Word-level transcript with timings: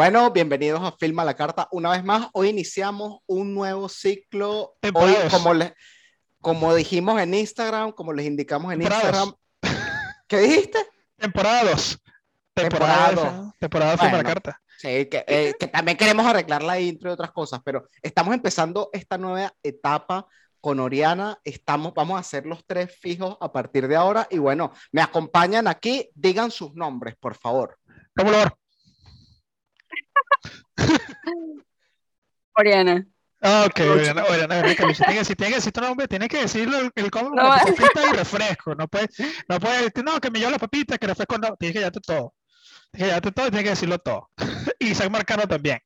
Bueno, 0.00 0.30
bienvenidos 0.30 0.80
a 0.82 0.92
Filma 0.92 1.26
la 1.26 1.34
Carta. 1.36 1.68
Una 1.72 1.90
vez 1.90 2.02
más, 2.02 2.28
hoy 2.32 2.48
iniciamos 2.48 3.18
un 3.26 3.52
nuevo 3.52 3.86
ciclo. 3.90 4.72
Hoy, 4.94 5.14
como, 5.30 5.52
le- 5.52 5.74
como 6.40 6.74
dijimos 6.74 7.20
en 7.20 7.34
Instagram, 7.34 7.92
como 7.92 8.14
les 8.14 8.24
indicamos 8.24 8.72
en. 8.72 8.80
Instagram. 8.80 9.34
¿Qué 10.26 10.38
dijiste? 10.38 10.78
Temporada 11.16 11.64
2. 11.72 11.98
Temporada 12.54 13.08
Temporada 13.08 13.12
dos. 13.12 13.44
2. 13.44 13.54
Temporada 13.58 13.90
firma 13.98 14.06
la 14.06 14.16
Bueno. 14.22 14.28
carta. 14.30 14.62
Sí, 14.78 15.04
que, 15.04 15.22
eh, 15.28 15.52
que 15.60 15.66
también 15.66 15.98
queremos 15.98 16.24
arreglar 16.24 16.62
la 16.62 16.80
intro 16.80 17.10
y 17.10 17.12
otras 17.12 17.32
cosas, 17.32 17.60
pero 17.62 17.86
estamos 18.00 18.32
empezando 18.32 18.88
esta 18.94 19.18
nueva 19.18 19.52
etapa 19.62 20.26
con 20.62 20.80
Oriana. 20.80 21.38
Estamos, 21.44 21.92
vamos 21.92 22.16
a 22.16 22.20
hacer 22.20 22.46
los 22.46 22.64
tres 22.66 22.90
fijos 22.98 23.36
a 23.38 23.52
partir 23.52 23.86
de 23.86 23.96
ahora. 23.96 24.26
Y 24.30 24.38
bueno, 24.38 24.72
me 24.92 25.02
acompañan 25.02 25.68
aquí. 25.68 26.08
Digan 26.14 26.50
sus 26.50 26.72
nombres, 26.72 27.16
por 27.20 27.34
favor. 27.36 27.76
Oriana. 32.56 33.06
Ah, 33.42 33.64
ok, 33.66 33.80
Oriana, 33.90 34.24
Oriana 34.24 34.62
Luis. 34.62 34.76
Tiene 34.76 35.12
que 35.14 35.18
decir, 35.20 35.36
tiene 35.36 35.50
que 35.52 35.56
decir 35.56 35.72
tu 35.72 35.80
nombre, 35.80 36.06
tiene 36.08 36.28
que 36.28 36.42
decirlo 36.42 36.78
el, 36.78 36.90
el 36.94 37.10
cómo, 37.10 37.30
No, 37.30 37.48
papita 37.48 38.08
y 38.10 38.16
refresco. 38.16 38.74
No 38.74 38.86
puede, 38.86 39.08
no 39.48 39.58
puede 39.58 39.76
decir, 39.84 40.04
no, 40.04 40.20
que 40.20 40.30
me 40.30 40.38
llevo 40.38 40.50
la 40.50 40.58
papita, 40.58 40.98
que 40.98 41.06
refresco, 41.06 41.38
no. 41.38 41.56
Tienes 41.56 41.72
que 41.72 41.78
llevarte 41.78 42.00
todo. 42.00 42.34
Tienes 42.92 42.98
que 43.00 43.06
llevarte 43.06 43.32
todo 43.32 43.46
y 43.46 43.50
tienes 43.50 43.64
que 43.64 43.70
decirlo 43.70 43.98
todo. 43.98 44.30
Y 44.78 44.88
Isaac 44.88 45.10
Marcano 45.10 45.46
también. 45.48 45.78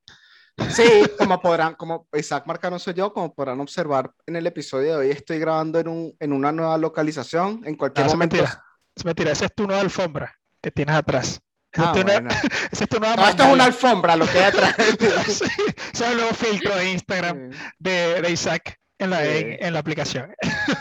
Sí, 0.70 0.82
como 1.18 1.40
podrán, 1.40 1.74
como 1.74 2.08
Isaac 2.12 2.44
Marcano 2.46 2.78
soy 2.78 2.94
yo, 2.94 3.12
como 3.12 3.32
podrán 3.34 3.60
observar 3.60 4.10
en 4.26 4.36
el 4.36 4.46
episodio 4.46 4.92
de 4.92 4.96
hoy, 4.96 5.10
estoy 5.10 5.38
grabando 5.38 5.78
en, 5.78 5.88
un, 5.88 6.16
en 6.18 6.32
una 6.32 6.50
nueva 6.50 6.76
localización. 6.78 7.62
En 7.64 7.72
No, 7.72 7.78
cualquier 7.78 8.06
eso 8.06 8.14
es 8.14 8.18
momento. 8.18 8.36
mentira. 8.36 8.64
Es 8.96 9.04
mentira. 9.04 9.30
Ese 9.32 9.44
es 9.46 9.54
tu 9.54 9.66
nueva 9.66 9.82
alfambra 9.82 10.34
que 10.60 10.70
tienes 10.72 10.96
atrás. 10.96 11.40
Ah, 11.76 11.92
es 11.96 12.02
bueno. 12.04 12.28
es 12.72 12.90
nueva 13.00 13.16
No, 13.16 13.22
esto 13.28 13.28
es 13.28 13.32
una 13.34 13.48
mandala. 13.48 13.64
alfombra, 13.64 14.16
lo 14.16 14.26
que 14.26 14.38
hay 14.38 14.44
atrás. 14.44 14.74
Sí, 15.26 15.44
ese 15.44 15.44
es 15.92 16.00
el 16.10 16.16
nuevo 16.16 16.34
filtro 16.34 16.76
de 16.76 16.90
Instagram 16.92 17.52
Sí, 17.52 17.58
de, 17.78 18.22
de 18.22 18.30
Isaac 18.30 18.78
en 18.98 19.10
la, 19.10 19.20
Sí. 19.22 19.28
en, 19.28 19.64
en 19.66 19.72
la 19.72 19.78
aplicación. 19.80 20.34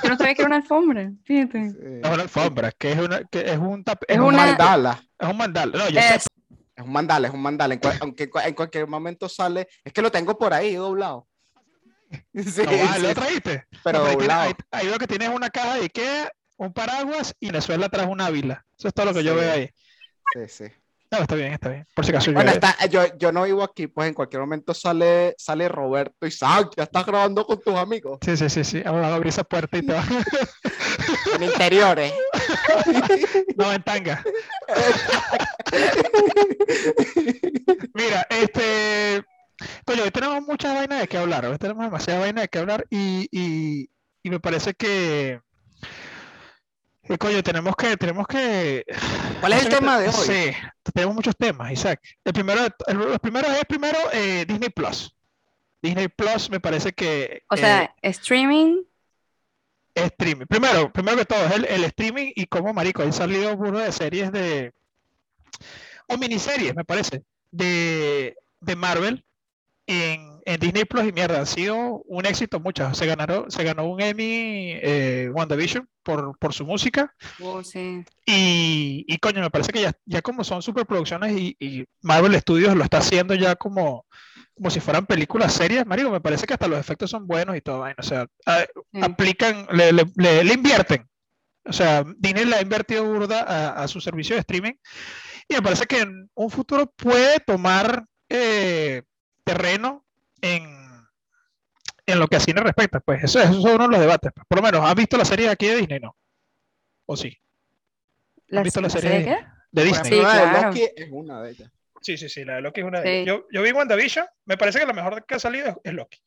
Yo 0.04 0.10
no 0.10 0.18
sabía 0.18 0.36
que 0.36 0.42
era 0.44 0.48
una 0.48 0.56
alfombra. 0.58 1.12
Fíjate. 1.24 1.70
sí. 1.72 1.76
No 1.82 2.08
es 2.10 2.14
una 2.14 2.24
alfombra, 2.24 2.72
que 2.72 2.92
es, 2.92 3.00
una, 3.00 3.24
que 3.26 3.40
es 3.42 3.58
un 3.58 3.84
tap- 3.84 4.04
Es 4.08 4.16
es 4.16 4.18
un 4.20 4.26
una- 4.26 4.46
mandala. 4.46 5.04
Es 5.20 5.28
un 5.30 5.38
mandal. 5.38 5.72
No, 5.72 5.90
yo 5.90 6.00
sé, 6.02 6.16
Es, 6.16 6.28
Es 6.76 6.84
un 6.84 6.92
mandala, 6.92 7.28
es 7.28 7.34
un 7.34 7.42
mandala. 7.42 7.74
En 7.74 7.80
cual- 7.80 7.98
aunque 8.02 8.24
en 8.24 8.30
cual- 8.30 8.48
en 8.48 8.54
cualquier 8.54 8.88
momento 8.88 9.28
sale. 9.30 9.68
Es 9.84 9.92
que 9.94 10.02
lo 10.02 10.12
tengo 10.12 10.38
por 10.38 10.54
ahí 10.54 10.76
doblado. 10.76 11.28
Sí, 12.36 12.62
no 12.64 12.66
vale, 12.72 12.94
sí, 12.96 13.02
¿lo 13.02 13.14
trajiste? 13.16 13.66
pero 13.84 14.00
No, 14.00 14.06
ahí, 14.06 14.10
tiene- 14.18 14.24
doblado. 14.34 14.42
ahí- 14.44 14.54
ahí 14.72 14.88
lo 14.88 14.98
que 15.00 15.08
tienes 15.08 15.30
es 15.30 15.36
una 15.36 15.50
caja 15.50 15.76
de 15.76 15.82
Ikea, 15.86 16.32
un 16.58 16.72
paraguas 16.72 17.34
y 17.40 17.48
Venezuela 17.48 17.88
atrás 17.88 18.06
un 18.08 18.22
ávila. 18.22 18.64
Eso 18.78 18.88
es 18.88 18.94
todo 18.94 19.08
lo 19.08 19.14
que 19.16 19.24
yo 19.24 19.36
veo 19.36 19.52
ahí. 19.52 19.70
Sí, 20.34 20.42
sí. 20.48 20.72
No, 21.14 21.20
está 21.20 21.36
bien, 21.36 21.54
está 21.54 21.70
bien. 21.70 21.86
Por 21.94 22.04
si 22.06 22.12
acaso 22.12 22.34
Bueno, 22.34 22.52
llueve. 22.52 22.68
está, 22.68 22.86
yo, 22.88 23.02
yo 23.20 23.32
no 23.32 23.44
vivo 23.44 23.62
aquí, 23.62 23.86
pues 23.86 24.08
en 24.08 24.16
cualquier 24.16 24.40
momento 24.42 24.74
sale, 24.74 25.36
sale 25.38 25.70
Roberto 25.70 26.26
Isaac, 26.26 26.72
ya 26.76 26.84
estás 26.84 27.06
grabando 27.06 27.46
con 27.46 27.62
tus 27.62 27.76
amigos 27.76 28.18
Sí, 28.26 28.36
sí, 28.36 28.50
sí, 28.50 28.64
sí. 28.64 28.82
Vamos 28.82 29.04
a 29.06 29.14
abrir 29.14 29.30
esa 29.30 29.44
puerta 29.44 29.78
y 29.78 29.86
te 29.86 29.94
va. 29.94 30.04
en 31.36 31.44
interiores. 31.44 32.12
no, 33.58 33.72
en 33.72 33.84
tanga. 33.84 34.24
Mira, 37.94 38.26
este. 38.30 39.24
Coño, 39.86 40.04
hoy 40.04 40.12
tenemos 40.12 40.42
muchas 40.48 40.74
vainas 40.74 41.02
de 41.02 41.08
qué 41.08 41.18
hablar. 41.18 41.46
Hoy 41.46 41.58
tenemos 41.58 41.84
demasiadas 41.86 42.24
vainas 42.24 42.42
de 42.44 42.48
qué 42.50 42.58
hablar 42.60 42.86
y, 42.90 43.28
y, 43.32 43.90
y 44.24 44.30
me 44.30 44.40
parece 44.40 44.74
que. 44.74 45.42
Que, 47.04 47.18
coño, 47.18 47.44
tenemos 47.44 47.76
que, 47.76 47.98
tenemos 47.98 48.28
que. 48.28 48.86
¿Cuál 49.40 49.54
es 49.54 49.64
el 49.66 49.70
tema 49.70 49.98
te- 49.98 50.04
de 50.04 50.10
hoy? 50.10 50.14
Sí, 50.26 50.58
tenemos 50.94 51.16
muchos 51.16 51.36
temas, 51.38 51.72
Isaac. 51.72 52.00
El 52.24 52.34
primero, 52.34 52.64
de- 52.64 52.74
el, 52.88 53.02
el 53.02 53.20
primero 53.20 53.48
es 53.52 53.66
primero 53.66 53.98
eh, 54.14 54.46
Disney 54.48 54.70
Plus. 54.70 55.14
Disney 55.82 56.08
Plus 56.08 56.50
me 56.50 56.60
parece 56.60 56.94
que 56.94 57.44
o 57.50 57.56
eh, 57.56 57.58
sea, 57.58 57.96
streaming. 58.02 58.84
streaming. 59.96 60.46
Primero, 60.46 60.92
primero 60.94 61.18
que 61.18 61.26
todo, 61.26 61.46
es 61.46 61.52
el, 61.56 61.66
el 61.66 61.84
streaming 61.86 62.32
y 62.36 62.46
como 62.48 62.74
marico, 62.74 63.04
han 63.04 63.14
salido 63.14 63.56
uno 63.56 63.80
de 63.80 63.92
series 63.92 64.32
de 64.32 64.74
o 66.08 66.18
miniseries, 66.18 66.74
me 66.76 66.84
parece, 66.86 67.24
de, 67.52 68.36
de 68.62 68.76
Marvel 68.76 69.24
en, 69.88 70.33
en 70.46 70.60
Disney 70.60 70.86
Plus 70.86 71.08
y 71.08 71.12
mierda, 71.14 71.40
han 71.40 71.46
sido 71.48 72.04
un 72.06 72.26
éxito 72.26 72.60
muchas. 72.60 72.98
Se 72.98 73.06
ganaron, 73.06 73.50
se 73.50 73.64
ganó 73.64 73.86
un 73.86 74.02
Emmy 74.02 74.74
eh, 74.82 75.30
WandaVision 75.34 75.88
por, 76.04 76.38
por 76.38 76.54
su 76.54 76.66
música. 76.66 77.14
Oh, 77.42 77.64
sí. 77.64 78.04
Y, 78.26 79.06
y 79.08 79.18
coño, 79.18 79.42
me 79.42 79.50
parece 79.50 79.72
que 79.72 79.82
ya, 79.82 79.94
ya 80.06 80.22
como 80.22 80.44
son 80.44 80.62
superproducciones 80.62 81.32
y, 81.38 81.56
y 81.60 81.86
Marvel 82.02 82.36
Studios 82.40 82.76
lo 82.76 82.84
está 82.84 82.98
haciendo 82.98 83.36
ya 83.36 83.56
como, 83.56 84.06
como 84.54 84.70
si 84.70 84.80
fueran 84.80 85.06
películas 85.06 85.54
serias, 85.54 85.86
marico, 85.86 86.10
me 86.12 86.22
parece 86.22 86.46
que 86.46 86.54
hasta 86.54 86.68
los 86.68 86.80
efectos 86.80 87.10
son 87.10 87.26
buenos 87.26 87.56
y 87.56 87.62
todo, 87.62 87.80
vaina, 87.80 87.96
o 88.00 88.04
sea, 88.04 88.28
a- 88.46 88.66
sí. 88.92 89.00
aplican, 89.02 89.68
le, 89.72 89.92
le- 89.94 90.12
le- 90.16 90.44
le 90.44 90.54
invierten. 90.54 91.08
O 91.66 91.72
sea, 91.72 92.04
Disney 92.18 92.44
le 92.44 92.58
ha 92.58 92.62
invertido 92.62 93.06
burda 93.06 93.42
a, 93.42 93.84
a 93.84 93.88
su 93.88 94.02
servicio 94.02 94.36
de 94.36 94.42
streaming 94.42 94.74
y 95.48 95.54
me 95.54 95.62
parece 95.62 95.86
que 95.86 96.00
en 96.02 96.30
un 96.34 96.50
futuro 96.50 96.92
puede 96.98 97.40
tomar 97.40 98.06
eh, 98.28 99.04
terreno 99.46 100.03
en, 100.44 101.08
en 102.06 102.20
lo 102.20 102.28
que 102.28 102.36
a 102.36 102.40
cine 102.40 102.62
respecta. 102.62 103.00
Pues 103.00 103.24
eso, 103.24 103.40
eso 103.40 103.52
es 103.52 103.58
uno 103.58 103.86
de 103.86 103.88
los 103.90 104.00
debates. 104.00 104.32
pues. 104.36 104.46
Por 104.48 104.60
lo 104.60 104.64
menos, 104.64 104.82
¿has 104.88 104.96
visto 104.96 105.18
la 105.18 105.26
serie 105.26 105.50
aquí 105.50 105.66
de 105.68 105.78
Disney? 105.78 106.00
No. 106.00 106.16
¿O 107.08 107.18
sí? 107.18 107.36
¿La, 108.48 108.62
visto 108.62 108.82
la 108.82 108.88
la 108.88 108.92
serie 108.92 109.10
serie 109.10 109.26
de- 109.26 109.36
qué? 109.40 109.46
De 109.72 109.84
Disney. 109.86 110.12
Sí, 110.12 110.22
la 110.22 110.34
de 110.36 110.42
claro. 110.52 110.68
Loki 110.68 110.90
es 110.96 111.08
una 111.12 111.42
de 111.42 111.52
ellas. 111.52 111.72
Sí, 112.02 112.18
sí, 112.18 112.30
sí, 112.30 112.44
la 112.46 112.56
de 112.56 112.62
Loki 112.62 112.82
es 112.82 112.86
una 112.86 113.00
de 113.02 113.06
Sí. 113.08 113.14
ellas. 113.14 113.28
Yo, 113.28 113.48
yo 113.52 113.62
vi 113.64 113.72
WandaVision, 113.72 114.26
me 114.46 114.58
parece 114.58 114.80
que 114.80 114.86
la 114.86 114.94
mejor 114.94 115.26
que 115.26 115.36
ha 115.36 115.40
salido 115.40 115.68
es, 115.70 115.76
es 115.86 115.94
Loki. 115.94 116.20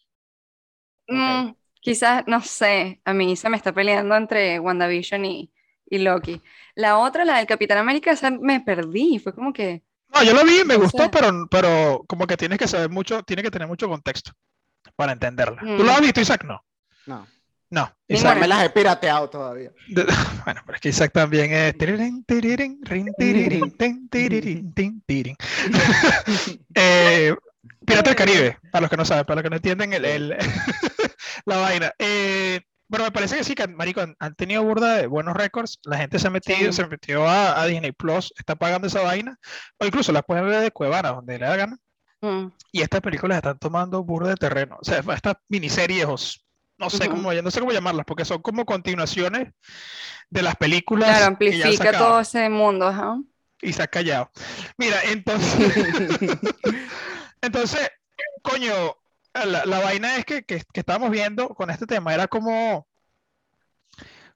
Mm, 1.09 1.53
quizás, 1.81 2.25
no 2.27 2.41
sé, 2.43 3.00
a 3.04 3.12
mí 3.12 3.37
se 3.37 3.48
me 3.48 3.56
está 3.56 3.72
peleando 3.72 4.16
entre 4.16 4.59
WandaVision 4.59 5.25
y, 5.25 5.53
y 5.88 5.98
Loki. 5.98 6.43
La 6.75 6.98
otra, 6.98 7.25
la 7.25 7.37
del 7.38 7.47
Capitán 7.47 7.78
América, 7.78 8.10
esa 8.10 8.31
me 8.31 8.60
perdí. 8.60 9.19
Fue 9.19 9.34
como 9.34 9.53
que. 9.53 9.83
No, 10.14 10.22
yo 10.22 10.32
lo 10.34 10.44
vi, 10.44 10.64
me 10.64 10.76
O 10.76 10.80
gustó, 10.80 10.98
sea- 10.98 11.10
pero, 11.10 11.46
pero 11.50 12.04
como 12.08 12.26
que 12.26 12.36
tienes 12.36 12.58
que 12.58 12.68
saber 12.68 12.90
mucho, 12.90 13.22
tiene 13.22 13.42
que 13.42 13.50
tener 13.50 13.68
mucho 13.68 13.88
contexto 13.88 14.32
para 14.94 15.12
entenderla. 15.12 15.60
¿Tú 15.60 15.66
Mm. 15.82 15.86
lo 15.86 15.92
has 15.92 16.00
visto, 16.00 16.20
Isaac? 16.20 16.44
No. 16.44 16.62
No. 17.06 17.26
No. 17.68 17.82
O. 17.84 17.92
Isaac, 18.08 18.38
me 18.38 18.46
las 18.46 18.64
he 18.64 18.70
pirateado 18.70 19.28
todavía. 19.28 19.72
de- 19.88 20.06
bueno, 20.46 20.62
pero 20.64 20.76
es 20.76 20.80
que 20.80 20.88
Isaac 20.90 21.12
también 21.12 21.52
es. 21.52 21.74
Eh, 26.74 27.34
Pirata 27.84 28.10
del 28.10 28.16
Caribe, 28.16 28.58
para 28.70 28.82
los 28.82 28.90
que 28.90 28.96
no 28.96 29.04
saben, 29.04 29.24
para 29.24 29.36
los 29.36 29.42
que 29.44 29.50
no 29.50 29.56
entienden 29.56 29.92
el, 29.92 30.04
el- 30.04 30.36
la 31.44 31.56
vaina. 31.58 31.92
Eh, 31.98 32.60
bueno, 32.88 33.04
me 33.06 33.12
parece 33.12 33.36
que 33.38 33.44
sí, 33.44 33.54
que 33.54 33.66
marico, 33.69 34.00
han, 34.00 34.16
han 34.20 34.34
tenido 34.34 34.62
burda 34.64 34.94
de 34.97 35.06
buenos 35.06 35.34
récords. 35.36 35.78
La 35.84 35.98
gente 35.98 36.19
se 36.19 36.28
ha 36.28 36.30
metido, 36.30 36.72
Sí. 36.72 36.72
se 36.72 36.86
metió 36.86 37.26
a, 37.26 37.60
a 37.60 37.66
Disney 37.66 37.92
Plus, 37.92 38.32
está 38.38 38.56
pagando 38.56 38.86
esa 38.88 39.02
vaina, 39.02 39.38
o 39.78 39.86
incluso 39.86 40.12
la 40.12 40.22
pueden 40.22 40.47
ver 40.47 40.60
de 40.62 40.70
Cuevana, 40.72 41.10
donde 41.12 41.38
le 41.38 41.47
da 41.47 41.56
gana. 41.56 41.78
mm, 42.22 42.50
Y 42.72 42.82
estas 42.82 43.00
películas 43.00 43.36
están 43.38 43.58
tomando 43.58 44.04
burda 44.04 44.30
de 44.30 44.36
terreno. 44.36 44.78
O 44.80 44.84
sea, 44.84 45.00
estas 45.14 45.36
miniseries, 45.48 46.44
no 46.78 46.91
sé 46.91 47.08
Ujú. 47.08 47.10
cómo, 47.10 47.32
no 47.32 47.50
sé 47.50 47.60
cómo 47.60 47.72
llamarlas, 47.72 48.06
porque 48.06 48.24
son 48.24 48.42
como 48.42 48.64
continuaciones 48.66 49.53
de 50.30 50.42
las 50.42 50.56
películas 50.56 51.08
Claro, 51.08 51.24
que 51.48 51.64
amplifica 51.64 51.72
sacado 51.72 52.06
todo 52.06 52.20
ese 52.20 52.48
mundo, 52.50 52.86
ajá. 52.88 53.18
y 53.62 53.72
se 53.72 53.82
ha 53.82 53.86
callado. 53.88 54.30
Mira, 54.78 55.03
entonces, 55.04 55.72
entonces, 57.41 57.88
coño, 58.42 58.97
la, 59.44 59.66
la 59.66 59.80
vaina 59.80 60.16
es 60.16 60.24
que, 60.24 60.44
que, 60.44 60.62
que 60.72 60.80
estábamos 60.80 61.10
viendo 61.10 61.48
con 61.50 61.71
este 61.71 61.86
tema, 61.86 62.15
era 62.15 62.27
como, 62.28 62.86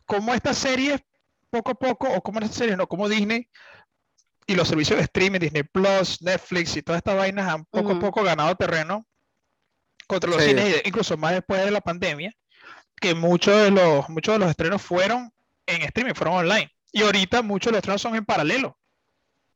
como 0.05 0.35
estas 0.35 0.59
series, 0.59 1.01
poco 1.51 1.73
a 1.73 1.75
poco, 1.75 2.09
o 2.13 2.21
como 2.23 2.41
estas 2.41 2.57
series, 2.57 2.77
no, 2.77 2.87
como 2.87 3.09
Disney 3.09 3.49
y 4.47 4.55
los 4.55 4.69
servicios 4.69 4.99
de 4.99 5.05
streaming, 5.05 5.39
Disney 5.39 5.63
Plus, 5.63 6.21
Netflix 6.23 6.77
y 6.77 6.83
todas 6.83 6.99
estas 6.99 7.17
vainas 7.17 7.49
han 7.53 7.65
poco 7.67 7.93
a 7.93 8.01
poco 8.01 8.23
ganado 8.23 8.55
terreno 8.57 9.07
contra 10.09 10.29
los 10.31 10.43
Sí. 10.43 10.49
cines, 10.51 10.83
incluso 10.85 11.17
más 11.17 11.33
después 11.33 11.65
de 11.65 11.71
la 11.71 11.81
pandemia, 11.81 12.33
que 13.01 13.15
muchos 13.15 13.55
de 13.63 13.71
los, 13.71 14.09
muchos 14.09 14.35
de 14.35 14.39
los 14.41 14.51
estrenos 14.51 14.83
fueron 14.83 15.33
en 15.67 15.83
streaming, 15.83 16.15
fueron 16.15 16.35
online. 16.35 16.71
Y 16.93 17.03
ahorita 17.03 17.43
muchos 17.43 17.67
de 17.67 17.73
los 17.73 17.79
estrenos 17.79 18.03
son 18.03 18.17
en 18.17 18.25
paralelo 18.25 18.77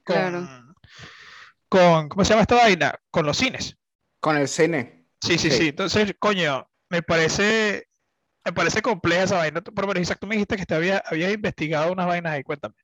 con, 0.05 0.17
Claro. 0.17 0.49
con, 1.69 2.09
¿cómo 2.09 2.25
se 2.25 2.31
llama 2.31 2.43
esta 2.43 2.55
vaina? 2.55 2.95
Con 3.11 3.27
los 3.27 3.37
cines. 3.37 3.77
Con 4.21 4.37
el 4.37 4.47
cine. 4.47 5.04
Sí, 5.25 5.39
sí, 5.39 5.51
sí. 5.51 5.69
Entonces, 5.69 6.15
coño, 6.19 6.69
me 6.91 7.03
parece, 7.03 7.89
me 8.45 8.53
parece 8.53 8.83
compleja 8.83 9.25
esa 9.25 9.37
vaina. 9.39 9.63
Por 9.63 9.87
menos, 9.87 10.03
Isaac, 10.03 10.19
tú 10.21 10.27
me 10.27 10.37
dijiste 10.37 10.57
que 10.57 10.67
te 10.67 10.75
había, 10.75 10.99
habías 11.07 11.33
investigado 11.33 11.93
unas 11.93 12.07
vainas 12.07 12.33
ahí, 12.35 12.45
cuéntame. 12.45 12.75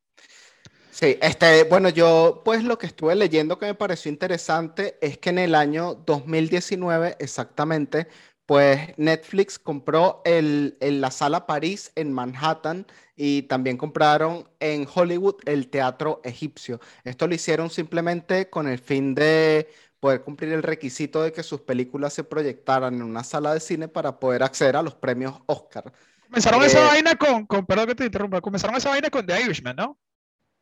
Sí, 0.90 1.16
este, 1.22 1.64
bueno, 1.64 1.88
yo 1.88 2.42
pues 2.44 2.64
lo 2.64 2.76
que 2.78 2.86
estuve 2.86 3.14
leyendo 3.14 3.58
que 3.58 3.66
me 3.66 3.74
pareció 3.74 4.10
interesante 4.10 4.98
es 5.00 5.18
que 5.18 5.30
en 5.30 5.38
el 5.38 5.54
año 5.54 5.94
2019 5.94 7.16
exactamente 7.20 8.08
pues 8.46 8.92
Netflix 8.98 9.58
compró 9.60 10.22
el, 10.24 10.76
el- 10.80 11.00
la 11.00 11.12
sala 11.12 11.46
París 11.46 11.92
en 11.94 12.12
Manhattan 12.12 12.86
y 13.14 13.42
también 13.42 13.76
compraron 13.76 14.48
en 14.58 14.86
Hollywood 14.92 15.36
el 15.46 15.68
Teatro 15.70 16.20
Egipcio. 16.24 16.80
Esto 17.04 17.28
lo 17.28 17.34
hicieron 17.36 17.70
simplemente 17.70 18.50
con 18.50 18.66
el 18.68 18.80
fin 18.80 19.14
de 19.14 19.68
poder 20.00 20.22
cumplir 20.22 20.52
el 20.52 20.62
requisito 20.62 21.22
de 21.22 21.32
que 21.32 21.42
sus 21.42 21.60
películas 21.60 22.14
se 22.14 22.24
proyectaran 22.24 22.94
en 22.94 23.02
una 23.02 23.22
sala 23.22 23.52
de 23.54 23.60
cine 23.60 23.86
para 23.86 24.18
poder 24.18 24.42
acceder 24.42 24.76
a 24.76 24.82
los 24.82 24.94
premios 24.94 25.38
Oscar. 25.46 25.92
Comenzaron 26.26 26.62
Eh, 26.62 26.66
esa 26.66 26.86
vaina 26.86 27.14
con, 27.16 27.46
con, 27.46 27.66
perdón 27.66 27.86
que 27.88 27.94
te 27.94 28.04
interrumpa, 28.06 28.40
comenzaron 28.40 28.76
esa 28.76 28.88
vaina 28.88 29.10
con 29.10 29.26
The 29.26 29.40
Irishman, 29.42 29.76
¿no? 29.76 29.98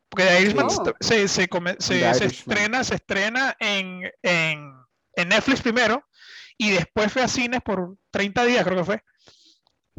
Porque 0.09 0.25
The 0.25 0.41
Irishman 0.43 0.67
se, 1.01 1.29
se, 1.29 1.49
come- 1.49 1.77
se- 1.79 2.01
The 2.01 2.15
se 2.15 2.25
Irishman. 2.25 2.57
estrena, 2.59 2.85
se 2.85 2.95
estrena 2.97 3.57
en, 3.61 4.11
en, 4.23 4.73
en 5.15 5.29
Netflix 5.29 5.61
primero 5.63 6.05
y 6.57 6.71
después 6.71 7.13
fue 7.13 7.23
a 7.23 7.29
cines 7.29 7.61
por 7.63 7.97
30 8.11 8.45
días, 8.45 8.65
creo 8.65 8.79
que 8.79 8.85
fue, 8.85 9.05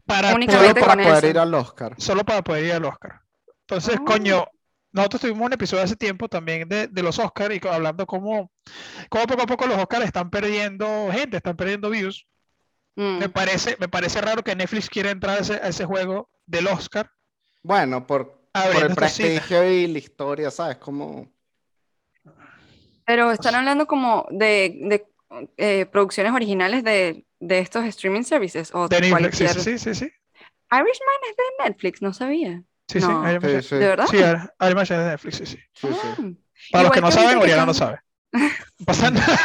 para 0.06 0.30
Solo 0.32 0.36
Únicamente 0.36 0.82
para 0.82 1.02
poder 1.04 1.26
ir 1.26 1.38
al 1.40 1.54
Oscar. 1.54 1.94
solo 1.98 2.26
para 2.26 2.42
poder 2.44 2.66
ir 2.66 2.72
al 2.74 2.86
Oscar. 2.86 3.22
Entonces, 3.62 3.96
Ah. 4.00 4.04
coño, 4.06 4.48
nosotros 4.92 5.22
tuvimos 5.22 5.46
un 5.46 5.54
episodio 5.54 5.84
hace 5.84 5.96
tiempo 5.96 6.28
también 6.28 6.68
de, 6.68 6.88
de 6.88 7.04
los 7.04 7.20
Oscars 7.20 7.56
y 7.56 7.68
hablando 7.68 8.06
cómo, 8.06 8.52
cómo 9.10 9.28
poco 9.28 9.44
a 9.44 9.48
poco 9.48 9.68
los 9.68 9.78
Oscars 9.78 10.06
están 10.06 10.30
perdiendo 10.30 11.10
gente, 11.12 11.38
están 11.38 11.56
perdiendo 11.56 11.90
views. 11.90 12.28
Mm. 12.96 13.20
Me 13.20 13.30
parece, 13.30 13.78
me 13.80 13.88
parece 13.88 14.20
raro 14.22 14.44
que 14.44 14.56
Netflix 14.56 14.90
quiera 14.90 15.12
entrar 15.12 15.38
a 15.38 15.42
ese, 15.42 15.54
a 15.54 15.68
ese 15.68 15.86
juego 15.86 16.30
del 16.46 16.68
Oscar. 16.68 17.12
Bueno, 17.62 18.08
por, 18.08 18.50
el 18.54 18.96
prestigio 18.96 19.70
y 19.70 19.88
la 19.88 20.00
historia, 20.00 20.52
¿sabes? 20.52 20.78
Como... 20.78 21.32
Pero 23.06 23.32
están 23.32 23.56
hablando 23.56 23.88
como 23.88 24.28
de, 24.30 24.80
de, 24.84 25.08
eh, 25.58 25.86
producciones 25.88 26.34
originales 26.34 26.84
de, 26.84 27.26
de 27.40 27.60
estos 27.60 27.86
streaming 27.86 28.24
services 28.24 28.74
o 28.74 28.88
De 28.88 29.00
Netflix, 29.02 29.38
sí, 29.38 29.44
cualquier- 29.46 29.64
sí, 29.64 29.78
sí, 29.78 29.94
sí, 29.94 29.96
sí. 29.96 30.12
Irishman 30.72 31.18
es 31.30 31.36
de 31.36 31.64
Netflix, 31.66 32.02
no 32.02 32.14
sabía. 32.14 32.64
Sí, 32.90 33.00
sí, 33.00 33.08
No. 33.08 33.30
Iron 33.30 33.42
Man 33.44 33.52
Sí, 33.52 33.58
es- 33.58 33.68
sí, 33.68 33.76
¿De 33.76 33.88
verdad? 33.88 34.06
sí, 34.10 34.18
Iron- 34.18 34.50
Man 34.60 34.80
es 34.84 34.90
de 34.90 34.98
Netflix, 34.98 35.38
sí, 35.38 35.46
sí. 35.46 35.58
sí, 35.74 35.88
sí. 35.88 35.98
Ah. 36.04 36.16
Para 36.72 36.84
los 36.86 36.92
que 36.92 37.02
no 37.02 37.12
saben, 37.12 37.38
Oriana 37.38 37.66
no 37.66 37.74
sabe. 37.74 38.00
No 38.34 38.86
pasa 38.86 39.10
nada. 39.12 39.40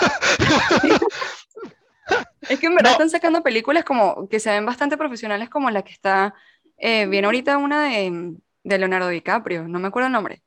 Es 2.48 2.58
que 2.60 2.66
en 2.66 2.74
verdad 2.74 2.90
No. 2.90 2.92
están 2.92 3.10
sacando 3.10 3.42
películas 3.42 3.84
como 3.84 4.28
que 4.28 4.38
se 4.40 4.50
ven 4.50 4.66
bastante 4.66 4.96
profesionales 4.98 5.48
como 5.48 5.70
la 5.70 5.82
que 5.82 5.92
está 5.92 6.34
eh, 6.76 7.06
viene 7.06 7.26
ahorita 7.26 7.56
una 7.56 7.84
de, 7.84 8.34
de 8.64 8.78
Leonardo 8.78 9.08
DiCaprio, 9.08 9.66
no 9.68 9.78
me 9.78 9.88
acuerdo 9.88 10.08
el 10.08 10.12
nombre, 10.12 10.42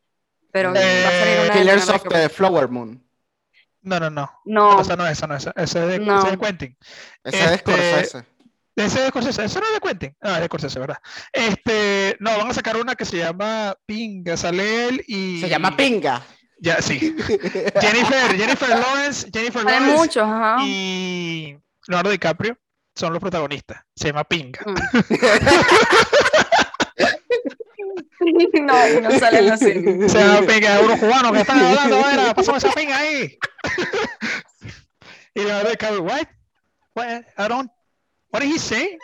pero 0.52 0.72
va 0.74 0.80
a 0.80 0.82
salir 0.84 1.38
Eh, 1.38 1.42
una 1.46 1.54
Killers 1.54 1.90
of 1.90 2.04
the 2.10 2.30
Flower 2.30 2.68
Moon. 2.68 3.04
No, 3.82 4.00
no, 4.00 4.10
no. 4.10 4.30
No, 4.46 4.82
Esa 4.82 4.96
no 4.98 5.06
es, 5.08 5.14
esa 5.14 5.28
no 5.28 5.36
es. 5.36 5.48
Esa 5.56 5.62
es 5.84 5.88
de, 5.88 6.00
No. 6.00 6.20
esa 6.20 6.28
es 6.28 6.32
de 6.40 6.46
Quentin. 6.46 6.78
Ese 7.24 7.38
es 7.44 7.50
de 7.50 7.56
Este, 7.56 7.72
Scorsese. 7.72 8.26
Ese 8.78 9.00
es 9.00 9.04
de 9.06 9.10
Scorsese. 9.10 9.44
Eso 9.44 9.60
no 9.60 9.66
es 9.66 9.74
de 9.74 9.80
Quentin. 9.80 10.16
Ah, 10.22 10.36
es 10.36 10.42
de 10.42 10.46
Scorsese, 10.46 10.80
¿verdad? 10.80 10.98
Este, 11.34 12.16
no, 12.20 12.38
van 12.38 12.52
a 12.52 12.54
sacar 12.54 12.78
una 12.78 12.94
que 12.96 13.06
se 13.06 13.18
llama 13.18 13.76
Pinga, 13.88 14.38
sale 14.38 14.88
él 14.88 15.04
y... 15.08 15.42
Se 15.42 15.50
llama 15.50 15.76
Pinga. 15.76 16.22
Ya, 16.60 16.80
sí. 16.82 17.00
Jennifer, 17.82 18.38
Jennifer 18.38 18.70
Lawrence, 18.70 19.28
Jennifer 19.34 19.68
hay 19.68 19.80
Lawrence 19.80 19.98
muchos, 19.98 20.24
ajá. 20.24 20.58
y 20.64 21.58
Leonardo 21.88 22.12
DiCaprio 22.12 22.56
son 22.96 23.14
los 23.14 23.20
protagonistas. 23.20 23.82
Se 23.96 24.10
llama 24.10 24.24
Pinga. 24.26 24.60
Mm. 24.64 24.76
no, 28.64 29.02
no 29.02 29.20
salen 29.20 29.52
así. 29.52 29.74
Se 30.08 30.20
llama 30.20 30.46
Pinga, 30.46 30.82
unos 30.82 31.00
cubanos 31.00 31.32
que 31.32 31.42
están 31.42 31.60
hablando, 31.60 32.10
era, 32.10 32.32
pásame 32.36 32.60
esa 32.60 32.72
pinga 32.74 32.96
ahí. 32.96 33.40
y 35.34 35.42
Leonardo 35.42 35.72
DiCaprio, 35.72 36.04
what? 36.04 36.28
What? 36.94 37.24
I 37.38 37.48
don't, 37.48 37.72
what 38.32 38.42
did 38.42 38.54
he 38.54 38.60
say? 38.60 38.98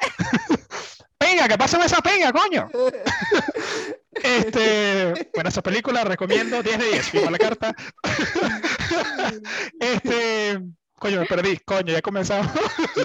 pinga, 1.17 1.47
que 1.47 1.57
pásame 1.57 1.85
esa 1.85 2.01
pinga, 2.01 2.31
coño. 2.31 2.69
Este, 4.21 5.29
bueno, 5.33 5.49
esa 5.49 5.61
película 5.61 6.03
recomiendo 6.03 6.61
10 6.61 6.77
de 6.79 6.85
10, 6.91 7.09
firma 7.09 7.31
la 7.31 7.37
carta. 7.37 7.75
este, 9.79 10.61
coño, 10.99 11.19
me 11.21 11.25
perdí, 11.25 11.57
coño, 11.65 11.93
ya 11.93 12.01
comenzamos, 12.01 12.51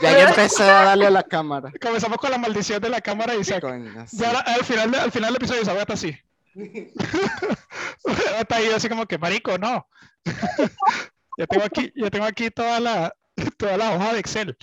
Ya 0.02 0.12
yo 0.12 0.28
empecé 0.28 0.62
a 0.64 0.84
darle 0.84 1.06
a 1.06 1.10
la 1.10 1.22
cámara. 1.22 1.72
comenzamos 1.80 2.18
con 2.18 2.30
la 2.30 2.38
maldición 2.38 2.80
de 2.80 2.90
la 2.90 3.00
cámara 3.00 3.34
y 3.34 3.44
se, 3.44 3.60
Coño, 3.60 4.06
sí. 4.06 4.18
ya 4.18 4.30
al 4.40 4.64
final, 4.64 4.94
al 4.94 5.10
final 5.12 5.30
del 5.32 5.36
episodio 5.36 5.62
Isabel 5.62 5.80
está 5.80 5.94
así. 5.94 6.16
está 8.40 8.56
ahí 8.56 8.68
así 8.74 8.88
como 8.88 9.06
que 9.06 9.18
marico, 9.18 9.56
no. 9.58 9.88
yo 11.38 11.46
tengo 11.46 11.64
aquí, 11.64 11.92
yo 11.94 12.10
tengo 12.10 12.26
aquí 12.26 12.50
toda 12.50 12.80
la, 12.80 13.14
toda 13.56 13.76
la 13.76 13.92
hoja 13.94 14.12
de 14.12 14.18
Excel. 14.20 14.56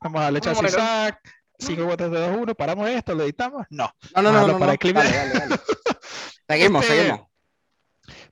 Vamos 0.00 0.20
a 0.20 0.24
darle 0.24 0.40
chasis 0.40 0.62
bueno. 0.62 0.76
sac, 0.78 1.20
cinco 1.58 1.84
botas 1.84 2.10
de 2.10 2.18
2 2.18 2.36
1, 2.40 2.54
paramos 2.54 2.88
esto, 2.88 3.14
lo 3.14 3.24
editamos. 3.24 3.66
No. 3.70 3.92
No, 4.16 4.22
no, 4.22 4.32
no, 4.32 4.46
no, 4.46 4.52
para 4.54 4.66
no. 4.66 4.72
el 4.72 4.78
clip. 4.78 4.96
Dale, 4.96 5.10
dale, 5.10 5.32
dale. 5.38 5.56
Seguimos, 6.48 6.82
Este, 6.84 6.96
seguimos. 6.96 7.20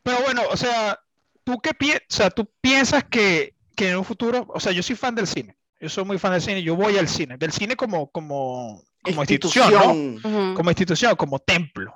Pero 0.02 0.20
bueno, 0.22 0.42
o 0.50 0.56
sea, 0.56 0.98
¿tú 1.44 1.60
qué 1.60 1.74
piensas? 1.74 2.02
O 2.10 2.14
sea, 2.14 2.30
¿tú 2.30 2.50
piensas 2.60 3.04
que, 3.04 3.54
que 3.76 3.90
en 3.90 3.98
un 3.98 4.04
futuro, 4.04 4.46
o 4.48 4.60
sea, 4.60 4.72
yo 4.72 4.82
soy 4.82 4.96
fan 4.96 5.14
del 5.14 5.26
cine, 5.26 5.56
yo 5.80 5.88
soy 5.88 6.04
muy 6.04 6.18
fan 6.18 6.32
del 6.32 6.42
cine, 6.42 6.62
yo 6.62 6.74
voy 6.74 6.96
al 6.96 7.08
cine, 7.08 7.36
del 7.36 7.52
cine 7.52 7.76
como, 7.76 8.10
como, 8.10 8.82
como 9.02 9.22
institución, 9.22 9.72
¿no? 9.72 9.94
Institución. 9.94 10.34
Ujú. 10.48 10.54
Como 10.54 10.70
institución, 10.70 11.16
como 11.16 11.38
templo. 11.38 11.94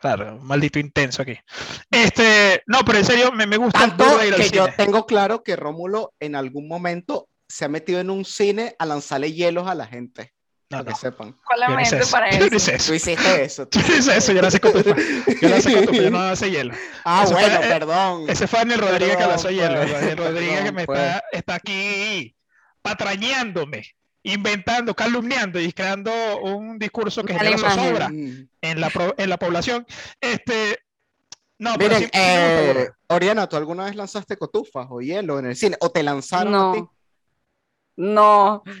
Claro, 0.00 0.34
un 0.34 0.44
maldito 0.46 0.80
intenso 0.80 1.22
aquí. 1.22 1.38
Este, 1.88 2.64
no, 2.66 2.80
pero 2.84 2.98
en 2.98 3.04
serio, 3.04 3.30
me, 3.30 3.46
me 3.46 3.56
gusta 3.56 3.78
Tanto 3.78 4.04
ir 4.24 4.34
al 4.34 4.40
que 4.40 4.50
yo 4.50 4.64
cine. 4.64 4.76
tengo 4.76 5.06
claro 5.06 5.44
que 5.44 5.54
Rómulo 5.54 6.12
en 6.18 6.34
algún 6.34 6.66
momento 6.66 7.28
se 7.52 7.64
ha 7.66 7.68
metido 7.68 8.00
en 8.00 8.08
un 8.10 8.24
cine 8.24 8.74
a 8.78 8.86
lanzarle 8.86 9.32
hielos 9.32 9.68
a 9.68 9.74
la 9.74 9.86
gente. 9.86 10.32
No, 10.70 10.78
para 10.78 10.82
no, 10.84 10.96
que 10.96 11.00
sepan. 11.00 11.36
¿Cuál 11.44 11.60
la 11.60 11.66
yo 11.68 11.74
no 11.74 11.80
eso. 12.00 12.10
para 12.10 12.30
Yo 12.30 12.38
no 12.48 12.56
eso? 12.56 12.70
Tú 12.70 12.72
eso. 12.76 12.94
hiciste 12.94 13.44
eso. 13.44 13.68
tú 13.68 13.78
hice 13.78 14.16
eso, 14.16 14.32
yo 14.32 14.40
no 14.40 14.50
sé 14.50 14.58
cotufa. 14.58 14.96
Yo 15.42 15.48
no 15.50 15.60
sé 15.60 15.74
cotufa, 15.74 16.02
yo 16.02 16.10
no 16.10 16.20
hace 16.20 16.50
hielo. 16.50 16.74
Ah, 17.04 17.24
Eso 17.24 17.34
bueno, 17.34 17.60
perdón. 17.60 18.24
Ese 18.30 18.46
fue 18.46 18.60
Daniel 18.60 18.80
Rodríguez 18.80 19.16
que 19.18 19.26
lanzó 19.26 19.50
hielo. 19.50 19.80
pues. 19.82 19.92
Daniel 19.92 20.16
Rodríguez 20.16 20.60
que 20.62 20.72
me 20.72 20.86
pues. 20.86 20.98
está, 20.98 21.22
está 21.32 21.54
aquí 21.56 22.34
patrañándome, 22.80 23.82
inventando, 24.22 24.94
calumniando 24.94 25.60
y 25.60 25.72
creando 25.72 26.10
un 26.40 26.78
discurso 26.78 27.22
que 27.22 27.34
genera 27.34 27.58
zozobra 27.58 28.08
Mm. 28.08 28.48
en 28.62 28.80
la, 28.80 28.88
pro- 28.90 29.14
en 29.18 29.28
la 29.28 29.36
población. 29.38 29.86
Este, 30.20 30.78
no, 31.58 31.76
Miren, 31.76 31.98
sí 32.04 32.10
eh. 32.14 32.88
Oriana, 33.08 33.46
¿tú 33.48 33.56
alguna 33.56 33.84
vez 33.84 33.94
lanzaste 33.94 34.36
cotufas 34.36 34.86
o 34.90 35.00
hielo 35.00 35.38
en 35.38 35.46
el 35.46 35.56
cine? 35.56 35.76
¿O 35.80 35.90
te 35.90 36.02
lanzaron 36.02 36.54
a 36.54 36.72
ti? 36.72 36.84
No, 38.04 38.62
no. 38.66 38.72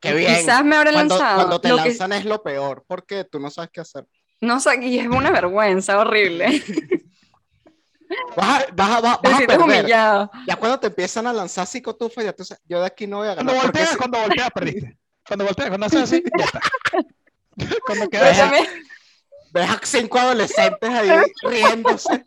Qué 0.00 0.12
bien. 0.14 0.36
Quizás 0.36 0.64
me 0.64 0.76
Cuando, 0.76 0.92
lanzado. 0.92 1.36
cuando 1.36 1.60
te 1.60 1.68
lo 1.70 1.76
que- 1.78 1.84
lanzan 1.88 2.12
es 2.12 2.24
lo 2.24 2.42
peor, 2.42 2.84
porque 2.86 3.24
tú 3.24 3.40
no 3.40 3.50
sabes 3.50 3.70
qué 3.72 3.80
hacer. 3.80 4.06
no 4.40 4.60
sé, 4.60 4.76
y 4.84 4.98
es 4.98 5.06
una 5.06 5.30
vergüenza 5.30 5.98
horrible. 5.98 6.46
Vas 8.36 8.62
a, 8.62 8.66
vas 8.74 8.90
a- 8.90 9.00
vas- 9.00 9.20
Te 9.22 9.28
vas 9.28 9.34
a 9.34 9.36
sientes 9.38 9.58
perder. 9.58 9.80
humillado. 9.80 10.30
Ya 10.46 10.56
cuando 10.56 10.78
te 10.78 10.86
empiezan 10.88 11.26
a 11.26 11.32
lanzar 11.32 11.64
así 11.64 11.80
cotufas, 11.82 12.24
ya 12.24 12.32
tú 12.32 12.44
sabes, 12.44 12.62
yo 12.68 12.78
de 12.78 12.86
aquí 12.86 13.06
no 13.08 13.16
voy 13.18 13.28
a 13.28 13.34
Cuando 13.34 13.52
ganar. 13.54 13.66
porque 13.72 13.78
volteas, 13.80 13.90
si- 13.90 13.96
cuando 13.96 14.18
volteas, 14.20 14.50
perdiste. 14.54 14.98
Cuando 15.26 15.44
volteas, 15.46 15.68
cuando 15.68 15.86
haces 15.86 16.02
así, 16.02 16.22
ya 16.38 16.44
está. 16.44 16.60
Cuando 17.86 18.08
quedas 18.08 18.38
así, 18.38 18.66
ves 19.52 19.70
a 19.70 19.80
cinco 19.82 20.18
adolescentes 20.18 20.90
ahí 20.90 21.10
riéndose. 21.42 22.26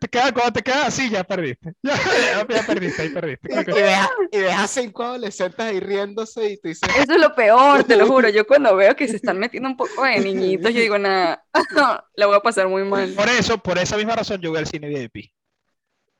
Te 0.00 0.08
quedas, 0.08 0.32
cuando 0.32 0.52
te 0.52 0.62
quedas 0.62 0.86
así, 0.88 1.10
ya 1.10 1.24
perdiste. 1.24 1.72
Ya, 1.82 1.94
ya- 1.96 2.46
ya 2.48 2.62
perdiste, 2.66 3.02
ahí 3.02 3.08
perdiste. 3.10 3.48
Y 3.52 3.54
a, 3.80 4.10
y 4.30 4.38
ves 4.40 4.54
a 4.54 4.66
cinco 4.66 5.02
adolescentes 5.02 5.60
ahí 5.60 5.80
riéndose 5.80 6.50
y 6.52 6.56
tú 6.60 6.68
dices, 6.68 6.88
Eso 6.96 7.12
es 7.14 7.20
lo 7.20 7.34
peor, 7.34 7.84
te 7.84 7.96
lo 7.96 8.06
juro. 8.08 8.28
Yo 8.28 8.46
cuando 8.46 8.74
veo 8.76 8.94
que 8.96 9.08
se 9.08 9.16
están 9.16 9.38
metiendo 9.38 9.68
un 9.68 9.76
poco 9.76 10.04
de 10.04 10.20
niñitos, 10.20 10.72
yo 10.72 10.80
digo, 10.80 10.98
nada, 10.98 11.44
la 12.16 12.26
voy 12.26 12.36
a 12.36 12.40
pasar 12.40 12.68
muy 12.68 12.84
mal. 12.84 13.12
Por 13.14 13.28
eso, 13.28 13.58
por 13.58 13.78
esa 13.78 13.96
misma 13.96 14.16
razón, 14.16 14.40
yo 14.40 14.50
voy 14.50 14.58
al 14.60 14.66
cine 14.66 14.88
VIP. 14.88 15.26
Uh. 15.26 15.30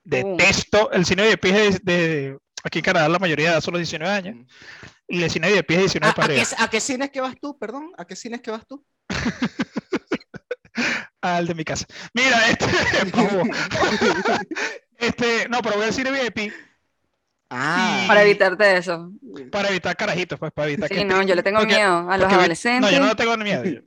Detesto 0.04 0.90
el 0.90 1.04
cine 1.06 1.28
VIP 1.28 1.44
es 1.46 1.84
de, 1.84 1.94
de- 1.94 2.38
aquí 2.64 2.78
en 2.80 2.84
Canadá 2.84 3.08
la 3.08 3.18
mayoría 3.18 3.46
de 3.46 3.52
edad 3.52 3.60
son 3.60 3.72
los 3.74 3.80
19 3.80 4.12
años 4.12 4.46
y 5.08 5.22
el 5.22 5.30
cine 5.30 5.52
VIP 5.52 5.70
es 5.72 5.78
19 5.78 6.08
¿A, 6.08 6.10
a 6.10 6.14
para 6.14 6.28
qué, 6.34 6.40
arriba. 6.40 6.56
a 6.58 6.68
qué 6.70 6.80
cines 6.80 7.10
que 7.10 7.20
vas 7.20 7.34
tú? 7.40 7.58
Perdón, 7.58 7.92
¿a 7.96 8.04
qué 8.04 8.16
cines 8.16 8.40
que 8.40 8.50
vas 8.50 8.66
tú? 8.66 8.84
Al 11.22 11.46
de 11.46 11.54
mi 11.54 11.64
casa. 11.64 11.86
Mira, 12.12 12.48
este, 12.50 12.66
este, 14.98 15.48
no, 15.48 15.62
pero 15.62 15.76
voy 15.76 15.86
al 15.86 15.92
cine 15.94 16.10
VIP 16.10 16.52
Ah, 17.54 18.04
Para 18.08 18.22
evitarte 18.22 18.78
eso. 18.78 19.12
para 19.50 19.68
evitar 19.68 19.94
carajitos, 19.94 20.38
pues 20.38 20.50
para 20.52 20.68
evitar 20.68 20.88
Sí, 20.88 20.94
que 20.94 21.04
no, 21.04 21.22
yo 21.22 21.34
le 21.34 21.42
tengo 21.42 21.58
porque- 21.58 21.74
miedo 21.74 22.10
a 22.10 22.16
los 22.16 22.32
adolescentes. 22.32 22.90
No, 22.90 22.96
yo 22.96 23.04
no 23.04 23.14
tengo 23.14 23.36
ni 23.36 23.44
miedo. 23.44 23.62
Yo, 23.62 23.72
yo 23.72 23.78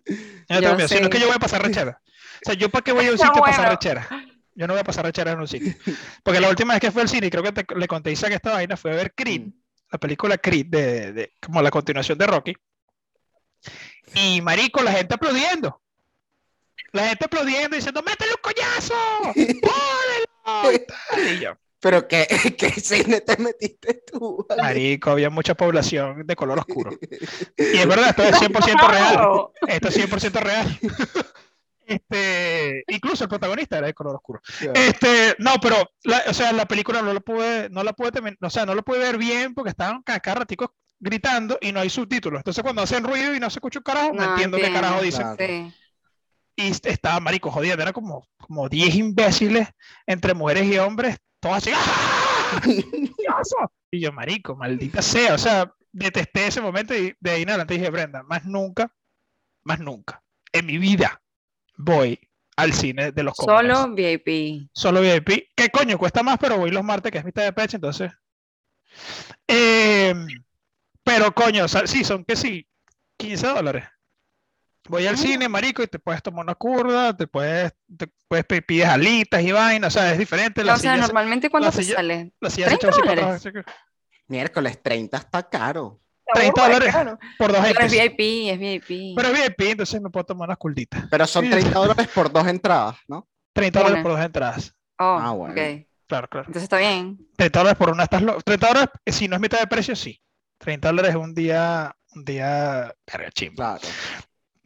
no 0.49 0.59
tengo 0.61 0.75
miedo, 0.75 0.87
sino 0.87 1.03
sí. 1.05 1.09
que 1.09 1.19
yo 1.19 1.25
voy 1.25 1.35
a 1.35 1.39
pasar 1.39 1.63
rechera. 1.63 1.99
O 2.05 2.45
sea, 2.45 2.53
yo 2.53 2.69
para 2.69 2.83
qué 2.83 2.91
voy 2.91 3.07
a 3.07 3.11
un 3.11 3.17
sitio 3.17 3.31
a 3.43 3.45
pasar 3.47 3.69
rechera. 3.71 4.07
Yo 4.53 4.67
no 4.67 4.73
voy 4.73 4.81
a 4.81 4.83
pasar 4.83 5.03
rechera 5.05 5.31
en 5.31 5.39
un 5.39 5.47
sitio. 5.47 5.73
Porque 6.21 6.39
la 6.39 6.49
última 6.49 6.73
vez 6.75 6.81
que 6.81 6.91
fui 6.91 7.01
al 7.01 7.09
cine, 7.09 7.25
y 7.25 7.29
creo 7.31 7.41
que 7.41 7.53
te- 7.53 7.75
le 7.75 7.87
conté 7.87 8.11
a 8.11 8.13
Isa 8.13 8.27
que 8.27 8.35
esta 8.35 8.53
vaina 8.53 8.77
fue 8.77 8.91
a 8.91 8.95
ver 8.97 9.15
Creed, 9.15 9.47
la 9.91 9.97
película 9.97 10.37
Creed, 10.37 10.67
de, 10.67 11.11
de- 11.13 11.33
como 11.43 11.59
la 11.63 11.71
continuación 11.71 12.19
de 12.19 12.27
Rocky. 12.27 12.53
Y 14.13 14.41
marico, 14.41 14.83
la 14.83 14.91
gente 14.91 15.15
aplaudiendo. 15.15 15.81
La 16.91 17.08
gente 17.10 17.25
aplaudiendo 17.25 17.75
diciendo, 17.75 18.01
¡métele 18.03 18.32
un 18.32 18.41
coñazo! 18.41 18.94
Yo, 21.41 21.58
Pero 21.79 22.08
¿qué, 22.08 22.27
qué 22.58 22.70
cine 22.72 23.22
te 23.22 23.38
metiste 23.38 24.03
tú? 24.12 24.46
vale? 24.48 24.62
marico, 24.62 25.12
había 25.12 25.29
mucha 25.29 25.55
población 25.55 26.25
de 26.25 26.36
color 26.36 26.60
oscuro. 26.60 26.91
Y 27.58 27.77
es 27.77 27.88
verdad, 27.88 28.10
esto 28.10 28.24
es 28.24 28.36
100% 28.39 28.88
real. 28.88 29.48
Esto 29.67 29.88
es 29.89 29.98
100% 29.98 30.39
real. 30.41 30.79
Este, 31.88 32.84
incluso 32.88 33.25
el 33.25 33.29
protagonista 33.29 33.77
era 33.77 33.88
de 33.88 33.94
color 33.94 34.15
oscuro. 34.15 34.41
Este, 34.74 35.36
no, 35.38 35.55
pero, 35.62 35.75
la- 36.03 36.24
o 36.27 36.34
sea, 36.34 36.51
la 36.51 36.65
película 36.65 37.01
no 37.01 37.13
la 37.13 37.20
pude, 37.20 37.70
no 37.70 37.84
la 37.84 37.94
pude, 37.94 38.12
termin- 38.12 38.38
o 38.41 38.50
sea, 38.50 38.65
no 38.65 38.74
la 38.74 38.82
pude 38.82 39.00
ver 39.00 39.17
bien 39.17 39.53
porque 39.53 39.70
estaban 39.70 40.01
cada, 40.01 40.20
cada 40.20 40.39
ratico 40.39 40.74
gritando 41.00 41.60
y 41.62 41.72
no 41.72 41.82
hay 41.82 41.89
subtítulos. 41.91 42.39
Entonces, 42.39 42.63
cuando 42.63 42.82
hacen 42.82 43.03
ruido 43.03 43.36
y 43.36 43.39
no 43.39 43.50
se 43.51 43.60
escucha 43.60 43.79
un 43.79 43.84
carajo, 43.84 44.13
no, 44.13 44.24
No 44.24 44.29
entiendo 44.32 44.58
qué 44.58 44.72
carajo 44.72 45.01
dicen. 45.01 45.36
Claro. 45.36 45.38
Sí. 45.39 45.74
Y 46.55 46.67
est- 46.67 46.85
estaba 46.85 47.19
marico 47.19 47.51
jodido, 47.51 47.74
era 47.81 47.91
como, 47.93 48.27
como 48.38 48.69
10 48.69 48.95
imbéciles 48.95 49.67
entre 50.05 50.33
mujeres 50.33 50.65
y 50.65 50.77
hombres, 50.77 51.17
todos 51.39 51.57
así. 51.57 51.71
¡Ah! 51.75 52.62
Y 53.91 54.00
yo, 54.01 54.12
marico, 54.12 54.55
maldita 54.55 55.01
sea. 55.01 55.33
O 55.33 55.38
sea, 55.38 55.71
detesté 55.91 56.47
ese 56.47 56.62
momento 56.62 56.93
y 56.95 57.15
de 57.19 57.31
ahí 57.31 57.41
en 57.43 57.50
adelante 57.50 57.74
dije, 57.75 57.89
Brenda, 57.89 58.24
más 58.24 58.45
nunca, 58.45 58.93
más 59.63 59.79
nunca, 59.79 60.21
en 60.51 60.65
mi 60.65 60.77
vida 60.77 61.21
voy 61.77 62.19
al 62.57 62.74
cine 62.74 63.12
de 63.12 63.24
los 63.24 63.33
comunes. 63.35 63.77
Solo 63.77 63.95
VIP. 63.95 64.69
Solo 64.74 65.01
VIP. 65.01 65.50
¿Qué 65.55 65.69
coño? 65.69 65.97
Cuesta 65.97 66.24
más, 66.24 66.38
pero 66.39 66.57
voy 66.57 66.71
los 66.71 66.83
martes, 66.83 67.12
que 67.12 67.17
es 67.17 67.25
mitad 67.25 67.43
de 67.43 67.53
pecho, 67.53 67.77
entonces. 67.77 68.12
Em, 69.47 70.27
pero 71.03 71.33
coño, 71.33 71.65
o 71.65 71.67
sea, 71.67 71.88
sí, 71.88 72.03
son 72.03 72.24
que 72.25 72.35
sí, 72.35 72.67
15 73.17 73.47
dólares. 73.47 73.85
Voy 74.87 75.07
al 75.07 75.17
cine, 75.17 75.49
marico, 75.49 75.81
y 75.81 75.87
te 75.87 75.97
puedes 75.99 76.21
tomar 76.21 76.43
una 76.45 76.55
curda, 76.55 77.15
te 77.15 77.25
puedes, 77.27 77.73
te 77.97 78.07
puedes 78.27 78.45
pides 78.45 78.87
alitas 78.87 79.41
y 79.41 79.51
vainas, 79.51 79.95
o 79.95 79.99
sea, 79.99 80.11
es 80.11 80.17
diferente. 80.19 80.63
La 80.63 80.75
o 80.75 80.77
sea, 80.77 80.95
se- 80.95 81.01
normalmente 81.01 81.49
cuando 81.49 81.71
silla- 81.71 81.95
sale. 81.95 82.33
la 82.39 82.49
silla 82.49 82.69
se 82.69 82.75
echa 82.75 82.89
30 82.89 82.89
así 82.89 83.07
para 83.07 83.21
atrás, 83.27 83.43
dólares. 83.43 83.65
Miércoles 84.27 84.81
30 84.83 85.17
está 85.17 85.49
caro. 85.49 86.01
30 86.33 86.61
dólares 86.67 86.95
por 87.37 87.51
dos 87.51 87.61
Pero 87.65 87.85
es. 87.85 87.91
VIP, 87.91 88.49
es 88.49 88.59
VIP. 88.59 89.13
Pero 89.15 89.27
es 89.29 89.33
VIP, 89.33 89.61
entonces 89.71 90.01
me 90.01 90.09
puedo 90.09 90.23
tomar 90.25 90.47
unas 90.49 90.57
curditas. 90.57 91.03
Pero 91.09 91.27
son 91.27 91.45
Sí. 91.45 91.51
30 91.51 91.79
dólares 91.79 92.07
por 92.13 92.31
dos 92.31 92.47
entradas, 92.47 92.95
¿no? 93.07 93.27
30 93.53 93.79
dólares 93.81 94.01
por 94.03 94.11
dos 94.13 94.21
entradas. 94.21 94.75
Oh, 94.97 95.19
Ah, 95.21 95.31
bueno. 95.31 95.53
ok. 95.53 95.87
Claro, 96.07 96.27
claro. 96.27 96.47
Entonces 96.47 96.63
está 96.63 96.77
bien. 96.77 97.17
30 97.37 97.59
dólares 97.59 97.77
por 97.77 97.89
una 97.89 98.03
estás 98.03 98.21
lo- 98.21 98.39
30 98.41 98.67
dólares, 98.67 98.89
si 99.07 99.27
no 99.27 99.35
es 99.35 99.41
mitad 99.41 99.59
de 99.59 99.67
precio, 99.67 99.95
sí. 99.95 100.19
30 100.59 100.89
dólares 100.89 101.11
es 101.11 101.17
un 101.17 101.33
día, 101.35 101.95
un 102.15 102.23
día, 102.25 102.93
verga, 103.11 103.31
chimbo. 103.31 103.55
Claro. 103.57 103.81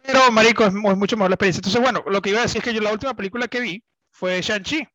Pero, 0.03 0.31
marico, 0.31 0.65
es, 0.65 0.73
mu- 0.73 0.91
es 0.91 0.97
mucho 0.97 1.15
mejor 1.17 1.29
la 1.31 1.35
experiencia. 1.35 1.59
Entonces, 1.59 1.81
bueno, 1.81 2.03
lo 2.07 2.21
que 2.21 2.29
iba 2.31 2.39
a 2.39 2.43
decir 2.43 2.57
es 2.59 2.63
que 2.63 2.73
yo 2.73 2.81
la 2.81 2.91
última 2.91 3.13
película 3.15 3.47
que 3.47 3.59
vi 3.59 3.83
fue 4.11 4.41
Shang-Chi. 4.41 4.87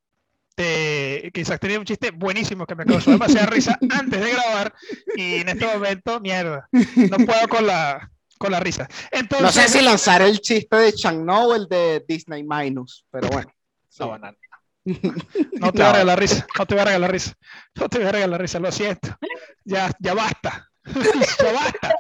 que 0.56 1.30
Isaac 1.34 1.61
tenía 1.61 1.78
un 1.78 1.84
chiste 1.84 2.11
buenísimo 2.12 2.66
que 2.66 2.75
me 2.75 2.84
causó 2.84 3.11
demasiada 3.11 3.46
risa 3.46 3.78
antes 3.90 4.20
de 4.20 4.30
grabar 4.32 4.73
y 5.16 5.37
en 5.37 5.49
este 5.49 5.66
momento, 5.66 6.20
mierda, 6.20 6.68
no 6.73 7.16
puedo 7.26 7.49
con 7.49 7.66
la, 7.66 8.11
con 8.38 8.52
la 8.52 8.61
risa. 8.61 8.88
Entonces, 9.11 9.42
No 9.44 9.52
sé 9.52 9.68
si 9.68 9.84
lanzar 9.84 10.23
el 10.23 10.40
chiste 10.40 10.76
de 10.76 10.92
Chang-No 10.92 11.46
o 11.49 11.54
el 11.54 11.66
de 11.68 12.04
Disney 12.06 12.44
Minus, 12.44 13.04
pero 13.11 13.28
bueno. 13.28 13.52
sí. 13.88 14.04
No. 14.04 14.18
No 14.87 15.73
te 15.73 15.78
voy 15.78 15.87
a 15.88 15.92
regalar 15.92 16.18
risa, 16.20 16.46
no 16.58 16.66
te 16.66 16.75
voy 16.75 16.82
a 16.82 16.84
regalar 16.84 17.11
risa, 17.12 17.32
no 17.75 17.88
te 17.88 17.99
voy 17.99 18.06
a 18.06 18.12
regalar 18.12 18.40
risa, 18.40 18.58
lo 18.61 18.70
siento. 18.70 19.16
Ya, 19.64 19.90
ya 19.99 20.12
basta, 20.14 20.70
ya 20.84 21.52
basta. 21.52 21.94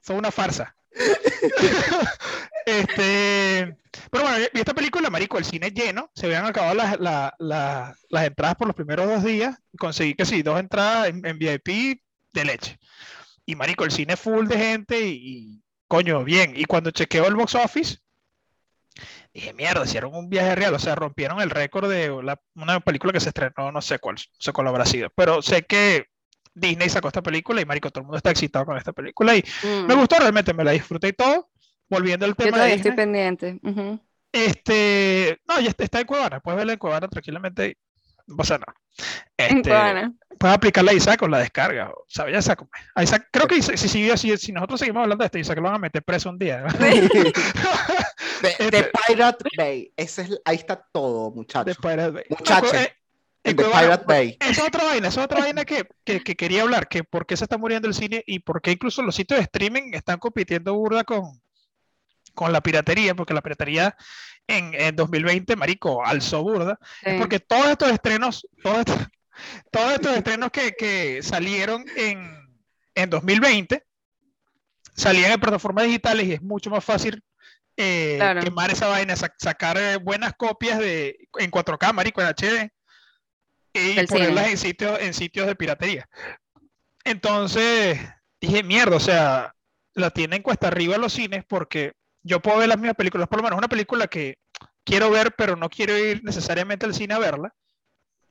Son 0.00 0.16
una 0.16 0.30
farsa. 0.30 0.72
este, 2.66 3.76
pero 4.10 4.24
bueno, 4.24 4.46
vi 4.52 4.60
esta 4.60 4.74
película, 4.74 5.10
marico, 5.10 5.38
el 5.38 5.44
cine 5.44 5.70
lleno, 5.70 6.10
se 6.14 6.26
habían 6.26 6.46
acabado 6.46 6.74
las, 6.74 6.98
la- 7.00 7.34
la- 7.38 7.94
las 8.08 8.24
entradas 8.26 8.56
por 8.56 8.66
los 8.66 8.76
primeros 8.76 9.06
dos 9.08 9.24
días, 9.24 9.56
conseguí 9.78 10.14
que 10.14 10.24
sí, 10.26 10.42
dos 10.42 10.58
entradas 10.58 11.08
en, 11.08 11.24
en 11.26 11.38
VIP 11.38 12.00
de 12.32 12.44
leche. 12.44 12.78
Y 13.46 13.56
marico, 13.56 13.84
el 13.84 13.90
cine 13.90 14.16
full 14.16 14.46
de 14.46 14.58
gente 14.58 15.00
y, 15.00 15.60
coño, 15.88 16.22
bien. 16.24 16.52
Y 16.56 16.64
cuando 16.66 16.90
chequeo 16.90 17.26
el 17.26 17.34
box 17.34 17.54
office, 17.56 17.98
dije, 19.34 19.52
mierda, 19.54 19.84
hicieron 19.84 20.14
un 20.14 20.28
viaje 20.28 20.54
real, 20.54 20.74
o 20.74 20.78
sea, 20.78 20.94
rompieron 20.94 21.40
el 21.40 21.50
récord 21.50 21.90
de 21.90 22.10
una 22.54 22.80
película 22.80 23.12
que 23.12 23.20
se 23.20 23.28
estrenó, 23.30 23.72
no 23.72 23.82
sé 23.82 23.98
cuál, 23.98 24.16
no 24.16 24.22
sé 24.38 24.52
cuál 24.52 24.68
habrá 24.68 24.84
sido, 24.86 25.10
pero 25.16 25.42
sé 25.42 25.62
que 25.62 26.06
Disney 26.54 26.88
sacó 26.88 27.08
esta 27.08 27.22
película 27.22 27.60
y 27.60 27.64
marico, 27.64 27.90
todo 27.90 28.00
el 28.02 28.06
mundo 28.06 28.16
está 28.18 28.30
excitado 28.30 28.64
con 28.66 28.76
esta 28.76 28.92
película 28.92 29.36
y 29.36 29.44
Mm. 29.62 29.86
me 29.86 29.94
gustó 29.94 30.18
realmente, 30.18 30.52
me 30.54 30.64
la 30.64 30.72
disfruté 30.72 31.08
y 31.08 31.12
todo. 31.12 31.48
Volviendo 31.88 32.24
al 32.24 32.32
Yo 32.32 32.36
tema 32.36 32.46
de 32.48 32.52
todavía 32.52 32.74
estoy 32.76 32.90
Disney, 32.92 33.04
pendiente. 33.06 33.60
Ujú. 33.62 34.00
este, 34.32 35.40
no, 35.48 35.60
ya 35.60 35.72
está, 35.76 36.00
en 36.00 36.06
Cuevana, 36.06 36.40
puedes 36.40 36.58
verla 36.58 36.72
en 36.74 36.78
Cuevana 36.78 37.08
tranquilamente 37.08 37.66
y 37.68 37.76
no 38.28 38.36
pasa 38.36 38.58
nada. 38.58 38.74
En 39.36 39.56
Este, 39.58 39.70
Cuevana. 39.70 40.12
puedes 40.38 40.54
aplicarla 40.56 40.92
a 40.92 40.94
Isaac 40.94 41.18
con 41.18 41.30
la 41.32 41.38
descarga, 41.38 41.90
o 41.90 42.04
sea, 42.06 42.30
ya 42.30 42.38
Isaac, 42.38 42.64
a 42.94 43.02
Isaac, 43.02 43.28
creo 43.32 43.46
que 43.48 43.56
Isaac- 43.56 43.76
si, 43.76 43.88
si, 43.88 44.16
si, 44.16 44.36
si 44.36 44.52
nosotros 44.52 44.78
seguimos 44.78 45.02
hablando 45.02 45.22
de 45.22 45.26
esto, 45.26 45.38
Isaac 45.38 45.56
lo 45.56 45.64
van 45.64 45.74
a 45.74 45.78
meter 45.78 46.02
preso 46.04 46.30
un 46.30 46.38
día. 46.38 46.60
¿no? 46.60 46.68
Este- 48.42 48.90
Pirate 49.08 49.44
Bay. 49.56 49.92
Ese 49.96 50.22
es, 50.22 50.40
ahí 50.44 50.56
está 50.56 50.76
todo, 50.92 51.30
de 51.30 51.36
muchachos. 51.36 51.76
Pirate 51.78 52.10
Bay. 52.10 52.24
Muchacho, 52.30 52.72
No, 52.72 52.78
eh, 52.78 52.92
De 53.42 53.54
Bay. 54.06 54.36
Es 54.40 54.58
otra 54.58 54.84
vaina, 54.84 55.08
esa 55.08 55.20
es 55.20 55.24
otra 55.24 55.40
vaina 55.40 55.64
que, 55.64 55.86
que, 56.04 56.20
que 56.20 56.36
quería 56.36 56.62
hablar, 56.62 56.88
que 56.88 57.04
por 57.04 57.26
qué 57.26 57.36
se 57.36 57.44
está 57.44 57.56
muriendo 57.58 57.88
el 57.88 57.94
cine 57.94 58.22
y 58.26 58.40
por 58.40 58.60
qué 58.60 58.72
incluso 58.72 59.02
los 59.02 59.14
sitios 59.14 59.38
de 59.38 59.44
streaming 59.44 59.92
están 59.94 60.18
compitiendo 60.18 60.74
burda 60.74 61.04
con, 61.04 61.40
con 62.34 62.52
la 62.52 62.60
piratería, 62.60 63.14
porque 63.14 63.32
la 63.34 63.40
piratería 63.42 63.96
en, 64.46 64.74
en 64.74 64.94
2020, 64.94 65.56
marico, 65.56 66.04
alzó 66.04 66.42
burda, 66.42 66.78
Sí. 67.02 67.10
es 67.10 67.18
porque 67.18 67.40
todos 67.40 67.66
estos 67.68 67.90
estrenos, 67.90 68.46
todos 68.62 68.78
estos, 68.80 68.96
todos 69.72 69.92
estos 69.94 70.16
estrenos 70.16 70.50
que, 70.50 70.72
que 70.72 71.22
salieron 71.22 71.84
en, 71.96 72.46
en 72.94 73.08
2020, 73.10 73.82
salían 74.94 75.32
en 75.32 75.40
plataformas 75.40 75.84
digitales 75.86 76.26
y 76.26 76.32
es 76.34 76.42
mucho 76.42 76.68
más 76.70 76.84
fácil 76.84 77.22
eh, 77.76 78.16
Claro. 78.18 78.42
quemar 78.42 78.70
esa 78.70 78.88
vaina, 78.88 79.16
sa- 79.16 79.32
sacar 79.38 79.78
eh, 79.78 79.96
buenas 79.96 80.34
copias 80.36 80.78
de, 80.78 81.16
en 81.38 81.50
4K, 81.50 81.92
marico, 81.94 82.20
en 82.20 82.26
HD, 82.28 82.70
y 83.72 83.94
Del 83.94 84.06
ponerlas 84.06 84.44
cine. 84.44 84.50
en 84.52 84.58
sitios, 84.58 85.00
en 85.00 85.14
sitios 85.14 85.46
de 85.46 85.54
piratería. 85.56 86.08
Entonces, 87.04 87.98
dije, 88.40 88.62
mierda, 88.62 88.96
o 88.96 89.00
sea, 89.00 89.54
la 89.94 90.10
tienen 90.10 90.42
cuesta 90.42 90.68
arriba 90.68 90.98
los 90.98 91.12
cines 91.12 91.44
porque 91.46 91.94
yo 92.22 92.40
puedo 92.40 92.58
ver 92.58 92.68
las 92.68 92.78
mismas 92.78 92.96
películas, 92.96 93.28
por 93.28 93.38
lo 93.38 93.44
menos 93.44 93.58
una 93.58 93.68
película 93.68 94.06
que 94.06 94.38
quiero 94.84 95.10
ver, 95.10 95.34
pero 95.36 95.56
no 95.56 95.68
quiero 95.70 95.96
ir 95.96 96.22
necesariamente 96.24 96.86
al 96.86 96.94
cine 96.94 97.14
a 97.14 97.18
verla. 97.18 97.54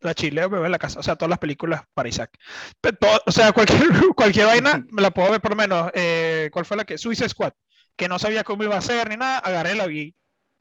La 0.01 0.13
chile 0.13 0.41
me 0.43 0.57
veo 0.57 0.65
en 0.65 0.71
la 0.71 0.79
casa, 0.79 0.99
o 0.99 1.03
sea, 1.03 1.15
todas 1.17 1.29
las 1.29 1.39
películas 1.39 1.81
para 1.93 2.07
Isaac. 2.07 2.31
Pero 2.79 2.97
todo- 2.97 3.21
o 3.25 3.31
sea, 3.31 3.51
cualquier, 3.87 3.89
cualquier 4.15 4.45
vaina 4.45 4.85
me 4.91 5.01
la 5.01 5.11
puedo 5.11 5.31
ver 5.31 5.41
por 5.41 5.51
lo 5.51 5.57
menos. 5.57 5.91
eh, 5.93 6.49
¿Cuál 6.53 6.65
fue 6.65 6.77
la 6.77 6.85
que? 6.85 6.97
Suicide 6.97 7.27
Squad, 7.29 7.53
que 7.97 8.07
no 8.07 8.17
sabía 8.19 8.43
cómo 8.43 8.63
iba 8.63 8.77
a 8.77 8.81
ser 8.81 9.09
ni 9.09 9.17
nada, 9.17 9.39
agarré, 9.39 9.75
la 9.75 9.87
vi 9.87 10.15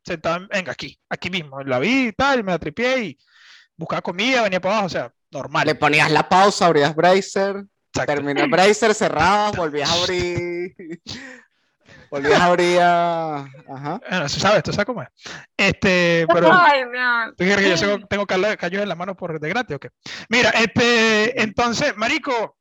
sentada, 0.04 0.38
en- 0.38 0.48
venga, 0.48 0.72
aquí, 0.72 0.98
aquí 1.08 1.30
mismo, 1.30 1.62
la 1.62 1.78
vi 1.78 2.08
y 2.08 2.12
tal, 2.12 2.42
me 2.42 2.52
la 2.52 2.58
tripié 2.58 3.00
y 3.04 3.18
buscaba 3.78 4.02
comida, 4.02 4.42
venía 4.42 4.60
para 4.60 4.74
abajo, 4.74 4.86
o 4.86 4.90
sea, 4.90 5.12
normal. 5.30 5.66
Le 5.66 5.74
ponías 5.74 6.10
la 6.10 6.28
pausa, 6.28 6.66
abrías 6.66 6.94
Bracer, 6.94 7.64
terminó 7.92 8.42
el 8.42 8.50
Bracer, 8.50 8.94
cerrabas, 8.94 9.56
volvías 9.56 9.88
a 9.88 9.94
abrir. 9.94 10.74
Volvías 12.10 12.40
a 12.40 12.44
abrir 12.46 12.78
a... 12.80 13.40
Ajá. 13.68 14.00
Bueno, 14.08 14.28
se 14.30 14.40
sabe, 14.40 14.62
tú 14.62 14.72
sabes 14.72 14.86
cómo 14.86 15.02
es. 15.02 15.08
Este, 15.54 16.26
pero 16.32 16.50
Ay. 16.50 16.84
¿tú 17.36 17.44
quieres 17.44 17.78
que 17.78 17.86
yo 17.86 18.06
tengo, 18.06 18.26
callos 18.26 18.82
en 18.82 18.88
la 18.88 18.94
mano 18.94 19.14
por 19.14 19.38
de 19.38 19.48
gratis 19.50 19.76
o 19.76 19.78
qué? 19.78 19.90
Mira, 20.30 20.48
este, 20.50 21.42
entonces, 21.42 21.94
marico, 21.98 22.56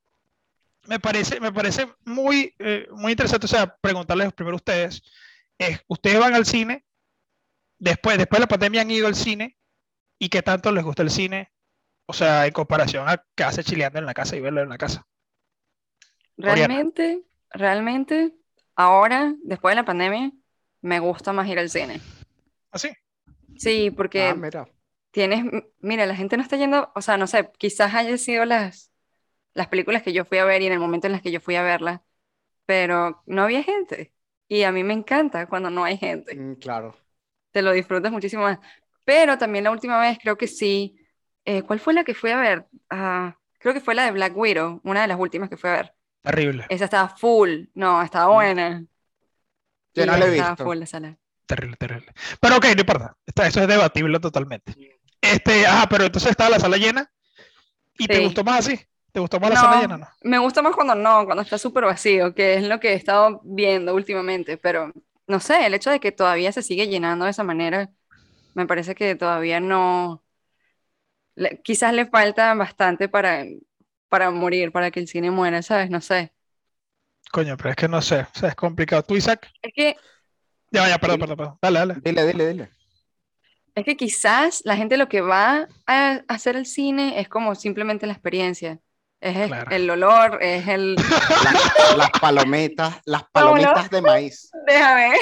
me 0.88 1.00
parece, 1.00 1.40
me 1.40 1.54
parece 1.54 1.88
muy, 2.04 2.54
eh, 2.60 2.88
muy 2.92 3.14
interesante, 3.14 3.46
o 3.46 3.50
sea, 3.50 3.74
preguntarles 3.80 4.34
primero 4.34 4.56
a 4.56 4.58
ustedes, 4.58 5.02
es, 5.58 5.80
¿ustedes 5.88 6.20
van 6.20 6.34
al 6.34 6.46
cine? 6.46 6.84
Después, 7.80 8.18
después 8.18 8.40
de 8.40 8.44
la 8.44 8.50
pandemia 8.50 8.82
han 8.82 8.92
ido 8.92 9.08
al 9.08 9.16
cine 9.16 9.57
y 10.20 10.30
qué 10.30 10.42
tanto 10.44 10.72
les 10.72 10.84
gusta 10.84 11.04
el 11.04 11.10
cine? 11.12 11.52
O 12.08 12.14
sea, 12.14 12.48
en 12.48 12.54
comparación 12.54 13.10
a 13.10 13.24
quedarse 13.36 13.64
chileando 13.64 14.00
en 14.00 14.06
la 14.08 14.14
casa 14.16 14.36
y 14.38 14.42
verlo 14.42 14.62
en 14.64 14.70
la 14.70 14.78
casa. 14.80 15.08
Oriana. 16.46 16.74
Realmente, 16.78 17.24
realmente, 17.52 18.34
ahora, 18.76 19.36
después 19.44 19.72
de 19.74 19.76
la 19.82 19.86
pandemia, 19.86 20.32
me 20.82 21.00
gusta 21.00 21.34
más 21.34 21.48
ir 21.48 21.60
al 21.60 21.70
cine. 21.70 22.08
Así. 22.72 22.90
Sí, 23.56 23.92
porque 23.92 24.30
Ah, 24.30 24.36
mira. 24.36 24.68
tienes, 25.12 25.44
mira, 25.80 26.06
la 26.06 26.16
gente 26.16 26.38
no 26.38 26.44
está 26.44 26.58
yendo, 26.58 26.92
o 26.96 27.02
sea, 27.02 27.18
no 27.18 27.28
sé, 27.28 27.52
quizás 27.58 27.94
haya 27.96 28.18
sido 28.18 28.46
las, 28.46 28.92
las 29.54 29.68
películas 29.70 30.04
que 30.04 30.14
yo 30.14 30.26
fui 30.26 30.40
a 30.40 30.46
ver 30.46 30.62
y 30.64 30.68
en 30.68 30.74
el 30.74 30.80
momento 30.80 31.08
en 31.08 31.14
las 31.14 31.22
que 31.24 31.32
yo 31.32 31.42
fui 31.42 31.56
a 31.56 31.64
verlas, 31.64 32.02
pero 32.66 33.24
no 33.28 33.44
había 33.44 33.64
gente. 33.64 34.14
Y 34.50 34.64
a 34.64 34.72
mí 34.74 34.84
me 34.84 34.94
encanta 34.94 35.48
cuando 35.48 35.70
no 35.72 35.84
hay 35.86 35.98
gente. 35.98 36.44
Mm, 36.44 36.56
claro. 36.60 36.96
Te 37.52 37.62
lo 37.62 37.72
disfrutas 37.72 38.12
muchísimo 38.12 38.44
más. 38.44 38.60
Pero 39.08 39.38
también 39.40 39.64
la 39.66 39.72
última 39.72 40.00
vez 40.02 40.20
creo 40.22 40.38
que 40.38 40.48
sí. 40.50 40.98
eh, 41.46 41.64
¿cuál 41.64 41.80
fue 41.82 41.96
la 41.96 42.04
que 42.06 42.14
fui 42.16 42.32
a 42.32 42.38
ver? 42.40 42.68
Ah, 42.92 43.38
creo 43.60 43.74
que 43.74 43.82
fue 43.82 43.96
la 43.96 44.06
de 44.06 44.12
Black 44.14 44.38
Widow, 44.38 44.82
una 44.86 45.02
de 45.04 45.08
las 45.10 45.20
últimas 45.20 45.50
que 45.50 45.58
fui 45.58 45.72
a 45.72 45.74
ver. 45.76 45.96
Terrible, 46.24 46.64
Esa 46.70 46.86
estaba 46.86 47.10
full, 47.10 47.66
no, 47.76 48.02
estaba 48.04 48.34
buena. 48.34 48.86
Yo 49.94 50.06
no 50.06 50.18
la 50.18 50.28
he 50.28 50.30
estaba 50.30 50.56
visto. 50.56 50.64
full 50.64 50.78
la 50.80 50.86
sala. 50.86 51.18
terrible, 51.48 51.78
terrible. 51.78 52.14
Pero 52.42 52.58
ok, 52.58 52.66
no 52.76 52.82
importa. 52.82 53.18
Eso 53.48 53.62
es 53.62 53.68
debatible 53.68 54.20
totalmente. 54.20 54.74
Este, 55.22 55.68
ah, 55.68 55.88
pero 55.90 56.06
entonces 56.06 56.32
estaba 56.32 56.52
la 56.52 56.60
sala 56.60 56.78
llena. 56.78 57.12
¿Y 57.98 58.10
te 58.10 58.20
Sí. 58.20 58.20
gustó 58.20 58.44
más 58.44 58.68
así? 58.68 58.80
¿Te 59.14 59.20
gustó 59.22 59.40
más 59.40 59.52
la 59.52 59.56
No, 59.56 59.62
sala 59.62 59.78
llena? 59.78 59.98
No. 59.98 60.08
Me 60.22 60.40
gusta 60.40 60.62
más 60.62 60.76
cuando 60.76 60.96
no, 60.96 61.26
cuando 61.26 61.44
está 61.44 61.58
súper 61.58 61.86
vacío, 61.86 62.34
que 62.36 62.56
es 62.56 62.64
lo 62.68 62.80
que 62.80 62.90
he 62.92 62.94
estado 62.96 63.42
viendo 63.44 63.94
últimamente, 63.96 64.58
pero 64.58 64.92
no 65.28 65.40
sé, 65.40 65.66
el 65.66 65.74
hecho 65.74 65.90
de 65.92 66.00
que 66.00 66.12
todavía 66.12 66.52
se 66.52 66.62
sigue 66.64 66.88
llenando 66.88 67.26
de 67.26 67.32
esa 67.32 67.44
manera, 67.44 67.92
me 68.58 68.68
parece 68.68 68.96
que 68.96 69.16
todavía 69.16 69.60
no, 69.62 70.24
le- 71.36 71.62
quizás 71.64 71.94
le 71.94 72.06
falta 72.08 72.54
bastante 72.56 73.08
para, 73.10 73.46
para 74.10 74.32
morir, 74.32 74.72
para 74.72 74.92
que 74.92 75.00
el 75.00 75.08
cine 75.08 75.32
muera, 75.32 75.62
¿sabes? 75.62 75.90
No 75.90 76.02
sé. 76.02 76.34
Coño, 77.32 77.56
pero 77.58 77.70
es 77.72 77.76
que 77.76 77.88
no 77.88 78.02
sé. 78.02 78.22
O 78.22 78.40
sea, 78.40 78.50
es 78.50 78.56
complicado. 78.56 79.04
¿Tú, 79.04 79.16
Isaac? 79.16 79.48
Es 79.62 79.72
que, 79.76 79.98
Ya, 80.72 80.82
vaya, 80.82 80.98
perdón, 80.98 81.20
perdón, 81.20 81.38
perdón. 81.38 81.60
Dale, 81.62 81.80
dale. 81.80 81.96
Dile, 82.04 82.26
dile, 82.28 82.48
dile. 82.48 82.70
es 83.76 83.86
que 83.86 83.96
quizás 83.98 84.62
la 84.66 84.76
gente 84.76 84.98
lo 84.98 85.08
que 85.08 85.22
va 85.22 85.68
a 85.86 86.22
hacer 86.28 86.56
el 86.56 86.66
cine 86.66 87.20
es 87.20 87.30
como 87.30 87.56
simplemente 87.56 88.08
la 88.08 88.14
experiencia. 88.14 88.80
Es 89.20 89.36
el, 89.38 89.48
Claro. 89.50 89.72
el 89.72 89.90
olor, 89.90 90.40
es 90.42 90.68
el... 90.68 90.96
Las, 90.96 91.98
las 91.98 92.10
palomitas, 92.20 93.02
las 93.06 93.24
palomitas 93.32 93.90
de 93.90 94.02
maíz. 94.02 94.50
Déjame. 94.66 95.14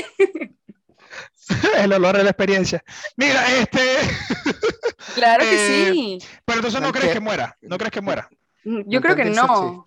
El 1.78 1.94
olor 1.94 2.18
de 2.18 2.24
la 2.24 2.30
experiencia. 2.32 2.84
Mira, 3.18 3.52
este. 3.58 3.80
Claro 5.16 5.44
que 5.44 5.88
Eh, 5.90 5.92
sí. 5.94 6.20
Pero 6.46 6.58
entonces 6.60 6.82
no 6.82 6.88
No 6.88 6.94
crees 6.94 7.14
que 7.14 7.20
muera. 7.20 7.56
No 7.62 7.78
crees 7.78 7.92
que 7.92 8.02
muera. 8.02 8.28
Yo 8.64 9.02
creo 9.02 9.16
que 9.16 9.25
no. 9.25 9.86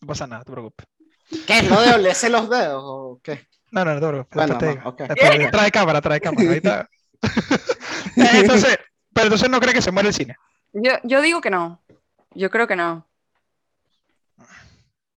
No 0.00 0.06
pasa 0.06 0.26
nada, 0.26 0.40
no 0.40 0.44
te 0.44 0.52
preocupes. 0.52 0.86
¿Qué 1.46 1.58
es 1.58 1.68
lo 1.68 1.80
de 1.80 1.94
olerse 1.94 2.28
los 2.28 2.48
dedos 2.48 2.82
o 2.84 3.20
qué? 3.22 3.46
No, 3.70 3.84
no, 3.84 3.94
no 3.94 4.00
te 4.00 4.06
preocupes. 4.08 4.36
Bueno, 4.36 4.58
te 4.58 4.74
no. 4.76 4.92
Después- 4.92 5.50
trae 5.50 5.70
cámara, 5.70 6.00
trae 6.00 6.20
cámara. 6.20 6.46
Ahorita. 6.48 6.88
Eh, 8.16 8.40
entonces, 8.40 8.76
pero 9.12 9.26
entonces 9.26 9.48
no 9.48 9.60
crees 9.60 9.74
que 9.74 9.82
se 9.82 9.92
muera 9.92 10.08
el 10.08 10.14
cine. 10.14 10.34
Yo, 10.72 10.92
yo 11.04 11.22
digo 11.22 11.40
que 11.40 11.50
no. 11.50 11.80
Yo 12.34 12.50
creo 12.50 12.66
que 12.66 12.74
no. 12.76 13.06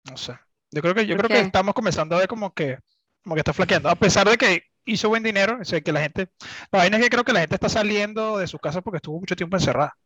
No 0.04 0.16
sé. 0.16 0.38
Yo 0.70 0.82
creo 0.82 0.94
que, 0.94 1.06
yo 1.06 1.16
¿Por 1.16 1.26
creo 1.26 1.40
que 1.40 1.46
estamos 1.46 1.74
comenzando 1.74 2.14
a 2.16 2.18
ver 2.20 2.28
como 2.28 2.52
que, 2.52 2.78
como 3.22 3.34
que 3.34 3.40
está 3.40 3.52
flaqueando. 3.52 3.88
A 3.88 3.94
pesar 3.94 4.28
de 4.28 4.36
que 4.36 4.64
hizo 4.84 5.08
buen 5.08 5.22
dinero, 5.22 5.58
o 5.60 5.64
sea, 5.64 5.80
que 5.80 5.92
la 5.92 6.00
gente. 6.00 6.28
La 6.72 6.78
vaina 6.80 6.96
es 6.96 7.02
que 7.04 7.10
creo 7.10 7.24
que 7.24 7.32
la 7.32 7.40
gente 7.40 7.54
está 7.56 7.68
saliendo 7.68 8.38
de 8.38 8.46
su 8.46 8.58
casa 8.58 8.80
porque 8.80 8.96
estuvo 8.96 9.18
mucho 9.20 9.36
tiempo 9.36 9.56
encerrada. 9.56 9.96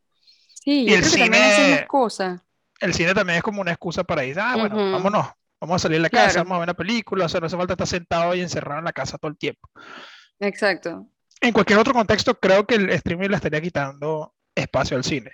Sí, 0.54 0.82
Y 0.82 0.90
yo 0.90 0.94
el 0.96 1.00
creo 1.02 1.12
que 1.12 1.18
también 1.20 1.42
es 1.44 1.56
cine- 1.56 1.70
la 1.70 1.76
excusa. 1.76 2.44
El 2.80 2.94
cine 2.94 3.14
también 3.14 3.36
es 3.38 3.42
como 3.42 3.60
una 3.60 3.70
excusa 3.72 4.04
para 4.04 4.24
ir. 4.24 4.38
Ah, 4.40 4.56
bueno, 4.56 4.76
Ujú. 4.76 4.92
vámonos. 4.92 5.26
Vamos 5.60 5.76
a 5.76 5.78
salir 5.78 5.98
de 5.98 6.02
la 6.02 6.10
casa, 6.10 6.32
Claro. 6.32 6.40
vamos 6.44 6.56
a 6.56 6.58
ver 6.60 6.66
una 6.66 6.74
película. 6.74 7.24
O 7.26 7.28
sea, 7.28 7.40
no 7.40 7.46
hace 7.46 7.56
falta 7.56 7.72
estar 7.74 7.86
sentado 7.86 8.34
y 8.34 8.40
encerrado 8.42 8.80
en 8.80 8.84
la 8.84 8.92
casa 8.92 9.16
todo 9.18 9.30
el 9.30 9.38
tiempo. 9.38 9.68
Exacto. 10.40 11.06
En 11.40 11.52
cualquier 11.52 11.78
otro 11.78 11.94
contexto, 11.94 12.38
creo 12.38 12.66
que 12.66 12.74
el 12.74 12.90
streaming 12.90 13.28
le 13.28 13.36
estaría 13.36 13.60
quitando 13.60 14.34
espacio 14.54 14.96
al 14.96 15.04
cine. 15.04 15.30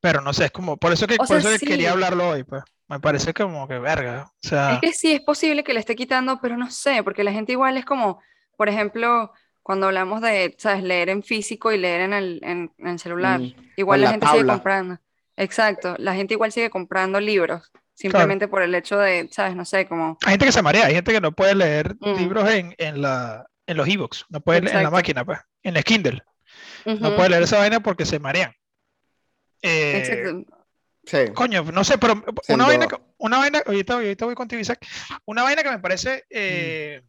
Pero 0.00 0.20
no 0.20 0.32
sé, 0.32 0.46
es 0.46 0.50
como, 0.50 0.76
por 0.76 0.92
eso 0.92 1.06
que, 1.06 1.14
O 1.14 1.18
por 1.18 1.26
sea, 1.28 1.38
eso 1.38 1.48
que 1.50 1.58
sí. 1.58 1.66
quería 1.66 1.92
hablarlo 1.92 2.28
hoy, 2.28 2.44
pues. 2.44 2.62
Me 2.88 3.00
parece 3.00 3.34
como 3.34 3.66
que 3.66 3.78
verga. 3.78 4.30
O 4.44 4.48
sea, 4.48 4.74
Es 4.74 4.80
que 4.80 4.92
sí, 4.92 5.12
es 5.12 5.20
posible 5.20 5.64
que 5.64 5.74
le 5.74 5.80
esté 5.80 5.96
quitando, 5.96 6.38
pero 6.40 6.56
no 6.56 6.70
sé, 6.70 7.02
porque 7.02 7.24
la 7.24 7.32
gente 7.32 7.52
igual 7.52 7.76
es 7.76 7.84
como, 7.84 8.20
por 8.56 8.68
ejemplo, 8.68 9.32
cuando 9.62 9.86
hablamos 9.86 10.20
de, 10.22 10.54
¿sabes? 10.58 10.82
Leer 10.84 11.08
en 11.08 11.22
físico 11.24 11.72
y 11.72 11.78
leer 11.78 12.02
en 12.02 12.12
el, 12.12 12.40
en, 12.44 12.72
en 12.78 12.86
el 12.88 12.98
celular. 13.00 13.40
Mm, 13.40 13.54
Igual 13.76 14.00
la 14.00 14.06
la 14.06 14.10
gente 14.12 14.26
sigue 14.28 14.46
comprando. 14.46 14.98
Exacto, 15.36 15.96
la 15.98 16.14
gente 16.14 16.34
igual 16.34 16.52
sigue 16.52 16.70
comprando 16.70 17.20
libros, 17.20 17.70
simplemente 17.92 18.48
por 18.48 18.62
el 18.62 18.74
hecho 18.74 18.96
de, 18.98 19.28
¿sabes? 19.32 19.54
No 19.56 19.64
sé, 19.64 19.86
como... 19.86 20.16
hay 20.24 20.30
gente 20.32 20.46
que 20.46 20.52
se 20.52 20.62
marea, 20.62 20.86
hay 20.86 20.94
gente 20.94 21.12
que 21.12 21.20
no 21.20 21.32
puede 21.32 21.54
leer 21.54 21.94
Mm. 22.00 22.14
libros 22.16 22.48
en, 22.50 22.74
en, 22.78 23.02
la, 23.02 23.44
en 23.66 23.76
los 23.76 23.86
ebooks, 23.88 24.24
no 24.30 24.40
puede 24.40 24.62
leer 24.62 24.76
en 24.76 24.82
la 24.84 24.90
máquina, 24.90 25.24
pues, 25.24 25.40
en 25.62 25.76
el 25.76 25.84
Kindle. 25.84 26.22
No 26.84 27.16
puede 27.16 27.30
leer 27.30 27.42
esa 27.42 27.58
vaina 27.58 27.80
porque 27.80 28.06
se 28.06 28.20
marean. 28.20 28.52
Eh, 29.62 29.98
exacto. 29.98 30.55
Sí. 31.06 31.18
Coño, 31.34 31.62
no 31.62 31.84
sé, 31.84 31.98
pero 31.98 32.14
una 32.48 32.66
vaina, 32.66 32.88
que- 32.88 33.00
una 33.18 33.38
vaina, 33.38 33.62
ahorita, 33.64 33.94
ahorita 33.94 34.24
voy 34.24 34.34
contigo, 34.34 34.60
Isaac, 34.60 34.84
una 35.24 35.44
vaina 35.44 35.62
que 35.62 35.70
me 35.70 35.78
parece 35.78 36.24
eh, 36.28 37.02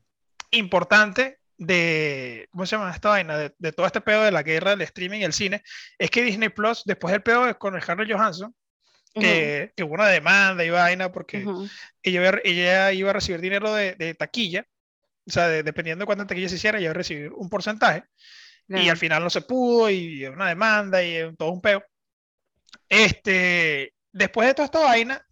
importante 0.52 1.40
de, 1.58 2.48
¿cómo 2.52 2.66
se 2.68 2.76
llama 2.76 2.92
esta 2.94 3.10
vaina? 3.10 3.38
De, 3.38 3.56
de 3.58 3.72
todo 3.72 3.88
este 3.88 4.02
pedo 4.02 4.24
de 4.24 4.32
la 4.32 4.44
guerra 4.44 4.72
del 4.72 4.82
streaming 4.84 5.22
y 5.22 5.24
el 5.24 5.34
cine, 5.34 5.64
es 5.98 6.12
que 6.12 6.22
Disney 6.22 6.50
Plus, 6.50 6.84
después 6.86 7.12
del 7.12 7.24
pedo 7.24 7.46
de- 7.46 7.56
con 7.56 7.76
el 7.76 7.82
Scarlett 7.82 8.12
Johansson, 8.12 8.54
que, 9.20 9.74
que 9.76 9.84
hubo 9.84 9.96
una 9.96 10.08
demanda 10.10 10.64
y 10.64 10.70
vaina 10.70 11.12
porque 11.12 11.40
Ujú, 11.40 11.64
ujú. 11.64 11.70
ella, 12.04 12.20
iba 12.22 12.30
a- 12.30 12.42
ella 12.44 12.92
iba 12.92 13.10
a 13.10 13.14
recibir 13.14 13.42
dinero 13.42 13.74
de, 13.74 13.96
de 13.96 14.14
taquilla, 14.14 14.68
o 15.26 15.32
sea, 15.32 15.48
de- 15.48 15.64
dependiendo 15.64 16.04
de 16.04 16.06
cuánta 16.06 16.28
taquilla 16.28 16.50
se 16.50 16.56
hiciera, 16.56 16.78
ella 16.78 16.86
iba 16.86 16.92
a 16.92 16.98
recibir 16.98 17.32
un 17.34 17.50
porcentaje, 17.50 18.04
y 18.70 18.90
al 18.90 18.98
final 18.98 19.24
no 19.24 19.30
se 19.32 19.42
pudo 19.42 19.90
y 19.90 20.24
una 20.26 20.50
demanda 20.50 21.02
y 21.02 21.36
todo 21.36 21.50
un 21.52 21.62
peo. 21.62 21.84
Este, 22.90 23.94
después 24.12 24.48
de 24.48 24.54
toda 24.54 24.66
esta 24.66 24.80
vaina, 24.80 25.26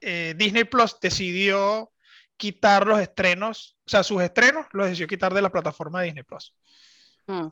eh, 0.00 0.34
Disney 0.36 0.64
Plus 0.64 0.98
decidió 1.00 1.92
quitar 2.36 2.86
los 2.86 2.98
estrenos, 3.00 3.76
o 3.86 3.90
sea, 3.90 4.02
sus 4.02 4.22
estrenos 4.22 4.66
los 4.72 4.86
decidió 4.86 5.06
quitar 5.06 5.34
de 5.34 5.42
la 5.42 5.52
plataforma 5.52 6.00
de 6.00 6.06
Disney 6.06 6.24
Plus. 6.24 6.54
Mm, 7.26 7.48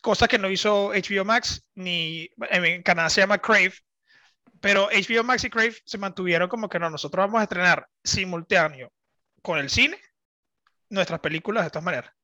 Cosa 0.00 0.28
que 0.28 0.38
no 0.38 0.48
hizo 0.48 0.92
HBO 0.92 1.24
Max, 1.24 1.66
ni 1.74 2.30
en 2.50 2.82
Canadá 2.82 3.10
se 3.10 3.20
llama 3.20 3.38
Crave, 3.38 3.74
pero 4.60 4.88
HBO 4.90 5.24
Max 5.24 5.42
y 5.44 5.50
Crave 5.50 5.76
se 5.84 5.98
mantuvieron 5.98 6.48
como 6.48 6.68
que 6.68 6.78
no, 6.78 6.88
nosotros 6.88 7.26
vamos 7.26 7.40
a 7.40 7.44
estrenar 7.44 7.88
simultáneo 8.04 8.92
con 9.42 9.58
el 9.58 9.68
cine 9.68 9.98
nuestras 10.88 11.18
películas 11.20 11.64
de 11.64 11.70
todas 11.70 11.84
maneras. 11.84 12.15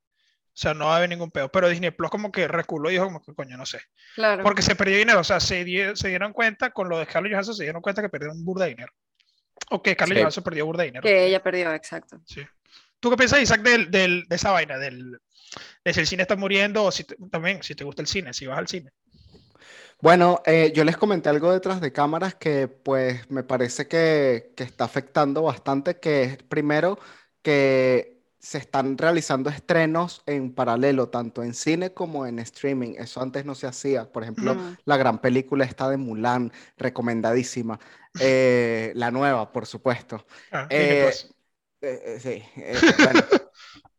O 0.55 0.59
sea, 0.63 0.75
no 0.75 0.85
va 0.87 0.95
a 0.95 0.97
haber 0.99 1.09
ningún 1.09 1.31
pedo. 1.31 1.51
Pero 1.51 1.69
Disney 1.69 1.91
Plus 1.93 2.11
como 2.11 2.31
que 2.31 2.47
reculó 2.47 2.91
y 2.91 2.95
dijo 2.95 3.07
como 3.07 3.23
que 3.23 3.35
coño, 3.35 3.57
no 3.57 3.65
sé. 3.65 3.81
Claro. 4.15 4.43
Porque 4.43 4.61
se 4.63 4.77
perdió 4.77 4.99
dinero. 4.99 5.21
O 5.21 5.25
sea, 5.25 5.41
se, 5.41 5.65
die- 5.65 5.97
se 5.97 6.09
dieron 6.09 6.33
cuenta 6.33 6.71
con 6.71 6.89
lo 6.89 6.99
de 6.99 7.07
Scarlett 7.07 7.33
Johansson, 7.33 7.55
se 7.55 7.63
dieron 7.65 7.81
cuenta 7.81 8.03
que 8.03 8.09
perdieron 8.11 8.45
burda 8.45 8.65
de 8.65 8.71
dinero. 8.73 8.93
O 9.71 9.83
que 9.83 9.93
Scarlett 9.95 10.19
Sí. 10.19 10.23
Johansson 10.23 10.45
perdió 10.45 10.67
burda 10.67 10.83
de 10.83 10.89
dinero. 10.91 11.03
Que 11.03 11.25
ella 11.27 11.43
perdió, 11.43 11.73
exacto. 11.73 12.21
Sí. 12.27 12.43
¿Tú 13.01 13.11
qué 13.11 13.17
piensas, 13.17 13.41
Isaac, 13.41 13.63
del, 13.63 13.91
del- 13.91 14.25
de 14.29 14.37
esa 14.37 14.51
vaina? 14.51 14.77
Del, 14.79 15.19
de 15.85 15.93
si 15.95 16.01
el 16.01 16.07
cine 16.07 16.23
está 16.23 16.37
muriendo 16.37 16.85
o 16.85 16.91
si 16.93 17.05
te- 17.05 17.17
también, 17.31 17.63
si 17.63 17.75
te 17.75 17.85
gusta 17.85 18.03
el 18.03 18.09
cine, 18.09 18.33
si 18.35 18.47
vas 18.47 18.59
al 18.59 18.69
cine. 18.69 18.91
Bueno, 20.01 20.43
eh, 20.47 20.73
yo 20.75 20.85
les 20.85 20.97
comenté 20.97 21.29
algo 21.29 21.53
detrás 21.53 21.81
de 21.81 21.93
cámaras 21.93 22.35
que 22.35 22.67
pues 22.69 23.31
me 23.31 23.45
parece 23.45 23.87
que, 23.87 24.53
que 24.57 24.65
está 24.65 24.85
afectando 24.85 25.43
bastante, 25.43 26.01
que 26.01 26.25
es 26.25 26.37
primero 26.43 26.99
que 27.41 28.22
se 28.43 28.59
están 28.59 28.99
realizando 28.99 29.51
estrenos 29.51 30.23
en 30.27 30.53
paralelo, 30.53 31.09
tanto 31.11 31.43
en 31.45 31.55
cine 31.55 31.95
como 31.95 32.27
en 32.27 32.41
streaming. 32.41 32.95
Eso 32.99 33.23
antes 33.23 33.45
no 33.45 33.55
se 33.55 33.69
hacía. 33.69 34.11
Por 34.13 34.25
ejemplo, 34.25 34.57
Mm. 34.57 34.77
la 34.85 34.97
gran 34.97 35.21
película 35.21 35.65
esta 35.65 35.89
de 35.89 35.97
Mulan, 35.97 36.53
recomendadísima. 36.77 37.79
Eh, 38.19 38.93
la 38.97 39.11
nueva, 39.13 39.53
por 39.53 39.67
supuesto. 39.67 40.27
Ah, 40.51 40.67
Eh, 40.71 41.11
eh, 41.81 42.03
eh, 42.17 42.21
sí, 42.21 42.43
eh, 42.57 42.79
bueno, 42.99 43.21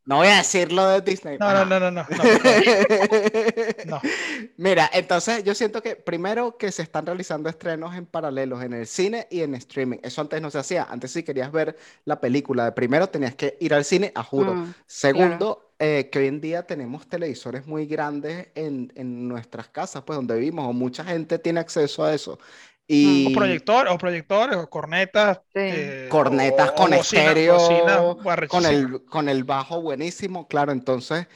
no 0.06 0.18
voy 0.18 0.28
a 0.28 0.38
decir 0.38 0.72
lo 0.72 0.88
de 0.88 1.02
Disney. 1.02 1.38
No, 1.38 1.54
no, 1.54 1.66
no, 1.66 1.80
no, 1.80 1.92
no. 1.92 2.06
No. 3.86 4.02
Mira, 4.58 4.90
entonces 4.94 5.44
yo 5.44 5.56
siento 5.56 5.82
que 5.82 5.96
primero 5.96 6.58
que 6.58 6.72
se 6.72 6.82
están 6.82 7.06
realizando 7.06 7.50
estrenos 7.50 7.96
en 7.96 8.06
paralelos 8.06 8.64
en 8.64 8.74
el 8.74 8.88
cine 8.88 9.28
y 9.30 9.42
en 9.42 9.56
streaming. 9.56 10.00
Eso 10.04 10.22
antes 10.22 10.42
no 10.42 10.50
se 10.50 10.60
hacía. 10.60 10.88
Antes 10.90 11.12
si 11.12 11.24
querías 11.24 11.52
ver 11.52 11.78
la 12.06 12.20
película 12.20 12.66
de 12.66 12.72
primero 12.74 13.08
tenías 13.08 13.36
que 13.36 13.58
ir 13.60 13.74
al 13.74 13.86
cine, 13.86 14.12
a 14.16 14.24
juro. 14.24 14.56
Mm, 14.56 14.74
Segundo, 14.86 15.74
eh, 15.80 16.10
que 16.12 16.20
hoy 16.20 16.28
en 16.28 16.42
día 16.42 16.64
tenemos 16.64 17.08
televisores 17.08 17.66
muy 17.66 17.86
grandes 17.86 18.48
en, 18.56 18.92
en 18.96 19.28
nuestras 19.28 19.70
casas, 19.70 20.04
pues 20.04 20.18
donde 20.18 20.36
vivimos, 20.36 20.68
o 20.68 20.74
mucha 20.74 21.04
gente 21.04 21.40
tiene 21.40 21.60
acceso 21.60 22.04
a 22.04 22.14
eso. 22.14 22.40
Y 22.88 23.28
O 23.28 23.34
proyector, 23.34 23.88
o 23.88 23.98
proyectores, 23.98 24.58
o 24.58 24.70
cornetas. 24.70 25.38
Sí. 25.54 25.60
eh, 25.60 26.08
cornetas 26.10 26.72
o- 26.72 26.76
con 26.76 26.94
o 26.94 26.98
bocina- 26.98 27.22
estéreo, 27.32 27.54
bocina 27.58 28.48
con 28.48 28.66
el, 28.66 29.06
con 29.06 29.30
el 29.30 29.44
bajo 29.44 29.82
buenísimo, 29.82 30.48
claro, 30.48 30.72
entonces, 30.72 31.28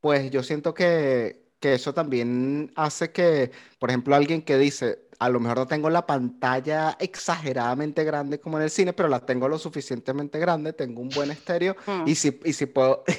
pues 0.00 0.30
yo 0.30 0.42
siento 0.42 0.74
que, 0.74 1.46
que 1.58 1.74
eso 1.74 1.94
también 1.94 2.70
hace 2.76 3.12
que, 3.12 3.50
por 3.78 3.90
ejemplo, 3.90 4.14
alguien 4.14 4.42
que 4.42 4.58
dice, 4.58 5.08
a 5.18 5.28
lo 5.30 5.40
mejor 5.40 5.58
no 5.58 5.66
tengo 5.66 5.88
la 5.90 6.06
pantalla 6.06 6.96
exageradamente 7.00 8.04
grande 8.04 8.38
como 8.40 8.58
en 8.58 8.64
el 8.64 8.70
cine, 8.70 8.92
pero 8.92 9.08
la 9.08 9.20
tengo 9.20 9.48
lo 9.48 9.58
suficientemente 9.58 10.38
grande, 10.38 10.72
tengo 10.74 11.00
un 11.00 11.08
buen 11.08 11.30
estéreo 11.30 11.76
mm. 11.86 12.08
y 12.08 12.14
si, 12.14 12.38
y 12.44 12.52
si 12.52 12.66
puedo... 12.66 13.04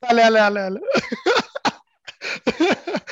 Dale, 0.00 0.22
dale, 0.22 0.38
dale, 0.38 0.60
dale. 0.60 0.80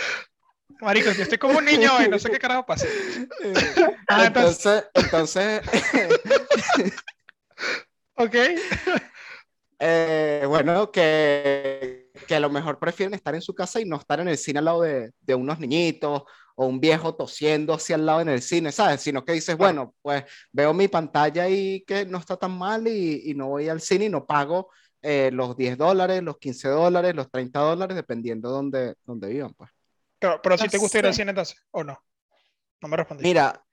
Marico, 0.81 1.11
yo 1.13 1.23
estoy 1.23 1.39
como 1.39 1.59
un 1.59 1.65
niño 1.65 1.91
hoy, 1.97 2.09
no 2.09 2.19
sé 2.19 2.31
qué 2.31 2.39
carajo 2.39 2.67
pasa. 2.67 2.87
Ah, 4.09 4.27
entonces- 4.27 4.85
Entonces, 4.95 5.63
Ok. 8.17 8.35
eh, 9.79 10.45
bueno, 10.47 10.91
que, 10.93 12.11
que 12.29 12.35
a 12.35 12.41
lo 12.41 12.51
mejor 12.51 12.79
prefieren 12.79 13.15
estar 13.15 13.35
en 13.35 13.43
su 13.43 13.55
casa 13.55 13.81
y 13.81 13.85
no 13.85 13.97
estar 13.97 14.21
en 14.21 14.29
el 14.29 14.39
cine 14.39 14.59
al 14.61 14.65
lado 14.67 14.83
de, 14.83 15.11
de 15.21 15.35
unos 15.35 15.59
niñitos 15.59 16.23
o 16.57 16.67
un 16.67 16.79
viejo 16.81 17.15
tosiendo 17.17 17.75
hacia 17.75 17.97
al 17.97 18.07
lado 18.07 18.21
en 18.21 18.29
el 18.29 18.43
cine, 18.43 18.71
¿sabes? 18.71 19.01
Sino 19.01 19.25
que 19.25 19.33
dices, 19.33 19.57
bueno, 19.57 19.95
pues 20.03 20.25
veo 20.53 20.73
mi 20.73 20.87
pantalla 20.89 21.49
y 21.49 21.83
que 21.85 22.07
no 22.07 22.19
está 22.19 22.37
tan 22.37 22.57
mal 22.57 22.87
y, 22.87 23.23
y 23.31 23.35
no 23.35 23.49
voy 23.49 23.69
al 23.69 23.81
cine 23.81 24.05
y 24.05 24.09
no 24.11 24.25
pago 24.27 24.71
eh, 25.03 25.31
los 25.33 25.57
10 25.57 25.77
dólares, 25.77 26.23
los 26.23 26.39
15 26.39 26.69
dólares, 26.69 27.15
los 27.17 27.29
30 27.31 27.59
dólares, 27.59 27.97
dependiendo 27.97 28.49
de 28.49 28.55
dónde, 28.55 28.95
dónde 29.05 29.29
vivan, 29.29 29.53
pues. 29.55 29.71
Pero 30.43 30.59
si 30.59 30.65
No 30.65 30.71
te 30.71 30.79
gusta 30.79 30.99
ir 30.99 31.07
al 31.07 31.13
sé. 31.13 31.19
cine 31.19 31.31
entonces, 31.31 31.57
¿o 31.71 31.85
no? 31.85 31.99
No 32.81 32.89
me 32.89 32.97
respondiste. 32.97 33.29
Mira, 33.29 33.65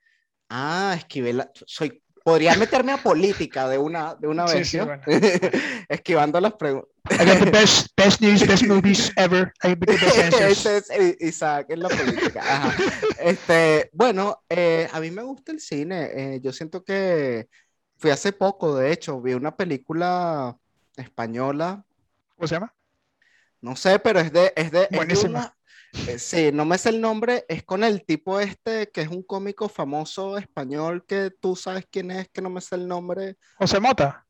ah, 0.49 0.93
esquivé 0.97 1.33
la, 1.33 1.51
soy, 1.65 2.03
podría 2.23 2.55
meterme 2.55 2.91
a 2.93 2.97
política 2.97 3.67
de 3.67 3.77
una, 3.77 4.15
de 4.15 4.27
una 4.27 4.45
vez, 4.45 4.69
sí, 4.69 4.77
¿no? 4.77 4.85
bueno. 4.85 5.03
Esquivando 5.89 6.39
las 6.39 6.53
preguntas. 6.53 6.89
I 7.09 7.25
got 7.25 7.39
the 7.43 7.49
best, 7.51 7.87
best 7.97 8.21
news, 8.21 8.45
best 8.47 8.63
movies 8.67 9.11
ever. 9.17 9.51
I 9.63 9.69
got 9.75 9.79
the 9.79 9.97
best 9.97 10.17
answers. 10.23 10.65
Ese 10.65 10.77
es 10.77 10.89
I- 11.19 11.27
Isaac 11.27 11.65
en 11.69 11.79
la 11.81 11.89
política. 11.89 12.41
Ajá. 12.41 12.75
Este, 13.19 13.89
bueno, 13.93 14.43
eh, 14.47 14.87
a 14.91 14.99
mí 14.99 15.09
me 15.11 15.23
gusta 15.23 15.51
el 15.51 15.59
cine. 15.59 16.09
eh, 16.13 16.39
yo 16.41 16.53
siento 16.53 16.83
que 16.83 17.49
fui 17.97 18.11
hace 18.11 18.31
poco, 18.33 18.75
de 18.75 18.91
hecho, 18.91 19.19
vi 19.21 19.33
una 19.33 19.55
película 19.55 20.55
española, 20.95 21.83
¿Cómo 22.35 22.47
se 22.47 22.55
llama? 22.55 22.73
no 23.61 23.75
sé, 23.75 23.99
pero 23.99 24.19
es 24.19 24.31
de, 24.31 24.53
es 24.55 24.71
de, 24.71 24.83
es 24.83 24.89
de 24.89 24.95
Buenísima. 24.97 25.29
una- 25.39 25.57
sí, 26.17 26.51
no 26.53 26.65
me 26.65 26.77
sé 26.77 26.89
el 26.89 27.01
nombre, 27.01 27.45
es 27.47 27.63
con 27.63 27.83
el 27.83 28.05
tipo 28.05 28.39
este 28.39 28.89
que 28.91 29.01
es 29.01 29.07
un 29.09 29.23
cómico 29.23 29.67
famoso 29.69 30.37
español 30.37 31.05
que 31.05 31.31
tú 31.39 31.55
sabes 31.55 31.85
quién 31.91 32.11
es, 32.11 32.29
que 32.29 32.41
no 32.41 32.49
me 32.49 32.61
sé 32.61 32.75
el 32.75 32.87
nombre. 32.87 33.37
José 33.57 33.79
Mota. 33.79 34.25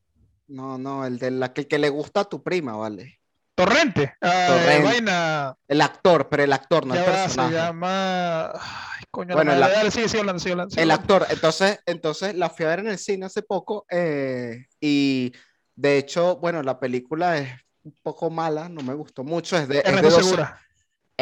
No, 0.48 0.76
no, 0.78 1.06
el 1.06 1.18
de 1.18 1.30
la 1.30 1.52
que, 1.52 1.66
que 1.66 1.78
le 1.78 1.88
gusta 1.88 2.20
a 2.20 2.24
tu 2.24 2.42
prima, 2.42 2.76
¿vale? 2.76 3.18
Torrente. 3.54 4.14
Ah, 4.20 4.46
Torrente. 4.48 4.82
Vaina. 4.82 5.54
El 5.68 5.80
actor, 5.82 6.28
pero 6.28 6.42
el 6.42 6.52
actor, 6.52 6.86
no 6.86 6.94
Ya 6.94 7.00
el 7.04 7.08
va, 7.10 7.14
se 7.16 7.22
personaje. 7.24 7.54
llama. 7.54 8.50
Ay, 8.54 9.04
coño, 9.10 9.34
Bueno, 9.34 9.54
la 9.54 9.68
dale, 9.68 9.90
sigue, 9.90 10.08
sigue 10.08 10.20
hablando, 10.20 10.40
sigue 10.40 10.52
hablando. 10.52 10.70
sigue 10.70 10.82
El 10.82 10.90
hablando. 10.90 11.14
actor, 11.14 11.32
entonces, 11.34 11.78
entonces 11.86 12.34
la 12.34 12.50
fui 12.50 12.64
a 12.64 12.68
ver 12.70 12.78
en 12.80 12.88
el 12.88 12.98
cine 12.98 13.26
hace 13.26 13.42
poco 13.42 13.84
eh, 13.90 14.64
y 14.80 15.32
de 15.74 15.98
hecho, 15.98 16.36
bueno, 16.36 16.62
la 16.62 16.80
película 16.80 17.38
es 17.38 17.50
un 17.84 17.94
poco 18.02 18.30
mala, 18.30 18.68
no 18.68 18.82
me 18.82 18.94
gustó 18.94 19.22
mucho, 19.24 19.56
es 19.56 19.68
de, 19.68 19.78
es 19.84 19.84
de. 19.84 20.46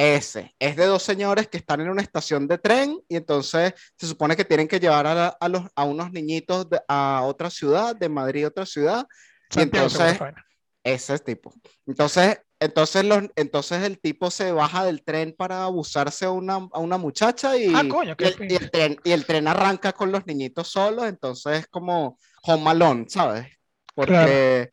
Ese, 0.00 0.54
es 0.58 0.76
de 0.76 0.86
dos 0.86 1.02
señores 1.02 1.48
que 1.48 1.58
están 1.58 1.80
en 1.80 1.90
una 1.90 2.00
estación 2.02 2.48
de 2.48 2.58
tren 2.58 2.98
y 3.08 3.16
entonces 3.16 3.74
se 3.98 4.06
supone 4.06 4.34
que 4.36 4.44
tienen 4.44 4.66
que 4.68 4.80
llevar 4.80 5.06
a, 5.06 5.14
la- 5.14 5.36
a 5.40 5.48
los, 5.48 5.64
a 5.74 5.84
unos 5.84 6.10
niñitos 6.12 6.68
de- 6.70 6.80
a 6.88 7.22
otra 7.24 7.50
ciudad, 7.50 7.94
de 7.94 8.08
Madrid 8.08 8.44
a 8.44 8.48
otra 8.48 8.64
ciudad, 8.66 9.06
y 9.50 9.54
Santiago 9.54 9.88
Segura 9.88 10.10
entonces 10.10 10.34
ese 10.82 11.18
tipo. 11.18 11.52
Entonces, 11.86 12.40
entonces, 12.58 13.04
los, 13.04 13.24
entonces 13.36 13.82
el 13.84 13.98
tipo 14.00 14.30
se 14.30 14.52
baja 14.52 14.84
del 14.84 15.02
tren 15.02 15.34
para 15.36 15.64
abusarse 15.64 16.24
a 16.24 16.30
una, 16.30 16.54
a 16.72 16.78
una 16.78 16.96
muchacha 16.96 17.56
y, 17.58 17.72
Ah, 17.74 17.82
coño, 17.88 18.14
y 18.18 18.24
el, 18.24 18.36
y 18.50 18.54
el 18.54 18.70
tren, 18.70 18.96
y 19.04 19.10
el 19.12 19.26
tren 19.26 19.48
arranca 19.48 19.92
con 19.92 20.10
los 20.12 20.26
niñitos 20.26 20.68
solos, 20.68 21.06
entonces 21.06 21.60
es 21.60 21.66
como 21.68 22.18
Home 22.44 22.70
Alone, 22.70 23.04
¿sabes? 23.08 23.46
Porque 23.94 24.70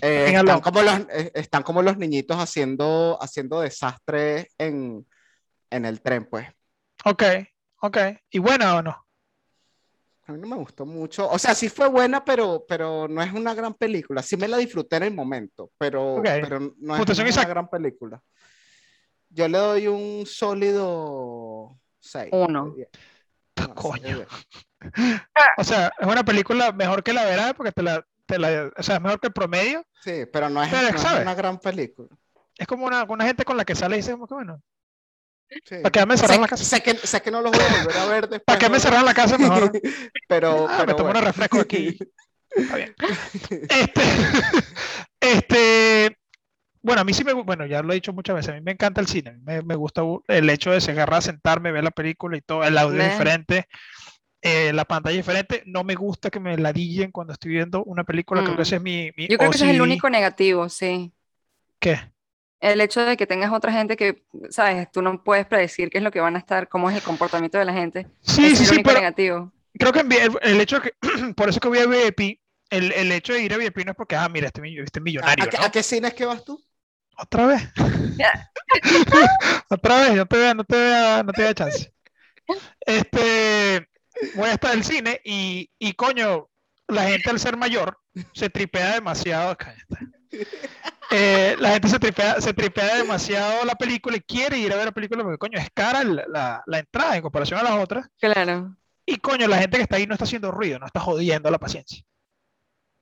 eh, 0.00 0.32
están, 0.34 0.60
como 0.60 0.82
los, 0.82 1.00
eh, 1.10 1.32
están 1.34 1.62
como 1.62 1.82
los 1.82 1.96
niñitos 1.96 2.36
haciendo, 2.36 3.18
haciendo 3.20 3.60
desastres 3.60 4.46
en, 4.58 5.06
en 5.70 5.84
el 5.84 6.00
tren, 6.00 6.26
pues. 6.26 6.46
Ok, 7.04 7.22
ok. 7.80 7.98
¿Y 8.30 8.38
buena 8.38 8.76
o 8.76 8.82
no? 8.82 9.06
A 10.26 10.32
mí 10.32 10.38
no 10.38 10.46
me 10.46 10.56
gustó 10.56 10.86
mucho. 10.86 11.28
O 11.28 11.38
sea, 11.38 11.54
sí 11.54 11.68
fue 11.68 11.88
buena, 11.88 12.24
pero, 12.24 12.64
pero 12.68 13.08
no 13.08 13.20
es 13.22 13.32
una 13.32 13.54
gran 13.54 13.74
película. 13.74 14.22
Sí 14.22 14.36
me 14.36 14.46
la 14.46 14.56
disfruté 14.56 14.96
en 14.96 15.02
el 15.04 15.14
momento, 15.14 15.72
pero, 15.78 16.20
pero 16.22 16.74
no 16.78 16.96
es 16.96 17.18
una 17.18 17.44
gran 17.44 17.68
película. 17.68 18.22
Yo 19.28 19.48
le 19.48 19.58
doy 19.58 19.88
un 19.88 20.24
sólido 20.26 21.76
6. 22.00 22.28
Uno. 22.32 22.74
Coño. 23.74 24.26
O 25.58 25.62
sea, 25.62 25.92
es 25.96 26.06
una 26.08 26.24
película 26.24 26.72
mejor 26.72 27.04
que 27.04 27.12
la 27.12 27.24
verás 27.24 27.54
porque 27.54 27.70
te 27.70 27.84
la, 27.84 28.04
te 28.26 28.38
la, 28.38 28.70
o 28.76 28.82
sea, 28.82 28.96
es 28.96 29.02
mejor 29.02 29.20
que 29.20 29.28
el 29.28 29.32
promedio. 29.32 29.84
Sí, 30.00 30.26
pero 30.32 30.48
no 30.48 30.62
es, 30.62 30.70
Pero, 30.70 30.90
no 30.92 30.98
es 30.98 31.04
una 31.20 31.34
gran 31.34 31.58
película. 31.58 32.08
Es 32.56 32.66
como 32.66 32.86
una, 32.86 33.04
una 33.04 33.24
gente 33.26 33.44
con 33.44 33.56
la 33.56 33.64
que 33.64 33.74
sale 33.74 33.96
y 33.96 34.00
dice, 34.00 34.12
como 34.12 34.26
que 34.26 34.34
bueno, 34.34 34.62
Sí. 35.64 35.76
¿para 35.82 35.90
qué 35.90 36.06
me 36.06 36.16
Sé, 36.16 36.22
cerrar 36.22 36.40
la 36.40 36.48
casa? 36.48 36.64
sé 36.64 36.82
que, 36.82 36.94
sé 36.96 37.20
que 37.20 37.30
no 37.30 37.42
los 37.42 37.52
voy 37.52 37.64
a 37.64 37.68
volver 37.68 37.96
a 37.98 38.06
ver 38.06 38.28
después. 38.28 38.42
¿Para 38.46 38.58
qué 38.58 38.68
me 38.70 38.78
¿no? 38.78 38.80
cerrar 38.80 39.04
la 39.04 39.14
casa 39.14 39.36
mejor? 39.38 39.70
pero, 40.28 40.66
Ah, 40.68 40.76
pero 40.78 40.86
me 40.86 40.94
tomo 40.94 41.10
bueno. 41.10 41.20
unos 41.20 41.24
refrescos 41.24 41.60
aquí. 41.60 41.98
Está 42.56 42.76
bien. 42.76 42.94
Este, 43.68 44.02
este, 45.20 46.18
bueno, 46.82 47.02
a 47.02 47.04
mí 47.04 47.12
sí 47.14 47.24
me, 47.24 47.32
bueno, 47.34 47.66
ya 47.66 47.82
lo 47.82 47.92
he 47.92 47.96
dicho 47.96 48.12
muchas 48.12 48.36
veces, 48.36 48.50
a 48.50 48.54
mí 48.54 48.60
me 48.62 48.72
encanta 48.72 49.00
el 49.00 49.06
cine, 49.08 49.38
me, 49.42 49.62
me 49.62 49.74
gusta 49.76 50.02
el 50.28 50.50
hecho 50.50 50.70
de 50.72 50.80
se 50.80 50.92
agarrar, 50.92 51.22
sentarme, 51.22 51.72
ver 51.72 51.84
la 51.84 51.90
película 51.92 52.36
y 52.36 52.42
todo, 52.42 52.64
el 52.64 52.78
audio 52.78 53.00
es 53.02 53.08
Ve. 53.08 53.10
diferente, 53.10 53.66
eh, 54.42 54.72
la 54.72 54.84
pantalla 54.84 55.14
es 55.18 55.24
diferente, 55.24 55.62
no 55.66 55.84
me 55.84 55.94
gusta 55.94 56.30
que 56.30 56.40
me 56.40 56.56
ladillen 56.58 57.12
cuando 57.12 57.32
estoy 57.32 57.52
viendo 57.52 57.84
una 57.84 58.04
película, 58.04 58.42
creo 58.42 58.56
que 58.56 58.62
Mm. 58.62 58.64
ese 58.64 58.76
es 58.76 58.82
mi, 58.82 59.10
mi 59.16 59.28
Yo 59.28 59.38
creo 59.38 59.50
que 59.50 59.56
ese 59.56 59.64
es 59.66 59.70
el 59.74 59.82
único 59.82 60.10
negativo, 60.10 60.68
sí. 60.68 61.12
¿Qué? 61.80 61.98
El 62.60 62.80
hecho 62.80 63.04
de 63.04 63.16
que 63.16 63.26
tengas 63.26 63.52
otra 63.52 63.72
gente 63.72 63.96
que, 63.96 64.22
sabes, 64.50 64.90
tú 64.92 65.02
no 65.02 65.22
puedes 65.24 65.46
predecir 65.46 65.90
qué 65.90 65.98
es 65.98 66.04
lo 66.04 66.12
que 66.12 66.20
van 66.20 66.36
a 66.36 66.38
estar, 66.38 66.68
cómo 66.68 66.88
es 66.90 66.96
el 66.96 67.02
comportamiento 67.02 67.58
de 67.58 67.64
la 67.64 67.72
gente. 67.72 68.06
Sí, 68.20 68.54
sí, 68.54 68.64
sí, 68.66 68.74
único 68.74 68.90
pero 68.90 69.00
negativo. 69.00 69.52
creo 69.78 69.92
que 69.92 70.00
el, 70.00 70.38
el 70.42 70.60
hecho 70.60 70.80
de 70.80 70.82
que, 70.92 70.94
por 71.36 71.48
eso 71.48 71.60
que 71.60 71.68
voy 71.68 71.78
a 71.78 71.86
VIP, 71.86 72.40
el, 72.70 72.92
el 72.92 73.12
hecho 73.12 73.32
de 73.32 73.42
ir 73.42 73.52
a 73.52 73.56
VIP 73.56 73.84
no 73.84 73.90
es 73.92 73.96
porque, 73.96 74.16
ah, 74.16 74.28
mira, 74.28 74.46
este, 74.46 74.62
este 74.82 75.00
¿A, 75.00 75.02
millonario, 75.02 75.44
a 75.44 75.48
qué- 75.48 75.56
¿no? 75.58 75.64
a 75.64 75.70
qué 75.70 75.82
cine 75.82 76.08
es 76.08 76.14
que 76.14 76.24
vas 76.24 76.44
tú? 76.44 76.62
Otra 77.18 77.46
vez. 77.46 77.62
Otra 79.68 80.00
vez, 80.00 80.14
no 80.14 80.26
te 80.26 80.36
vea, 80.36 80.54
no 80.54 80.64
te 80.64 80.76
vea, 80.76 81.22
no 81.22 81.32
te 81.32 81.42
vea 81.42 81.54
chance. 81.54 81.92
Este, 82.86 83.88
voy 84.34 84.48
a 84.48 84.52
estar 84.52 84.72
en 84.72 84.78
el 84.78 84.84
cine 84.84 85.20
y, 85.24 85.70
y 85.78 85.92
coño, 85.94 86.48
la 86.88 87.04
gente 87.08 87.30
al 87.30 87.38
ser 87.40 87.56
mayor 87.56 87.98
se 88.32 88.50
tripea 88.50 88.94
demasiado. 88.94 89.56
Eh, 91.10 91.56
la 91.58 91.70
gente 91.72 91.88
se 91.88 91.98
tripea, 91.98 92.40
se 92.40 92.54
tripea 92.54 92.96
demasiado 92.96 93.64
la 93.64 93.74
película 93.74 94.16
y 94.16 94.20
quiere 94.20 94.58
ir 94.58 94.72
a 94.72 94.76
ver 94.76 94.86
la 94.86 94.92
película 94.92 95.22
porque 95.22 95.38
coño 95.38 95.58
es 95.58 95.68
cara 95.74 96.02
la, 96.04 96.24
la- 96.26 96.62
la 96.66 96.78
entrada 96.78 97.16
en 97.16 97.22
comparación 97.22 97.60
a 97.60 97.62
las 97.62 97.72
otras. 97.72 98.06
Claro. 98.18 98.76
Y 99.04 99.16
coño, 99.18 99.46
la 99.48 99.58
gente 99.58 99.76
que 99.76 99.82
está 99.82 99.96
ahí 99.96 100.06
no 100.06 100.14
está 100.14 100.24
haciendo 100.24 100.50
ruido, 100.50 100.78
no 100.78 100.86
está 100.86 101.00
jodiendo 101.00 101.50
la 101.50 101.58
paciencia. 101.58 102.02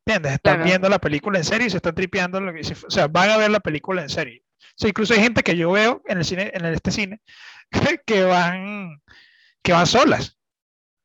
¿Entiendes? 0.06 0.32
Están 0.32 0.54
Claro. 0.54 0.64
viendo 0.64 0.88
la 0.88 0.98
película 0.98 1.38
en 1.38 1.44
serio 1.44 1.66
y 1.66 1.70
se 1.70 1.76
están 1.76 1.94
tripeando. 1.94 2.40
lo 2.40 2.52
que- 2.52 2.60
O 2.86 2.90
sea, 2.90 3.06
van 3.06 3.30
a 3.30 3.36
ver 3.36 3.50
la 3.50 3.60
película 3.60 4.02
en 4.02 4.08
serio. 4.08 4.42
O 4.60 4.72
sea, 4.76 4.88
incluso 4.88 5.14
hay 5.14 5.20
gente 5.20 5.42
que 5.42 5.56
yo 5.56 5.70
veo 5.72 6.02
en 6.06 6.18
el 6.18 6.24
cine, 6.24 6.50
en 6.54 6.64
este 6.66 6.90
cine, 6.90 7.20
que 8.06 8.24
van, 8.24 9.00
que 9.62 9.72
van 9.72 9.86
solas. 9.86 10.36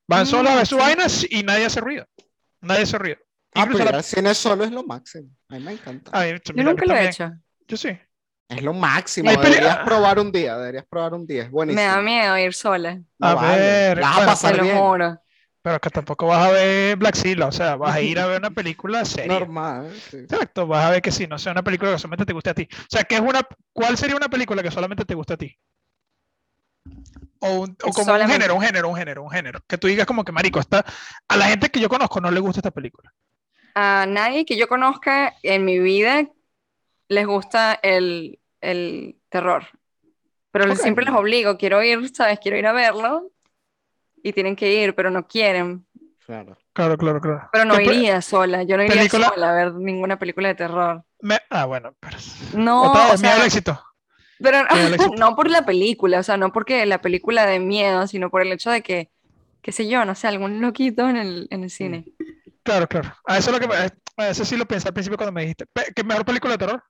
Van 0.08 0.26
solas 0.26 0.54
a 0.54 0.56
ver 0.58 0.68
sus 0.68 0.80
vainas 0.80 1.26
y 1.30 1.44
nadie 1.44 1.66
hace 1.66 1.82
ruido. 1.82 2.06
Nadie 2.62 2.84
hace 2.84 2.98
ruido. 2.98 3.18
Ah, 3.54 3.68
pero 3.72 3.86
la- 3.86 3.98
el 3.98 4.04
cine 4.04 4.34
solo 4.36 4.64
es 4.66 4.72
lo 4.72 4.84
máximo. 4.84 5.30
A 5.50 5.56
mí 5.56 5.60
me 5.62 5.72
encanta. 5.74 6.12
Yo 6.54 6.64
nunca 6.64 6.86
lo 6.86 6.96
he 6.96 7.10
hecho. 7.10 7.32
Yo 7.68 7.78
sí. 7.78 7.98
Es 8.48 8.62
lo 8.62 8.74
máximo. 8.74 9.32
Deberías 9.32 9.80
probar 9.80 10.20
un 10.20 10.32
día. 10.32 10.58
Deberías 10.58 10.86
probar 10.86 11.14
un 11.14 11.26
día. 11.26 11.44
Es 11.44 11.52
buenísimo. 11.52 11.82
Me 11.82 11.88
da 11.88 12.02
miedo 12.02 12.38
ir 12.38 12.54
sola, 12.54 13.02
No 13.18 13.28
A 13.28 13.34
vale, 13.36 13.62
ver, 13.62 13.98
la 13.98 14.10
vas 14.10 14.20
a 14.22 14.26
pasar 14.26 14.58
lo 14.58 14.64
bien. 14.64 14.78
Pero 15.62 15.80
que 15.80 15.90
tampoco 15.90 16.28
vas 16.28 16.48
a 16.48 16.52
ver 16.52 16.96
Black 16.96 17.16
Silla, 17.16 17.48
o 17.48 17.52
sea, 17.52 17.76
vas 17.76 17.96
a 17.96 18.00
ir 18.02 18.20
a 18.20 18.28
ver 18.28 18.38
una 18.38 18.52
película 18.52 19.04
seria. 19.04 19.40
Normal. 19.40 19.92
sí. 20.12 20.18
Exacto, 20.18 20.68
vas 20.68 20.86
a 20.86 20.92
ver 20.92 21.02
que 21.02 21.12
sí, 21.12 21.26
no 21.26 21.40
sea 21.40 21.54
una 21.54 21.64
película 21.64 21.92
que 21.94 21.98
solamente 21.98 22.26
te 22.26 22.34
guste 22.34 22.52
a 22.52 22.54
ti. 22.54 22.68
O 22.72 22.86
sea, 22.88 23.04
¿qué 23.04 23.16
es 23.16 23.22
una, 23.22 23.42
¿cuál 23.74 23.98
sería 23.98 24.16
una 24.16 24.30
película 24.30 24.62
que 24.62 24.70
solamente 24.70 25.06
te 25.06 25.16
guste 25.16 25.34
a 25.34 25.38
ti? 25.38 25.58
O, 27.46 27.62
un- 27.62 27.78
o 27.84 27.92
como 27.92 28.14
un 28.14 28.28
género, 28.28 28.56
un 28.56 28.62
género, 28.62 28.90
un 28.90 28.96
género, 28.96 29.24
un 29.24 29.30
género. 29.32 29.60
Que 29.68 29.78
tú 29.78 29.88
digas 29.88 30.06
como 30.06 30.24
que, 30.24 30.32
marico, 30.32 30.60
está, 30.60 30.84
a 31.28 31.38
la 31.38 31.46
gente 31.46 31.70
que 31.70 31.80
yo 31.80 31.90
conozco 31.90 32.20
no 32.22 32.32
le 32.32 32.40
gusta 32.40 32.60
esta 32.60 32.72
película. 32.72 33.14
A 33.76 34.06
nadie 34.08 34.46
que 34.46 34.58
yo 34.58 34.68
conozca 34.68 35.36
en 35.44 35.66
mi 35.66 35.80
vida 35.80 36.28
les 37.08 37.28
gusta 37.28 37.78
el, 37.84 38.40
el 38.62 39.18
terror. 39.30 39.66
Pero 40.52 40.74
siempre 40.76 41.04
los 41.06 41.16
obligo, 41.16 41.58
quiero 41.58 41.84
ir, 41.84 42.10
¿sabes? 42.16 42.40
Quiero 42.40 42.58
ir 42.58 42.66
a 42.68 42.72
verlo. 42.72 43.30
Y 44.24 44.32
tienen 44.34 44.56
que 44.56 44.74
ir, 44.82 44.96
pero 44.96 45.12
no 45.12 45.28
quieren. 45.28 45.86
Claro. 46.26 46.58
Claro, 46.74 46.98
claro, 46.98 47.22
claro. 47.22 47.50
Pero 47.52 47.66
no 47.66 47.76
¿Qué 47.78 47.86
pe- 47.86 47.94
iría 47.96 48.22
sola, 48.22 48.64
yo 48.64 48.76
no 48.78 48.84
iría 48.84 48.96
película- 48.96 49.30
sola 49.30 49.52
a 49.52 49.54
ver 49.54 49.74
ninguna 49.76 50.18
película 50.18 50.48
de 50.48 50.56
terror. 50.56 51.04
me- 51.22 51.40
ah, 51.50 51.66
bueno, 51.66 51.94
pero... 52.00 52.18
No, 52.54 52.90
Otra 52.90 53.08
o 53.08 53.12
vez, 53.12 53.22
miedo 53.22 53.34
al 53.34 53.38
sea, 53.40 53.46
éxito. 53.48 53.84
Pero 54.40 54.60
no 55.18 55.36
por 55.36 55.50
la 55.50 55.66
película, 55.66 56.20
o 56.20 56.24
sea, 56.24 56.38
no 56.38 56.52
porque 56.52 56.86
la 56.86 57.02
película 57.02 57.46
de 57.46 57.60
miedo, 57.60 58.08
sino 58.08 58.30
por 58.30 58.42
el 58.42 58.52
hecho 58.52 58.70
de 58.72 58.82
que, 58.82 59.10
qué 59.62 59.72
sé 59.72 59.88
yo, 59.88 60.06
no 60.06 60.16
sé, 60.16 60.28
algún 60.28 60.62
loquito 60.62 61.10
en 61.10 61.18
el, 61.18 61.48
en 61.52 61.64
el 61.64 61.70
cine. 61.70 62.06
Claro, 62.64 62.88
claro. 62.88 63.14
A 63.26 63.38
eso 63.38 63.52
es 63.52 63.60
lo 63.62 63.68
que 63.68 63.76
a 64.18 64.30
eso 64.30 64.46
sí 64.46 64.56
lo 64.58 64.66
pensé 64.66 64.88
al 64.88 64.94
principio 64.94 65.18
cuando 65.18 65.34
me 65.34 65.42
dijiste. 65.42 65.66
¿Qué 65.96 66.04
mejor 66.04 66.26
película 66.26 66.54
de 66.54 66.58
terror? 66.58 66.84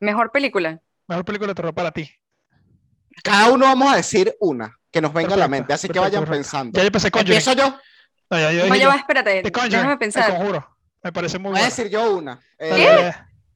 Mejor 0.00 0.30
película. 0.30 0.80
Mejor 1.06 1.24
película 1.24 1.48
de 1.48 1.54
terror 1.54 1.74
para 1.74 1.90
ti. 1.90 2.08
Cada 3.22 3.50
uno 3.50 3.66
vamos 3.66 3.92
a 3.92 3.96
decir 3.96 4.34
una 4.40 4.78
que 4.90 5.00
nos 5.00 5.12
venga 5.12 5.34
a 5.34 5.38
la 5.38 5.48
mente, 5.48 5.72
así 5.72 5.88
que 5.88 5.98
vayan 5.98 6.20
perfecto. 6.22 6.32
pensando. 6.36 6.76
Ya 6.76 6.82
yo 6.82 6.86
empecé 6.86 7.10
Conjuring. 7.10 7.36
Empiezo 7.36 7.52
yo. 7.54 7.76
No, 8.30 8.38
ya 8.38 8.52
yo 8.52 8.66
No, 8.68 8.74
ya 8.74 8.82
yo. 8.82 8.88
va, 8.90 8.94
espérate, 8.96 9.42
déjame 9.42 9.96
pensar. 9.98 10.30
Conjuro. 10.30 10.76
Me 11.02 11.12
parece 11.12 11.38
muy 11.38 11.52
Voy 11.52 11.60
a 11.60 11.64
decir 11.64 11.88
yo 11.88 12.16
una. 12.16 12.40
Eh. 12.58 13.12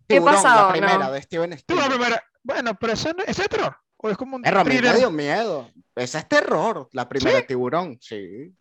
¿Qué 0.08 0.16
Tiburón, 0.16 0.34
pasado? 0.34 0.66
La 0.66 0.72
primera 0.72 0.98
No. 0.98 1.12
de 1.12 1.22
Steven 1.22 1.50
Tú 1.64 1.74
la 1.74 1.82
Spielberg. 1.82 1.90
primera. 2.00 2.24
Bueno, 2.42 2.74
pero 2.78 2.92
eso, 2.92 3.12
no- 3.12 3.24
es 3.24 3.36
terror. 3.36 3.76
O 3.96 4.10
es 4.10 4.16
como 4.16 4.36
un 4.36 4.42
mí 4.42 4.80
me 4.80 4.98
dio 4.98 5.10
miedo. 5.10 5.70
Esa 5.94 6.18
es 6.20 6.28
terror, 6.28 6.88
la 6.92 7.08
primera 7.08 7.36
de 7.36 7.42
Tiburón. 7.42 7.98
Sí. 8.00 8.52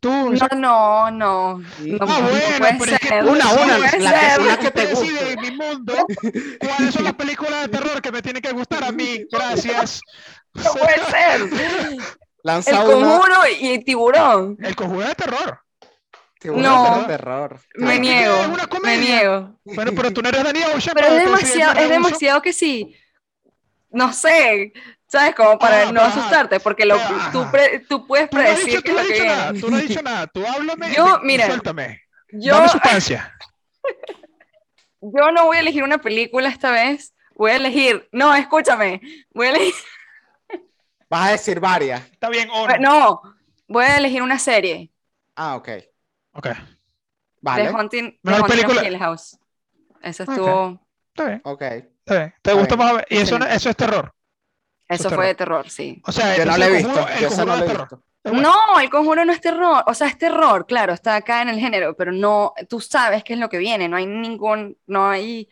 Tú, 0.00 0.08
No, 0.32 0.48
no, 0.56 1.10
no. 1.10 1.60
Ah, 1.60 1.62
no 1.82 2.06
bueno, 2.06 2.28
puede 2.28 2.74
pero 2.78 2.92
es 2.92 2.98
que. 3.00 3.14
Una, 3.22 3.44
no 3.44 3.62
una, 3.62 3.78
la 3.78 3.90
que- 3.90 4.42
una 4.42 4.58
que 4.58 4.70
te 4.70 4.86
decide 4.86 5.32
en 5.32 5.40
mi 5.40 5.50
mundo 5.50 5.94
cuáles 6.58 6.94
son 6.94 7.04
las 7.04 7.12
películas 7.14 7.62
de 7.62 7.68
terror 7.68 8.00
que 8.00 8.10
me 8.12 8.22
tienen 8.22 8.40
que 8.40 8.52
gustar 8.52 8.82
a 8.84 8.92
mí. 8.92 9.26
Gracias. 9.30 10.00
No 10.54 10.72
puede 10.72 11.04
ser. 11.10 11.40
El 12.66 12.74
una 12.74 12.84
conjuro 12.84 13.34
y 13.60 13.68
el 13.74 13.84
tiburón. 13.84 14.56
El 14.62 14.74
conjuro 14.76 15.06
de 15.06 15.14
terror. 15.14 15.60
Tiburón 16.44 16.62
No. 16.62 17.06
terror. 17.06 17.58
Me 17.76 17.92
Ay, 17.92 18.00
niego. 18.00 18.34
Me 18.82 18.98
niego. 18.98 19.58
Bueno, 19.64 19.92
pero 19.96 20.12
tú 20.12 20.20
no 20.22 20.28
eres 20.28 20.44
Danny 20.44 20.62
Ocean. 20.62 20.94
Pero 20.94 21.06
es 21.08 21.24
demasiado, 21.24 21.80
es 21.80 21.88
demasiado 21.88 22.42
que 22.42 22.52
sí. 22.52 22.94
No 23.90 24.12
sé, 24.12 24.72
¿sabes? 25.06 25.34
Como 25.34 25.58
para 25.58 25.88
Ah, 25.88 25.92
no 25.92 26.00
ajá. 26.02 26.18
asustarte, 26.18 26.60
porque 26.60 26.84
lo, 26.84 26.96
tú, 27.32 27.40
ajá. 27.40 27.50
pre- 27.50 27.78
tú 27.88 28.06
puedes 28.06 28.28
Tú 28.28 28.36
no 28.36 28.42
has 28.42 28.48
predecir 28.50 28.66
dicho, 28.74 28.82
qué 28.82 28.90
tú 28.90 28.94
no 28.94 28.94
lo 28.94 29.00
has 29.00 29.06
que 29.06 29.12
dicho 29.14 29.24
nada. 29.26 29.52
viene. 29.52 29.60
Tú 29.60 29.70
no 29.70 29.76
has 29.76 29.82
dicho 29.88 30.02
nada. 30.02 30.26
Tú 30.26 30.46
háblame. 30.46 30.94
Yo, 30.94 31.18
y- 31.22 31.26
mira, 31.26 31.46
Suéltame. 31.46 32.02
Yo, 32.32 32.54
Dame 32.54 32.68
sustancia. 32.68 33.34
yo 35.00 35.32
no 35.32 35.46
voy 35.46 35.56
a 35.56 35.60
elegir 35.60 35.82
una 35.82 35.98
película 35.98 36.48
esta 36.48 36.70
vez. 36.70 37.14
Voy 37.36 37.52
a 37.52 37.56
elegir, 37.56 38.08
no, 38.12 38.34
escúchame. 38.34 39.00
Voy 39.32 39.46
a 39.46 39.50
elegir, 39.50 39.74
Vas 41.10 41.28
a 41.28 41.32
decir 41.32 41.60
varias. 41.60 42.04
Está 42.10 42.28
bien, 42.28 42.48
o 42.50 42.66
no. 42.66 42.76
no, 42.78 43.22
voy 43.68 43.84
a 43.84 43.98
elegir 43.98 44.22
una 44.22 44.38
serie. 44.38 44.90
Ah, 45.36 45.56
ok. 45.56 45.68
Ok, 46.34 46.48
Vale. 47.40 47.64
The 47.64 47.68
Haunting, 47.74 48.10
The 48.12 48.18
Mejor 48.22 48.40
Haunting 48.40 48.56
película. 48.60 48.80
of 48.80 48.86
Hill 48.86 48.98
House. 48.98 49.38
Esa 50.02 50.22
Ok. 50.24 50.30
estuvo, 50.30 50.80
está 51.08 51.24
bien. 51.26 51.40
Ok. 51.44 51.62
Está 51.62 52.14
bien. 52.14 52.34
¿Te 52.42 52.50
Está 52.50 52.52
gusta 52.54 52.76
bien. 52.76 52.94
más? 52.94 53.04
Y 53.10 53.16
eso, 53.16 53.38
no- 53.38 53.44
Excelente. 53.46 53.56
eso 53.56 53.70
es 53.70 53.76
terror. 53.76 54.14
eso 54.88 55.02
terror. 55.04 55.16
fue 55.18 55.26
de 55.28 55.34
terror, 55.34 55.70
sí. 55.70 56.02
O 56.06 56.12
sea, 56.12 56.36
Yo 56.36 56.44
no 56.44 56.56
la 56.56 56.66
he 56.66 56.70
visto. 56.72 56.88
conjuro- 56.90 57.08
el 57.08 57.26
conjuro 57.28 57.46
no 57.46 57.54
es 57.54 57.66
terror. 57.66 57.80
visto. 57.88 58.04
Es 58.24 58.32
bueno. 58.32 58.52
No, 58.72 58.80
el 58.80 58.90
conjuro 58.90 59.24
no 59.26 59.32
es 59.32 59.40
terror, 59.40 59.84
o 59.86 59.94
sea, 59.94 60.06
es 60.08 60.16
terror, 60.18 60.66
claro, 60.66 60.92
está 60.94 61.14
acá 61.16 61.42
en 61.42 61.50
el 61.50 61.58
género, 61.60 61.94
pero 61.94 62.10
no, 62.12 62.54
tú 62.70 62.80
sabes 62.80 63.22
qué 63.22 63.34
es 63.34 63.38
lo 63.38 63.48
que 63.50 63.58
viene, 63.58 63.86
no 63.88 63.96
hay 63.98 64.06
ningún, 64.06 64.78
no 64.86 65.08
hay 65.10 65.48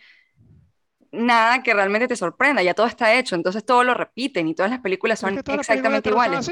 nada 1.11 1.63
que 1.63 1.75
realmente 1.75 2.09
te 2.09 2.17
sorprenda, 2.17 2.63
ya 2.63 2.73
todo 2.73 2.87
está 2.87 3.13
hecho, 3.15 3.35
entonces 3.35 3.65
todo 3.67 3.85
lo 3.85 3.93
repiten 3.93 4.49
y 4.49 4.55
todas 4.55 4.71
las 4.71 4.81
películas 4.81 5.19
son 5.21 5.37
es 5.37 5.43
que 5.45 5.53
exactamente 5.55 6.01
terror 6.11 6.25
iguales. 6.25 6.51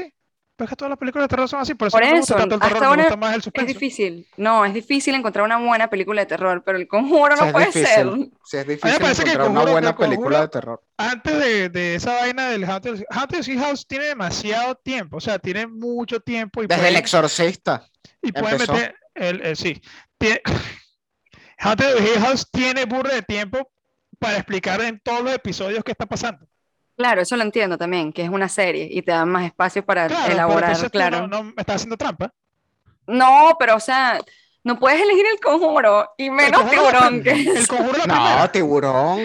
Pero 0.61 0.65
es 0.67 0.69
que 0.69 0.75
todas 0.75 0.89
las 0.91 0.99
películas 0.99 1.23
de 1.23 1.29
terror 1.29 1.49
son 1.49 1.59
así, 1.59 1.73
por 1.73 1.87
eso 1.87 1.97
Por 1.97 2.05
no 2.05 2.11
me 2.11 2.19
gusta 2.19 2.35
eso, 2.35 2.39
tanto 2.39 2.53
el 2.53 2.61
terror, 2.61 2.73
hasta 2.75 2.81
me 2.81 2.85
ahora 2.91 3.03
gusta 3.03 3.17
más 3.17 3.33
el 3.33 3.51
Es 3.51 3.67
difícil, 3.67 4.27
no, 4.37 4.63
es 4.63 4.73
difícil 4.75 5.15
encontrar 5.15 5.43
una 5.43 5.57
buena 5.57 5.89
película 5.89 6.21
de 6.21 6.27
terror, 6.27 6.61
pero 6.63 6.77
el 6.77 6.87
conjuro 6.87 7.35
no 7.35 7.51
puede 7.51 7.65
difícil. 7.65 7.87
ser. 7.87 8.07
Sí, 8.45 8.57
es 8.57 8.67
me 8.67 8.73
difícil 8.75 8.99
parece 9.01 9.23
que 9.23 9.31
encontrar 9.31 9.49
una 9.49 9.59
Conjuro- 9.61 9.71
buena 9.71 9.87
que 9.89 9.95
Conjuro- 9.95 10.07
película 10.09 10.41
de 10.41 10.47
terror. 10.49 10.83
Antes 10.97 11.39
de, 11.39 11.69
de 11.69 11.95
esa 11.95 12.13
vaina 12.13 12.49
del 12.49 12.63
Haunted, 12.65 13.03
Haunted 13.09 13.47
Hill 13.47 13.59
House 13.59 13.87
tiene 13.87 14.05
demasiado 14.05 14.75
tiempo, 14.75 15.17
o 15.17 15.19
sea, 15.19 15.39
tiene 15.39 15.65
mucho 15.65 16.19
tiempo 16.19 16.61
y 16.61 16.67
Desde 16.67 16.89
El 16.89 16.95
Exorcista. 16.97 17.83
Y 18.21 18.27
Empezó. 18.27 18.71
meter 18.73 18.95
el, 19.15 19.41
el- 19.41 19.57
sí. 19.57 19.81
Tiene, 20.19 20.41
Haunted 21.57 21.97
Hill 21.99 22.21
House 22.21 22.47
tiene 22.51 22.85
burro 22.85 23.09
de 23.09 23.23
tiempo 23.23 23.71
para 24.19 24.37
explicar 24.37 24.79
en 24.81 24.99
todos 24.99 25.23
los 25.23 25.33
episodios 25.33 25.83
qué 25.83 25.91
está 25.93 26.05
pasando. 26.05 26.45
Claro, 27.01 27.21
eso 27.21 27.35
lo 27.35 27.43
entiendo 27.43 27.77
también, 27.77 28.13
que 28.13 28.21
es 28.23 28.29
una 28.29 28.47
serie 28.47 28.87
y 28.91 29.01
te 29.01 29.11
dan 29.11 29.27
más 29.29 29.45
espacio 29.45 29.83
para 29.83 30.07
Claro, 30.07 30.21
pero 30.23 30.33
elaborar, 30.35 30.77
tú 30.77 30.89
claro. 30.91 31.21
no, 31.21 31.27
no 31.27 31.43
me 31.45 31.53
estás 31.57 31.77
haciendo 31.77 31.97
trampa. 31.97 32.31
No, 33.07 33.55
pero 33.59 33.75
o 33.75 33.79
sea, 33.79 34.19
no 34.63 34.77
puedes 34.79 35.01
elegir 35.01 35.25
el 35.33 35.39
conjuro 35.39 36.07
y 36.17 36.29
menos 36.29 36.61
El 36.61 36.67
conjuro 36.77 36.91
la 36.99 37.09
tiburón. 37.09 37.23
El 37.57 37.67
conjuro 37.67 37.97
la 37.97 38.05
No, 38.43 38.51
tiburón. 38.51 39.19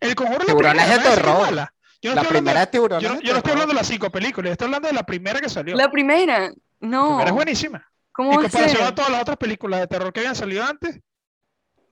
El 0.00 0.14
conjuro 0.14 0.38
la 0.40 0.44
Tiburón 0.44 0.72
primera, 0.76 0.94
es 0.94 1.02
de 1.02 1.10
terror. 1.10 1.40
mala. 1.42 1.74
Yo 2.02 2.14
no 2.14 2.22
La 2.22 2.28
primera 2.28 2.60
de- 2.60 2.66
de 2.66 2.70
tiburón. 2.72 3.00
yo, 3.00 3.08
es 3.08 3.14
no- 3.14 3.20
de 3.20 3.26
yo 3.26 3.32
no 3.32 3.38
estoy 3.38 3.52
hablando 3.52 3.72
de 3.72 3.78
las 3.80 3.86
cinco 3.88 4.10
películas, 4.10 4.48
yo 4.50 4.52
estoy 4.52 4.66
hablando 4.66 4.88
de 4.88 4.94
la 4.94 5.02
primera 5.02 5.40
que 5.40 5.48
salió. 5.48 5.74
La 5.74 5.90
primera, 5.90 6.38
La 6.40 6.54
no. 6.80 7.06
primera 7.08 7.28
es 7.30 7.34
buenísima. 7.34 7.90
¿Cómo 8.12 8.32
En 8.32 8.38
a 8.38 8.42
comparación 8.42 8.76
ser? 8.78 8.86
a 8.86 8.94
todas 8.94 9.10
las 9.10 9.22
otras 9.22 9.36
películas 9.38 9.80
de 9.80 9.86
terror 9.86 10.12
que 10.12 10.20
habían 10.20 10.34
salido 10.36 10.62
antes, 10.64 11.00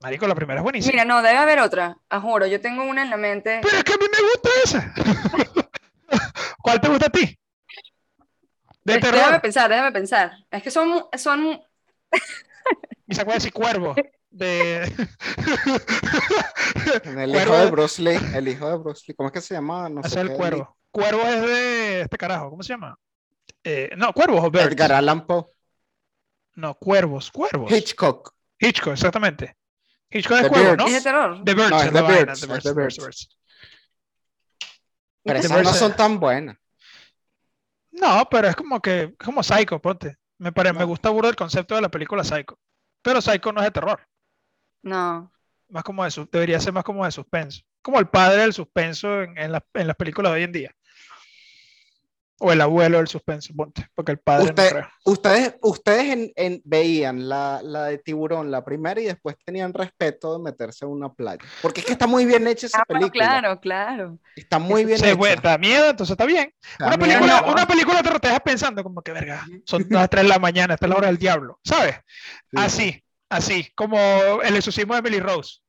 Marico, 0.06 0.28
la 0.28 0.36
primera 0.36 0.60
es 0.60 0.62
buenísima. 0.62 0.92
Mira, 0.92 1.04
no, 1.04 1.20
debe 1.20 1.36
haber 1.36 1.58
otra. 1.58 1.98
Ah, 2.08 2.20
juro, 2.20 2.46
yo 2.46 2.60
tengo 2.60 2.84
una 2.84 3.02
en 3.02 3.10
la 3.10 3.16
mente. 3.16 3.58
Pero 3.60 3.78
es 3.78 3.82
que 3.82 3.94
a 3.94 3.96
mí 3.96 4.04
me 4.08 4.22
gusta 4.22 4.48
esa. 4.62 4.94
¿Cuál 6.62 6.80
te 6.80 6.86
gusta 6.86 7.06
a 7.06 7.10
ti? 7.10 7.36
De 8.84 9.00
terror. 9.00 9.16
Déjame 9.16 9.40
pensar, 9.40 9.68
déjame 9.68 9.90
pensar. 9.90 10.30
Es 10.48 10.62
que 10.62 10.70
son, 10.70 11.06
son, 11.18 11.60
Y 13.08 13.14
se 13.16 13.20
acuerda 13.20 13.38
decir 13.38 13.52
cuervo. 13.52 13.96
De... 14.30 14.84
El 17.04 17.32
Cuervo 17.32 17.54
hijo 17.54 17.64
de 17.64 17.70
Bruce 17.72 18.00
Lee. 18.00 18.20
El 18.32 18.46
hijo 18.46 18.70
de 18.70 18.76
Bruce 18.76 19.02
Lee. 19.08 19.14
¿Cómo 19.16 19.30
es 19.30 19.32
que 19.32 19.40
se 19.40 19.54
llama? 19.54 19.88
No 19.88 20.02
Ese 20.02 20.10
sé 20.10 20.20
es 20.20 20.22
el 20.22 20.28
qué, 20.30 20.36
cuervo. 20.36 20.76
Cuervo 20.92 21.22
es 21.22 21.42
de 21.42 22.00
este 22.02 22.16
carajo. 22.16 22.50
¿Cómo 22.50 22.62
se 22.62 22.74
llama? 22.74 22.96
Eh, 23.64 23.90
no, 23.96 24.12
cuervos 24.12 24.44
o. 24.44 24.56
Edgar 24.56 24.92
Allan 24.92 25.26
Poe. 25.26 25.46
No, 26.54 26.74
cuervos, 26.76 27.32
cuervos. 27.32 27.72
Hitchcock. 27.72 28.32
Hitchcock, 28.60 28.92
exactamente. 28.92 29.56
Hitchcock 30.10 30.38
es. 30.40 30.50
¿no? 30.76 30.86
es 30.86 30.92
de 30.94 31.00
terror. 31.02 31.42
The 31.44 31.54
Birds. 31.54 31.70
No, 31.70 31.80
es 31.80 31.86
The 31.88 31.92
la 31.92 32.02
vaina, 32.02 32.16
Birds, 32.24 32.40
The 32.40 32.46
Birds, 32.46 32.62
The 32.62 32.72
Birds, 32.72 32.74
Birds. 32.74 32.96
The 32.96 33.02
Birds. 33.04 33.38
Pero 35.24 35.38
esas 35.38 35.62
no 35.64 35.74
son 35.74 35.96
tan 35.96 36.20
buenas. 36.20 36.56
No, 37.90 38.28
pero 38.30 38.48
es 38.48 38.56
como 38.56 38.80
que, 38.80 39.02
es 39.18 39.24
como 39.24 39.42
Psycho, 39.42 39.80
ponte. 39.80 40.16
Me, 40.38 40.52
pare, 40.52 40.72
me 40.72 40.84
gusta 40.84 41.08
burro 41.10 41.28
el 41.28 41.36
concepto 41.36 41.74
de 41.74 41.80
la 41.80 41.88
película 41.88 42.22
Psycho. 42.22 42.58
Pero 43.02 43.20
Psycho 43.20 43.52
no 43.52 43.60
es 43.60 43.66
de 43.66 43.70
terror. 43.70 44.00
No. 44.82 45.32
Más 45.68 45.82
como 45.82 46.04
de 46.04 46.10
su- 46.10 46.28
debería 46.30 46.60
ser 46.60 46.72
más 46.72 46.84
como 46.84 47.04
de 47.04 47.10
suspenso. 47.10 47.62
Como 47.82 47.98
el 47.98 48.08
padre 48.08 48.42
del 48.42 48.52
suspenso 48.52 49.22
en, 49.22 49.36
en, 49.38 49.50
las- 49.52 49.62
en 49.74 49.86
las 49.86 49.96
películas 49.96 50.30
de 50.32 50.36
hoy 50.38 50.42
en 50.44 50.52
día. 50.52 50.76
O 52.38 52.52
el 52.52 52.60
abuelo 52.60 52.98
del 52.98 53.08
suspenso, 53.08 53.54
ponte. 53.56 53.88
Porque 53.94 54.12
el 54.12 54.18
padre 54.18 54.44
Usted- 54.50 54.64
no 54.64 54.70
creo. 54.70 54.88
Ustedes, 55.06 55.54
ustedes 55.62 56.04
en- 56.12 56.32
en- 56.36 56.60
veían 56.66 57.28
la, 57.30 57.60
la 57.62 57.84
de 57.84 57.96
tiburón, 57.96 58.50
la 58.50 58.62
primera, 58.62 59.00
y 59.00 59.04
después 59.04 59.36
tenían 59.44 59.72
respeto 59.72 60.36
de 60.36 60.42
meterse 60.44 60.84
a 60.84 60.88
una 60.88 61.10
playa. 61.12 61.40
Porque 61.62 61.80
es 61.80 61.86
que 61.86 61.92
está 61.92 62.06
muy 62.06 62.26
bien 62.26 62.46
hecha 62.46 62.66
esa 62.66 62.80
Ah, 62.80 62.84
película. 62.86 63.10
claro, 63.24 63.58
claro. 63.60 64.18
Está 64.36 64.58
muy 64.58 64.84
bien 64.84 64.98
Se 64.98 65.12
hecha. 65.12 65.36
da 65.42 65.56
miedo, 65.56 65.88
entonces 65.88 66.12
está 66.12 66.26
bien. 66.26 66.52
Da 66.78 66.88
Una 66.88 66.96
miedo, 66.98 67.08
película, 67.20 67.40
¿no? 67.40 67.52
una 67.52 67.66
película 67.66 68.02
te 68.02 68.10
lo 68.10 68.18
dejas 68.18 68.40
pensando 68.40 68.82
como 68.82 69.00
que 69.00 69.12
verga, 69.12 69.46
son 69.64 69.86
las 69.88 70.10
3 70.10 70.24
de 70.24 70.28
la 70.28 70.38
mañana, 70.38 70.74
esta 70.74 70.84
es 70.86 70.90
la 70.90 70.96
hora 70.96 71.06
del 71.06 71.16
diablo, 71.18 71.58
¿sabes? 71.64 71.94
Sí. 72.50 72.56
Así, 72.56 73.04
así, 73.30 73.72
como 73.74 73.96
el 74.42 74.56
exorcismo 74.56 74.92
de 74.92 74.98
Emily 75.00 75.20
Rose. 75.20 75.60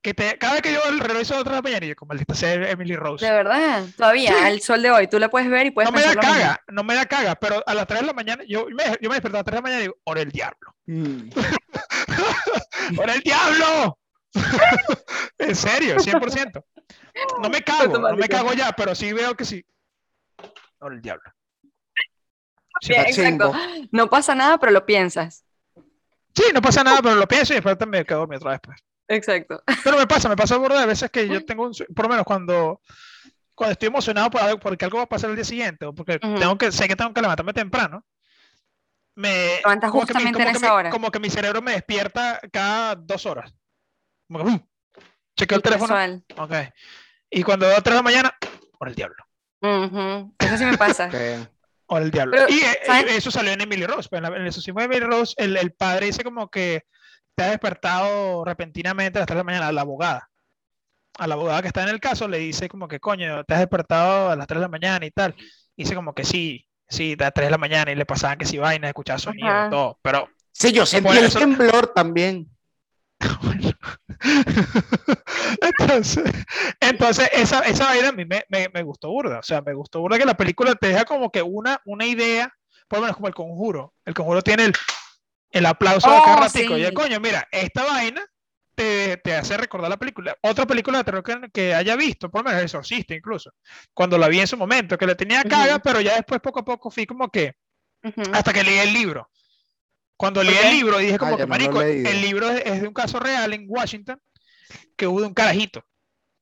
Que 0.00 0.14
te, 0.14 0.38
cada 0.38 0.54
vez 0.54 0.62
que 0.62 0.72
yo 0.72 0.80
el 0.88 1.00
reloj 1.00 1.22
hizo 1.22 1.36
otra 1.36 1.52
de 1.52 1.56
la 1.58 1.62
mañana, 1.62 1.84
y 1.84 1.88
yo, 1.88 1.96
como 1.96 2.10
maldita 2.10 2.32
sea 2.34 2.52
Emily 2.70 2.94
Rose. 2.94 3.24
De 3.26 3.32
verdad, 3.32 3.84
todavía, 3.96 4.30
Sí. 4.30 4.44
al 4.44 4.60
sol 4.60 4.80
de 4.82 4.90
hoy, 4.92 5.08
tú 5.08 5.18
la 5.18 5.28
puedes 5.28 5.50
ver 5.50 5.66
y 5.66 5.70
puedes 5.72 5.90
No 5.90 5.96
me 5.96 6.04
da 6.04 6.14
caga, 6.14 6.60
no 6.68 6.84
me 6.84 6.94
da 6.94 7.06
caga, 7.06 7.34
pero 7.34 7.62
a 7.66 7.74
las 7.74 7.86
3 7.86 8.02
de 8.02 8.06
la 8.06 8.12
mañana, 8.12 8.44
yo 8.46 8.66
me, 8.68 8.84
yo 9.00 9.08
me 9.08 9.16
despertaba 9.16 9.38
a 9.40 9.42
las 9.42 9.44
3 9.44 9.52
de 9.52 9.56
la 9.56 9.62
mañana 9.62 9.80
y 9.80 9.82
digo, 9.82 9.96
hora 10.04 10.20
del 10.20 10.30
diablo, 10.30 10.74
Mm. 10.86 11.30
hora 12.98 13.12
del 13.12 13.22
diablo. 13.22 13.98
en 15.38 15.54
serio, 15.56 15.96
100%. 15.96 16.64
No 17.42 17.48
me 17.50 17.62
cago, 17.62 17.98
no 17.98 18.16
me 18.16 18.28
cago 18.28 18.52
ya, 18.52 18.72
pero 18.72 18.94
sí 18.94 19.12
veo 19.12 19.34
que 19.34 19.44
sí. 19.44 19.64
Hora 20.78 20.94
del 20.94 21.02
diablo. 21.02 21.24
Sí, 22.80 22.92
exacto. 22.92 23.52
No 23.90 24.08
pasa 24.08 24.34
nada, 24.34 24.58
pero 24.58 24.70
lo 24.72 24.86
piensas. 24.86 25.44
Sí, 26.34 26.44
no 26.54 26.62
pasa 26.62 26.84
nada, 26.84 27.02
pero 27.02 27.16
lo 27.16 27.26
pienso 27.26 27.52
y 27.52 27.56
después 27.56 27.76
me 27.88 28.04
quedo 28.04 28.20
dormido 28.20 28.38
otra 28.38 28.52
vez. 28.52 28.60
Pues. 28.62 28.78
Exacto. 29.08 29.62
Pero 29.84 29.96
me 29.98 30.06
pasa, 30.06 30.28
me 30.28 30.36
pasa 30.36 30.56
burda 30.58 30.80
de 30.80 30.86
veces 30.86 31.10
que 31.10 31.26
yo 31.28 31.44
tengo 31.44 31.64
un, 31.64 31.72
por 31.94 32.04
lo 32.04 32.08
menos 32.10 32.24
cuando, 32.24 32.80
cuando 33.54 33.72
estoy 33.72 33.88
emocionado 33.88 34.30
por 34.30 34.40
algo, 34.42 34.60
porque 34.60 34.84
algo 34.84 34.98
va 34.98 35.04
a 35.04 35.08
pasar 35.08 35.30
el 35.30 35.36
día 35.36 35.44
siguiente, 35.44 35.86
o 35.86 35.94
porque 35.94 36.20
Ujú. 36.22 36.34
tengo 36.34 36.58
que, 36.58 36.70
sé 36.70 36.86
que 36.86 36.94
tengo 36.96 37.12
que 37.14 37.20
levantarme 37.22 37.52
temprano, 37.52 38.04
me 39.14 39.56
Levantas 39.64 39.90
como 39.90 40.06
que 40.06 40.14
mi- 40.14 40.20
justamente 40.20 40.28
en 40.28 40.32
como 40.34 40.44
que 40.52 40.56
esa 40.58 40.66
mi- 40.66 40.72
hora. 40.78 40.90
como 40.90 41.10
que 41.10 41.18
mi 41.20 41.30
cerebro 41.30 41.60
me 41.62 41.72
despierta 41.72 42.40
cada 42.52 42.94
dos 42.94 43.26
horas. 43.26 43.52
Como 44.28 44.38
que, 44.44 44.44
¡pum! 44.50 44.60
chequeo 45.36 45.56
el 45.56 45.62
Qué 45.62 45.68
teléfono, 45.70 45.94
casual. 45.94 46.24
ok. 46.36 46.52
Y 47.30 47.42
cuando 47.42 47.66
veo 47.66 47.76
3 47.82 47.84
de 47.84 47.96
la 47.96 48.02
mañana, 48.02 48.34
por 48.78 48.88
el 48.88 48.94
diablo, 48.94 49.24
Ujú. 49.60 50.34
Eso 50.38 50.56
sí 50.56 50.64
me 50.64 50.76
pasa. 50.78 51.08
Ok. 51.12 51.48
por 51.86 52.02
el 52.02 52.10
diablo. 52.10 52.32
Pero, 52.36 52.48
y 52.50 52.60
eh, 52.60 52.78
¿sabes? 52.84 53.16
eso 53.16 53.30
salió 53.30 53.50
en 53.52 53.60
Emily 53.62 53.86
Rose. 53.86 54.08
pues, 54.10 54.18
en, 54.18 54.22
la- 54.24 54.36
en 54.36 54.42
el 54.42 54.46
exorcismo 54.48 54.78
de 54.80 54.84
Emily 54.86 55.00
Rose, 55.00 55.34
el, 55.38 55.56
el 55.56 55.72
padre 55.72 56.06
dice 56.06 56.22
como 56.22 56.48
que 56.50 56.84
te 57.38 57.44
ha 57.44 57.50
despertado 57.50 58.44
repentinamente 58.44 59.18
a 59.18 59.20
las 59.20 59.26
3 59.26 59.36
de 59.36 59.40
la 59.40 59.44
mañana 59.44 59.68
a 59.68 59.72
la 59.72 59.82
abogada. 59.82 60.28
A 61.18 61.26
la 61.28 61.34
abogada 61.34 61.62
que 61.62 61.68
está 61.68 61.84
en 61.84 61.88
el 61.90 62.00
caso 62.00 62.26
le 62.26 62.38
dice 62.38 62.68
como 62.68 62.88
que 62.88 62.98
coño, 62.98 63.44
te 63.44 63.54
has 63.54 63.60
despertado 63.60 64.30
a 64.30 64.34
las 64.36 64.48
3 64.48 64.58
de 64.58 64.62
la 64.62 64.68
mañana 64.68 65.06
y 65.06 65.12
tal. 65.12 65.36
Y 65.76 65.84
dice 65.84 65.94
como 65.94 66.14
que 66.14 66.24
sí, 66.24 66.66
sí, 66.88 67.14
a 67.18 67.22
las 67.24 67.32
3 67.32 67.46
de 67.46 67.50
la 67.52 67.58
mañana 67.58 67.92
y 67.92 67.94
le 67.94 68.04
pasaban 68.06 68.38
que 68.38 68.44
si 68.44 68.58
vaina, 68.58 68.88
escuchaba 68.88 69.20
sonido 69.20 69.46
Ajá. 69.48 69.66
y 69.68 69.70
todo. 69.70 69.98
Pero 70.02 70.28
Sí, 70.50 70.72
yo 70.72 70.84
sentí 70.84 71.16
el 71.16 71.26
eso- 71.26 71.38
temblor 71.38 71.92
también. 71.94 72.48
bueno. 73.42 73.70
entonces, 75.62 76.24
entonces 76.80 77.30
esa, 77.32 77.60
esa 77.60 77.84
vaina 77.84 78.08
a 78.08 78.12
mí 78.12 78.24
me, 78.24 78.44
me, 78.48 78.68
me 78.74 78.82
gustó 78.82 79.10
burda. 79.10 79.38
O 79.38 79.42
sea, 79.44 79.62
me 79.62 79.74
gustó 79.74 80.00
burda 80.00 80.18
que 80.18 80.24
la 80.24 80.36
película 80.36 80.74
te 80.74 80.88
deja 80.88 81.04
como 81.04 81.30
que 81.30 81.42
una, 81.42 81.80
una 81.84 82.04
idea, 82.04 82.52
por 82.88 82.98
lo 82.98 83.02
menos 83.02 83.16
como 83.16 83.28
el 83.28 83.34
conjuro. 83.34 83.94
El 84.04 84.14
conjuro 84.14 84.42
tiene 84.42 84.64
el, 84.64 84.72
el 85.50 85.66
aplauso 85.66 86.10
de 86.10 86.16
Oh, 86.18 86.22
cada 86.24 86.36
ratico. 86.36 86.76
Y 86.76 86.80
sí. 86.80 86.86
el 86.86 86.94
coño, 86.94 87.20
mira, 87.20 87.46
esta 87.50 87.84
vaina 87.84 88.24
te, 88.74 89.16
te 89.18 89.34
hace 89.34 89.56
recordar 89.56 89.90
la 89.90 89.96
película. 89.96 90.36
Otra 90.42 90.66
película 90.66 90.98
de 90.98 91.04
terror 91.04 91.22
que, 91.22 91.50
que 91.52 91.74
haya 91.74 91.96
visto, 91.96 92.30
por 92.30 92.40
lo 92.40 92.44
menos 92.44 92.60
El 92.60 92.64
Exorcista 92.66 93.14
incluso. 93.14 93.52
Cuando 93.92 94.16
la 94.18 94.28
vi 94.28 94.40
en 94.40 94.46
su 94.46 94.56
momento, 94.56 94.96
que 94.98 95.06
le 95.06 95.14
tenía 95.14 95.42
caga, 95.44 95.78
pero 95.80 96.00
ya 96.00 96.14
después 96.14 96.40
poco 96.40 96.60
a 96.60 96.64
poco 96.64 96.90
fui 96.90 97.06
como 97.06 97.28
que 97.30 97.54
hasta 98.32 98.52
que 98.52 98.62
leí 98.62 98.78
el 98.78 98.92
libro. 98.92 99.28
Cuando 100.16 100.42
leí 100.42 100.56
el 100.56 100.70
libro 100.70 100.98
dije 100.98 101.18
como 101.18 101.36
que 101.36 101.46
marico, 101.46 101.80
el 101.82 102.20
libro 102.20 102.50
es, 102.50 102.62
es 102.66 102.82
de 102.82 102.88
un 102.88 102.94
caso 102.94 103.18
real 103.20 103.52
en 103.52 103.64
Washington 103.68 104.20
que 104.96 105.06
hubo 105.06 105.20
de 105.20 105.26
un 105.28 105.34
carajito 105.34 105.84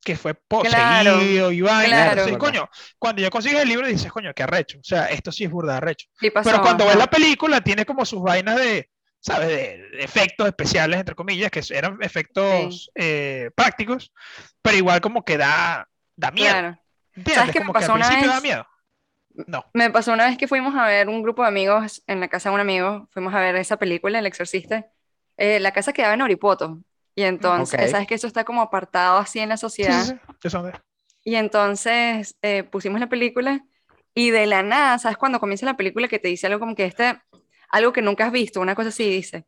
que 0.03 0.17
fue 0.17 0.35
poseído 0.35 0.77
Claro, 0.77 1.23
y 1.53 1.61
vaina. 1.63 1.87
claro. 1.89 2.11
Entonces, 2.23 2.39
coño, 2.39 2.71
cuando 2.99 3.23
yo 3.23 3.31
consigo 3.31 3.59
el 3.59 3.69
libro 3.69 3.87
dices, 3.89 4.11
coño, 4.13 4.33
qué 4.35 4.45
arrecho. 4.45 4.79
O 4.79 4.85
sea, 4.85 5.07
esto 5.07 5.33
sí 5.33 5.45
es 5.45 5.51
burda 5.51 5.79
arrecho. 5.79 6.07
Pero 6.21 6.63
cuando 6.63 6.87
ves 6.87 6.95
la 6.97 7.09
película 7.09 7.61
tiene 7.61 7.85
como 7.85 8.05
sus 8.05 8.23
vainas 8.23 8.57
de, 8.57 8.89
¿sabes? 9.27 9.49
De, 9.49 9.89
efectos 9.99 10.47
especiales, 10.47 11.01
entre 11.01 11.15
comillas, 11.17 11.51
que 11.51 11.61
eran 11.71 11.99
efectos 12.01 12.91
eh, 12.95 13.51
prácticos, 13.57 14.13
pero 14.63 14.77
igual 14.77 15.01
como 15.01 15.25
que 15.25 15.37
da, 15.37 15.89
da 16.15 16.31
miedo. 16.31 16.51
Claro. 16.51 16.79
¿Sabes 17.35 17.51
qué 17.53 17.61
me 17.61 17.67
como 17.67 17.73
que 17.73 17.81
pasó 17.81 17.93
al 17.95 17.99
una 17.99 18.09
da 18.11 18.33
vez? 18.35 18.43
miedo. 18.43 18.67
No. 19.47 19.65
Me 19.75 19.91
pasó 19.91 20.13
una 20.13 20.27
vez 20.27 20.39
que 20.39 20.49
fuimos 20.49 20.75
a 20.77 20.87
ver 20.87 21.09
un 21.09 21.23
grupo 21.23 21.43
de 21.43 21.49
amigos 21.49 22.03
en 22.07 22.21
la 22.21 22.29
casa 22.29 22.49
de 22.49 22.55
un 22.55 22.61
amigo, 22.61 23.09
fuimos 23.11 23.35
a 23.35 23.41
ver 23.41 23.57
esa 23.57 23.77
película, 23.77 24.19
El 24.19 24.27
Exorcista. 24.27 24.87
Eh, 25.37 25.61
la 25.61 25.73
casa 25.73 25.93
quedaba 25.93 26.15
en 26.15 26.23
Oripoto. 26.23 26.79
Y 27.15 27.23
entonces, 27.23 27.81
Ok. 27.81 27.89
sabes 27.89 28.07
que 28.07 28.15
eso 28.15 28.27
está 28.27 28.45
como 28.45 28.63
apartado 28.63 29.19
así 29.19 29.41
en 29.41 29.49
la 29.51 29.57
Sí, 29.57 29.63
sociedad. 29.63 30.05
sí, 30.05 30.19
sí. 30.43 30.49
Dónde. 30.51 30.73
Y 31.25 31.35
entonces 31.35 32.37
eh, 32.43 32.63
pusimos 32.63 33.01
la 33.01 33.09
película 33.09 33.65
y 34.15 34.31
de 34.31 34.47
la 34.47 34.63
nada, 34.63 34.99
¿sabes? 34.99 35.19
Cuando 35.19 35.41
comienza 35.41 35.67
la 35.67 35.77
película 35.77 36.09
que 36.09 36.19
te 36.19 36.29
dice 36.29 36.47
algo 36.47 36.61
como 36.61 36.75
que 36.75 36.85
este, 36.85 37.19
algo 37.71 37.93
que 37.93 38.03
nunca 38.03 38.27
has 38.27 38.33
visto, 38.33 38.61
una 38.61 38.75
cosa 38.75 38.89
así 38.91 39.09
dice. 39.09 39.45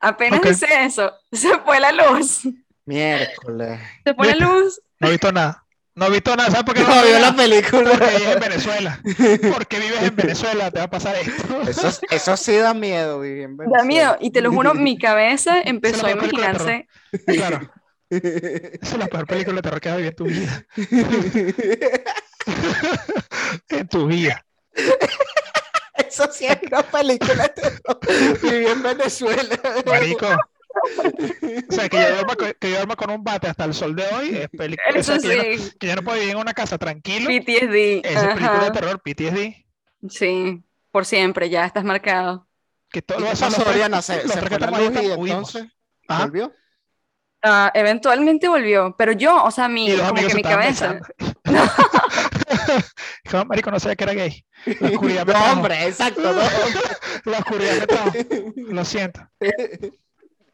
Apenas 0.00 0.40
Ok. 0.40 0.46
dice 0.48 0.66
eso, 0.84 1.12
se 1.32 1.58
fue 1.60 1.80
la 1.80 1.92
luz. 1.92 2.42
Miércoles. 2.84 3.80
Se 4.04 4.14
fue 4.14 4.34
la 4.34 4.46
luz. 4.46 4.80
No 5.00 5.08
he 5.08 5.10
visto 5.12 5.30
nada. 5.32 5.64
No 5.94 6.06
he 6.06 6.10
visto 6.10 6.36
nada. 6.36 6.48
¿Sabes 6.50 6.64
por 6.64 6.74
qué 6.74 6.82
no, 6.84 6.94
No 6.94 7.02
vio 7.02 7.18
la 7.18 7.34
película. 7.34 7.90
Porque 7.90 8.06
vives 8.16 8.34
en 8.34 8.40
Venezuela. 8.40 9.00
Porque 9.52 9.78
vives 9.80 10.02
en 10.02 10.16
Venezuela, 10.16 10.70
te 10.70 10.78
va 10.78 10.84
a 10.84 10.90
pasar 10.90 11.16
esto. 11.16 11.62
Eso, 11.62 11.90
eso 12.10 12.36
sí 12.36 12.56
da 12.56 12.72
miedo, 12.72 13.20
vivir 13.20 13.42
en 13.44 13.56
Da 13.56 13.64
Venezuela. 13.64 13.84
miedo. 13.84 14.16
Y 14.20 14.30
te 14.30 14.40
lo 14.40 14.52
juro, 14.52 14.74
mi 14.74 14.96
cabeza 14.96 15.60
empezó 15.60 16.06
a 16.06 16.12
imaginarse. 16.12 16.86
Claro. 17.26 17.70
Esa 18.10 18.78
es 18.94 18.96
la 18.98 19.06
peor 19.08 19.26
película 19.26 19.56
de 19.56 19.62
terror 19.62 19.80
que 19.80 19.88
has 19.90 19.96
vivido 19.96 20.10
en 20.10 20.16
tu 20.16 20.24
vida. 20.24 20.66
en 23.68 23.88
tu 23.88 24.06
vida. 24.06 24.44
Eso 26.08 26.28
sí 26.32 26.46
es 26.46 26.58
una 26.70 26.82
película 26.82 27.42
de 27.44 27.48
terror. 27.50 27.98
Viví 28.42 28.66
en 28.66 28.82
Venezuela. 28.82 29.58
Marico. 29.86 30.26
O 30.80 31.72
sea, 31.74 31.88
que 31.88 31.96
yo, 31.96 32.08
duerma, 32.10 32.36
con- 32.36 32.52
que 32.60 32.70
yo 32.70 32.76
duerma 32.76 32.94
con 32.94 33.10
un 33.10 33.24
bate 33.24 33.48
hasta 33.48 33.64
el 33.64 33.74
sol 33.74 33.96
de 33.96 34.04
hoy 34.14 34.36
es 34.36 34.48
película. 34.48 34.88
Eso 34.94 35.14
que, 35.18 35.22
yo 35.28 35.36
no, 35.36 35.42
sí, 35.64 35.72
que 35.76 35.86
yo 35.88 35.96
no 35.96 36.02
puedo 36.02 36.18
vivir 36.20 36.34
en 36.34 36.40
una 36.40 36.54
casa 36.54 36.78
tranquilo. 36.78 37.28
PTSD. 37.28 38.06
Esa 38.06 38.28
es 38.28 38.34
película 38.34 38.64
de 38.64 38.70
terror, 38.70 39.00
PTSD. 39.02 39.66
Sí, 40.08 40.62
por 40.92 41.04
siempre, 41.04 41.50
ya 41.50 41.64
estás 41.64 41.82
marcado. 41.82 42.46
Que 42.90 43.00
¿Y 43.00 43.02
todo 43.02 43.18
lo 43.18 43.26
pasó, 43.26 43.46
los 43.46 43.54
tres- 43.56 43.66
Oriana? 43.66 44.02
¿Se, 44.02 44.20
se 44.28 44.40
fue 44.40 44.58
la 44.58 44.70
luz 44.70 45.02
y 45.02 45.10
entonces 45.30 45.66
volvió? 46.08 46.52
Ah, 47.42 47.72
eventualmente 47.74 48.46
volvió, 48.48 48.94
pero 48.96 49.12
yo, 49.12 49.42
o 49.44 49.50
sea, 49.50 49.68
mi, 49.68 49.90
como 49.96 50.14
que 50.28 50.34
mi 50.34 50.42
cabeza. 50.42 51.00
besando. 51.00 51.08
Dijo, 53.24 53.44
marico, 53.46 53.70
no 53.70 53.80
sabía 53.80 53.96
que 53.96 54.04
era 54.04 54.14
gay. 54.14 54.44
La 54.80 54.88
oscuridad 54.88 55.26
me 55.26 55.32
No, 55.32 55.38
trajo. 55.38 55.52
hombre, 55.52 55.86
exacto. 55.86 56.32
No, 56.32 56.40
La 57.32 57.38
oscuridad 57.38 57.76
me 57.78 57.86
trajo. 57.86 58.12
Lo 58.56 58.84
siento. 58.84 59.20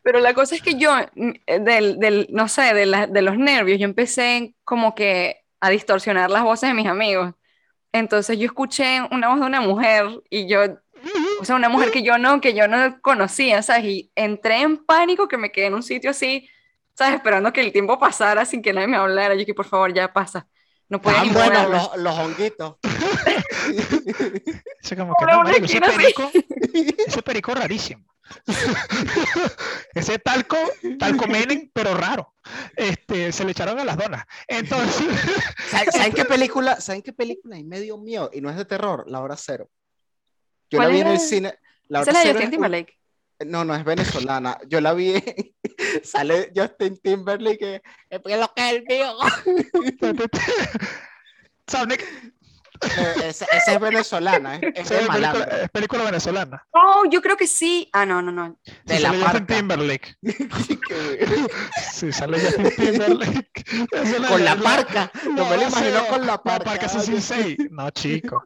Pero 0.03 0.21
la 0.21 0.35
cosa 0.35 0.55
es 0.55 0.63
que 0.63 0.75
yo, 0.79 0.93
mm, 1.15 1.31
eh, 1.47 1.61
del, 1.61 1.99
del, 1.99 2.27
no 2.31 2.49
sé, 2.49 2.75
de, 2.75 2.87
la- 2.87 3.07
de 3.07 3.23
los 3.23 3.39
nervios, 3.39 3.79
yo 3.79 3.85
empecé 3.87 4.55
como 4.65 4.95
que 4.95 5.39
a 5.61 5.71
distorsionar 5.71 6.31
las 6.31 6.43
voces 6.45 6.69
de 6.69 6.75
mis 6.75 6.87
amigos. 6.87 7.35
Entonces 7.93 8.39
yo 8.39 8.47
escuché 8.47 9.01
una 9.13 9.29
voz 9.31 9.41
de 9.41 9.47
una 9.47 9.61
mujer 9.63 10.07
y 10.31 10.49
yo, 10.49 10.61
o 11.41 11.45
sea, 11.45 11.57
una 11.57 11.69
mujer 11.71 11.91
que 11.93 12.03
yo 12.03 12.19
no, 12.19 12.41
que 12.41 12.55
yo 12.55 12.69
no 12.69 13.01
conocía, 13.03 13.63
¿sabes? 13.63 13.85
Y 13.87 14.13
entré 14.17 14.63
en 14.63 14.79
pánico 14.85 15.29
que 15.29 15.39
me 15.39 15.53
quedé 15.53 15.67
en 15.67 15.75
un 15.75 15.83
sitio 15.83 16.11
así, 16.11 16.49
¿sabes? 16.95 17.17
Esperando 17.17 17.53
que 17.53 17.61
el 17.63 17.73
tiempo 17.73 17.99
pasara 17.99 18.45
sin 18.45 18.63
que 18.63 18.73
nadie 18.73 18.89
me 18.89 18.97
hablara. 18.99 19.35
Yo 19.37 19.47
que 19.47 19.55
por 19.55 19.67
favor 19.67 19.93
ya 19.95 20.13
pasa. 20.13 20.49
No 20.89 21.01
podía 21.01 21.23
Estaban 21.23 21.29
ni 21.29 21.35
buenos 21.35 21.63
moverme. 21.65 21.77
los, 21.77 21.97
los 21.99 22.19
honguitos. 22.19 22.77
Ese 24.83 24.97
como 24.97 25.15
que 25.15 25.25
Una 25.25 25.33
no, 25.37 25.43
marico, 25.45 25.65
ese 25.69 25.81
perico, 25.81 26.31
ese 27.07 27.23
perico 27.23 27.55
rarísimo. 27.55 28.05
ese 29.95 30.19
talco, 30.19 30.57
talco 30.99 31.27
Menem, 31.27 31.71
pero 31.73 31.95
raro. 31.95 32.35
Este, 32.77 33.33
se 33.33 33.45
le 33.45 33.53
echaron 33.53 33.79
a 33.79 33.85
las 33.85 33.97
donas. 33.97 34.25
Entonces, 34.47 35.07
¿Saben, 35.71 35.93
saben 35.93 36.13
qué 36.13 36.25
película? 36.25 36.81
¿Saben 36.81 37.03
qué 37.03 37.13
película? 37.13 37.59
Y 37.59 37.65
me 37.65 37.81
dio 37.81 37.99
miedo 37.99 38.31
y 38.33 38.41
no 38.41 38.51
es 38.51 38.57
de 38.57 38.65
terror, 38.65 39.05
La 39.09 39.21
Hora 39.21 39.37
Cero. 39.37 39.71
Yo 40.71 40.79
la 40.79 40.85
¿Cuál 40.85 40.93
vi 40.93 41.01
en 41.01 41.07
el 41.09 41.21
cine. 41.21 41.59
La 41.89 42.03
Esa 42.03 42.11
Hora 42.11 42.21
es 42.21 42.27
la 42.27 42.33
de 42.33 42.39
Cero 42.39 42.51
Timberlake. 42.51 42.99
No, 43.45 43.65
no 43.65 43.75
es 43.75 43.85
venezolana. 43.85 44.59
Yo 44.69 44.81
la 44.81 44.93
vi. 44.95 45.15
Sale 46.05 46.53
Justin 46.55 46.99
Timberlake. 47.03 47.59
que, 47.59 47.83
"Es 48.11 48.21
lo 48.39 48.53
que 48.55 48.69
es 48.69 48.73
el 48.75 48.85
mío. 48.85 49.15
Sonic, 51.67 52.05
Eh, 52.99 53.15
esa, 53.29 53.47
esa 53.47 53.73
es 53.75 53.81
venezolana. 53.81 54.57
Es, 54.57 54.63
es 54.75 54.91
es 54.91 55.07
de 55.07 55.07
película, 55.07 55.45
es 55.63 55.71
película 55.71 56.05
venezolana. 56.05 56.67
Oh, 56.73 57.05
yo 57.11 57.23
creo 57.23 57.37
que 57.37 57.47
sí. 57.47 57.89
Ah, 57.93 58.05
no, 58.05 58.21
no, 58.21 58.31
no. 58.33 58.59
De 58.85 58.97
Sí, 58.97 59.03
la 59.03 59.09
sale 59.11 59.23
Justin 59.25 59.47
parca. 59.47 59.55
Timberlake. 59.57 60.17
Sí, 61.95 62.13
sale 62.13 62.41
Justin 62.41 62.71
Timberlake. 62.77 63.65
Es 63.93 64.15
con 64.29 64.45
la 64.45 64.55
la- 64.57 64.63
parca. 64.63 65.11
Yo 65.25 65.31
me 65.33 65.41
lo 65.41 65.63
No, 65.63 65.63
imagino 65.69 66.01
sí, 66.01 66.07
con 66.11 66.21
la 66.23 66.27
La 66.27 66.43
parca. 66.43 66.65
parca 66.65 66.87
Ay, 66.93 67.01
sensei. 67.01 67.57
No, 67.71 67.89
chico. 67.91 68.45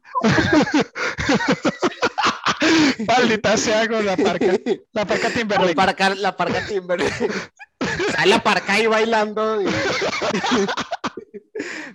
Maldita 3.06 3.56
sea 3.56 3.88
con 3.88 4.04
la 4.04 4.16
parca. 4.16 4.46
La 4.92 5.06
parca 5.06 5.28
La 5.28 5.34
Timberlake. 5.34 5.74
parca, 5.74 6.14
la 6.14 6.36
parca 6.36 6.66
Timberlake. 6.66 7.28
Sale 8.12 8.26
la 8.26 8.42
parca 8.42 8.74
ahí 8.74 8.86
bailando. 8.86 9.62
y- 9.62 9.66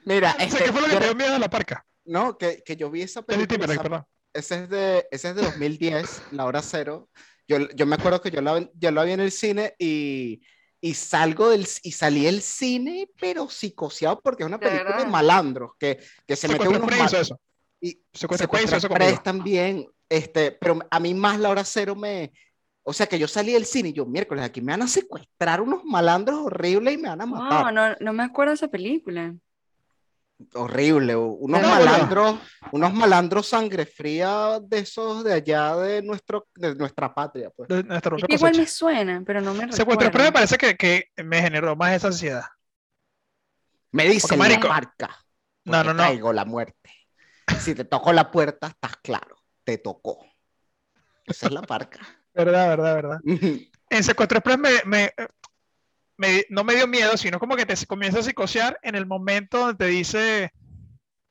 Mira, 0.05 0.31
O 0.31 0.35
sea, 0.37 0.45
este, 0.45 0.63
¿Qué 0.65 0.71
fue 0.71 0.81
lo 0.81 0.87
que 0.87 0.93
yo- 0.93 0.99
te 0.99 1.05
dio 1.05 1.15
miedo 1.15 1.35
a 1.35 1.39
la 1.39 1.49
parca? 1.49 1.85
no, 2.05 2.37
que, 2.37 2.61
que 2.65 2.75
yo 2.75 2.89
vi 2.91 3.01
esa 3.01 3.21
película. 3.21 3.47
Timberlake, 3.47 3.75
esa- 3.79 3.83
perdón. 3.83 4.05
ese 4.33 4.63
es 4.63 4.69
de, 4.69 5.07
ese 5.11 5.29
es 5.29 5.35
de 5.35 5.41
2010, 5.43 6.21
La 6.31 6.45
Hora 6.45 6.61
Cero. 6.61 7.09
Yo, 7.47 7.57
yo 7.75 7.85
me 7.85 7.95
acuerdo 7.95 8.21
que 8.21 8.31
yo 8.31 8.41
la, 8.41 8.67
yo 8.73 8.91
la 8.91 9.03
vi 9.03 9.11
en 9.13 9.19
el 9.21 9.31
cine 9.31 9.73
y, 9.79 10.41
y 10.81 10.93
salgo 10.95 11.49
del, 11.49 11.67
y 11.83 11.91
salí 11.91 12.25
del 12.25 12.41
cine, 12.41 13.09
pero 13.19 13.49
psicoseado 13.49 14.19
porque 14.21 14.43
es 14.43 14.47
una 14.47 14.57
¿De 14.57 14.67
película 14.69 14.97
de 14.97 15.05
malandros 15.07 15.71
que, 15.79 15.99
que 16.27 16.35
se 16.35 16.47
mete 16.47 16.63
Secuestro 16.63 16.87
unos 16.87 16.99
mal- 17.11 17.21
eso. 17.21 17.39
y 17.81 17.89
Express 17.89 18.07
hizo 18.13 18.37
Secuestro 18.37 18.77
eso 18.77 18.89
conmigo. 18.89 19.21
también, 19.23 19.87
este, 20.13 20.51
pero 20.51 20.79
a 20.91 20.99
mí 20.99 21.13
más 21.15 21.39
La 21.39 21.49
Hora 21.49 21.63
Cero 21.63 21.95
me, 21.95 22.31
o 22.83 22.93
sea 22.93 23.07
que 23.07 23.17
yo 23.17 23.27
salí 23.27 23.53
del 23.53 23.65
cine 23.65 23.89
y 23.89 23.93
yo 23.93 24.05
miércoles 24.05 24.45
aquí 24.45 24.61
me 24.61 24.73
van 24.73 24.83
a 24.83 24.87
secuestrar 24.87 25.59
unos 25.59 25.83
malandros 25.83 26.37
horribles 26.37 26.93
y 26.93 26.97
me 26.97 27.09
van 27.09 27.21
a 27.21 27.25
matar. 27.25 27.73
no, 27.73 27.95
no 27.99 28.13
me 28.13 28.23
acuerdo 28.23 28.51
de 28.51 28.55
esa 28.55 28.67
película. 28.67 29.33
Horrible, 30.53 31.15
unos 31.15 31.61
No, 31.61 31.67
malandros, 31.67 32.39
unos 32.71 32.93
malandros 32.93 33.47
sangre 33.47 33.85
fría 33.87 34.59
de 34.61 34.79
esos 34.79 35.23
de 35.23 35.33
allá 35.33 35.75
de 35.77 36.01
nuestro, 36.03 36.47
de 36.53 36.75
nuestra 36.75 37.11
patria, 37.11 37.49
pues. 37.49 37.69
De 37.69 37.83
nuestra 37.83 38.15
Es 38.15 38.21
propia 38.21 38.27
que 38.27 38.35
igual 38.35 38.57
me 38.57 38.67
suena, 38.67 39.23
pero 39.25 39.41
no 39.41 39.53
me 39.53 39.71
Secuestro 39.71 40.07
Express 40.07 40.27
me 40.27 40.31
parece 40.31 40.57
que, 40.57 40.75
que 40.75 41.23
me 41.23 41.41
generó 41.41 41.75
más 41.75 41.93
esa 41.93 42.07
ansiedad. 42.07 42.45
Me 43.91 44.07
dicen 44.09 44.37
la 44.37 44.59
marca. 44.59 45.09
No, 45.65 45.83
no, 45.83 45.93
no. 45.93 46.03
Traigo 46.03 46.33
la 46.33 46.45
muerte. 46.45 46.91
Si 47.59 47.73
te 47.73 47.85
toco 47.85 48.11
la 48.11 48.29
puerta, 48.29 48.67
estás 48.67 48.97
claro. 48.97 49.42
Te 49.63 49.77
tocó. 49.77 50.25
Esa 51.25 51.47
es 51.47 51.53
la 51.53 51.61
parca. 51.61 51.99
Verdad, 52.33 52.67
verdad, 52.69 52.95
verdad. 52.95 53.19
En 53.89 54.03
Secuestro 54.03 54.39
Express 54.39 54.57
me, 54.57 54.69
me- 54.85 55.11
me- 56.17 56.45
no 56.49 56.63
me 56.63 56.73
dio 56.73 56.87
miedo, 56.87 57.15
sino 57.15 57.39
como 57.39 57.55
que 57.55 57.65
te 57.67 57.75
comienza 57.85 58.19
a 58.19 58.23
psicosear 58.23 58.79
en 58.81 58.95
el 58.95 59.05
momento 59.05 59.59
donde 59.59 59.75
te 59.85 59.91
dice 59.91 60.51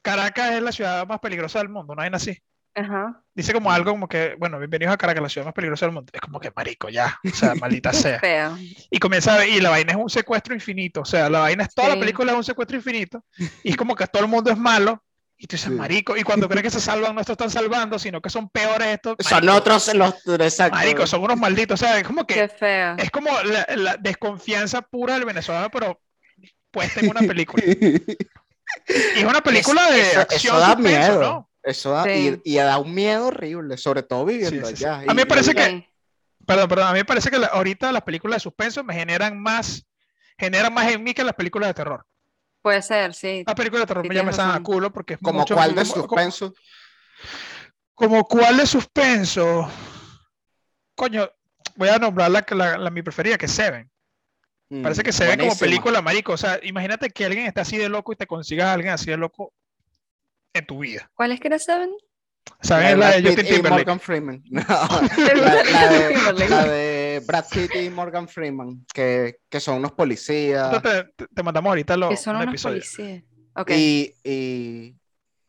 Caracas 0.00 0.52
es 0.52 0.62
la 0.62 0.70
ciudad 0.70 1.04
más 1.08 1.18
peligrosa 1.18 1.58
del 1.58 1.70
mundo, 1.70 1.94
no 1.96 2.02
hay 2.02 2.10
así. 2.12 2.38
Ajá. 2.74 3.20
Dice 3.34 3.52
como 3.52 3.72
algo 3.72 3.90
como 3.90 4.06
que, 4.08 4.36
bueno, 4.38 4.58
bienvenidos 4.60 4.94
a 4.94 4.96
Caracas, 4.96 5.22
la 5.24 5.28
ciudad 5.28 5.44
más 5.44 5.54
peligrosa 5.54 5.86
del 5.86 5.94
mundo. 5.94 6.10
Es 6.14 6.20
como 6.20 6.38
que 6.38 6.52
marico, 6.54 6.88
ya, 6.88 7.18
o 7.24 7.34
sea, 7.34 7.54
maldita 7.60 7.92
sea. 7.92 8.20
Feo. 8.20 8.56
Y 8.90 8.98
comienza 9.00 9.34
a 9.34 9.38
ver, 9.38 9.48
y 9.48 9.60
la 9.60 9.70
vaina 9.70 9.92
es 9.92 9.98
un 9.98 10.08
secuestro 10.08 10.54
infinito, 10.54 11.00
o 11.00 11.04
sea, 11.04 11.28
la 11.28 11.40
vaina 11.40 11.64
es 11.64 11.74
toda 11.74 11.88
la 11.88 11.98
película 11.98 12.30
es 12.30 12.38
un 12.38 12.44
secuestro 12.44 12.76
infinito, 12.76 13.24
y 13.64 13.70
es 13.70 13.76
como 13.76 13.96
que 13.96 14.06
todo 14.06 14.22
el 14.22 14.28
mundo 14.30 14.50
es 14.52 14.56
malo, 14.58 15.02
y 15.42 15.46
tú 15.48 15.56
dices, 15.56 15.70
Sí. 15.72 15.76
marico, 15.76 16.16
y 16.16 16.22
cuando 16.22 16.48
crees 16.48 16.62
que 16.62 16.70
se 16.70 16.80
salvan, 16.80 17.16
no 17.16 17.24
se 17.24 17.32
están 17.32 17.50
salvando, 17.50 17.98
sino 17.98 18.20
que 18.20 18.30
son 18.30 18.48
peores 18.48 18.86
estos. 18.86 19.16
Son 19.18 19.48
otros 19.48 19.92
los 19.94 20.14
exacto. 20.38 20.76
Marico, 20.76 21.04
son 21.04 21.20
unos 21.24 21.36
malditos, 21.36 21.80
o 21.82 21.84
sea, 21.84 21.98
es 21.98 22.04
como 22.06 22.24
que 22.24 22.34
Qué 22.34 22.48
feo. 22.48 22.94
es 22.96 23.10
como 23.10 23.28
la, 23.42 23.66
la 23.74 23.96
desconfianza 23.96 24.82
pura 24.82 25.14
del 25.14 25.24
venezolano, 25.24 25.68
pero 25.68 26.00
puesta 26.70 27.00
en 27.00 27.10
una 27.10 27.20
película. 27.34 27.64
Y 27.66 29.18
es 29.18 29.24
una 29.24 29.40
película 29.40 29.90
de 29.90 30.00
eso- 30.00 30.20
acción 30.20 30.54
eso 30.54 30.60
da 30.60 30.74
suspenso, 30.74 30.98
miedo. 31.12 31.20
¿no? 31.22 31.50
Eso 31.64 31.90
da, 31.90 32.04
Sí. 32.04 32.40
y, 32.44 32.52
y 32.52 32.56
da 32.58 32.78
un 32.78 32.94
miedo 32.94 33.26
horrible, 33.26 33.76
sobre 33.78 34.04
todo 34.04 34.24
viviendo 34.24 34.64
Sí, 34.68 34.76
sí, 34.76 34.76
sí. 34.76 34.84
allá. 34.84 34.96
A 34.98 35.12
mí 35.12 35.14
me 35.14 35.26
parece 35.26 35.50
y- 35.50 35.54
que-. 35.54 35.88
Perdón, 36.46 36.68
perdón, 36.68 36.86
a 36.88 36.92
mí 36.92 36.98
me 37.00 37.04
parece 37.04 37.30
que 37.30 37.38
la- 37.38 37.48
ahorita 37.48 37.90
las 37.90 38.02
películas 38.02 38.36
de 38.36 38.40
suspenso 38.40 38.82
me 38.84 38.94
generan 38.94 39.40
más, 39.42 39.84
generan 40.38 40.72
más 40.72 40.88
en 40.90 41.02
mí 41.02 41.14
que 41.14 41.24
las 41.24 41.34
películas 41.34 41.68
de 41.70 41.74
terror. 41.74 42.04
Puede 42.62 42.80
ser, 42.82 43.12
sí. 43.14 43.42
Las 43.46 43.56
películas 43.56 43.82
de 43.82 43.86
terror 43.88 44.04
Sí, 44.04 44.08
me 44.08 44.14
llaman 44.14 44.50
a 44.52 44.62
culo 44.62 44.92
porque 44.92 45.14
es 45.14 45.20
como 45.20 45.40
mucho- 45.40 45.54
cuál 45.54 45.74
de 45.74 45.82
como- 45.82 45.94
suspenso. 45.94 46.54
Como 47.94 48.24
cuál 48.24 48.56
de 48.56 48.66
suspenso. 48.66 49.68
Coño, 50.94 51.28
voy 51.76 51.88
a 51.88 51.98
nombrar 51.98 52.30
la, 52.30 52.44
la- 52.50 52.78
la- 52.78 52.90
mi 52.90 53.02
preferida, 53.02 53.36
que 53.36 53.46
es 53.46 53.52
Seven. 53.52 53.90
Parece 54.82 55.02
Mm, 55.02 55.04
que 55.04 55.12
se 55.12 55.26
ve 55.26 55.36
como 55.38 55.58
película, 55.58 56.00
marico. 56.00 56.32
O 56.32 56.36
sea, 56.36 56.58
imagínate 56.62 57.10
que 57.10 57.24
alguien 57.26 57.46
está 57.46 57.60
así 57.60 57.76
de 57.76 57.88
loco 57.90 58.12
y 58.12 58.16
te 58.16 58.26
consigas 58.26 58.68
a 58.68 58.72
alguien 58.72 58.92
así 58.94 59.10
de 59.10 59.16
loco 59.18 59.52
en 60.54 60.64
tu 60.66 60.78
vida. 60.78 61.10
¿Cuál 61.14 61.32
es 61.32 61.40
que 61.40 61.48
era 61.48 61.58
Seven? 61.58 61.90
¿Sabes? 62.62 62.88
de 62.88 62.96
La 62.96 63.08
Brad 63.08 63.16
de 63.18 63.22
Justin 63.28 63.44
Timberlake. 63.46 63.70
Morgan 63.70 64.00
Freeman. 64.00 64.42
No, 64.50 64.62
la, 64.68 65.64
la 65.66 66.32
de, 66.32 66.48
la 66.48 66.64
de 66.64 67.01
Brad 67.20 67.44
Pitt 67.50 67.74
y 67.76 67.90
Morgan 67.90 68.28
Freeman, 68.28 68.84
que, 68.92 69.36
que 69.48 69.60
son 69.60 69.76
unos 69.78 69.92
policías. 69.92 70.82
Te, 70.82 71.04
te- 71.16 71.26
te 71.34 71.42
mandamos 71.42 71.70
ahorita 71.70 71.96
lo, 71.96 72.08
Que 72.08 72.16
son 72.16 72.36
un 72.36 72.42
unos 72.42 72.52
episodio. 72.54 72.76
policías. 72.80 73.22
Y, 73.68 74.14
y, 74.24 74.94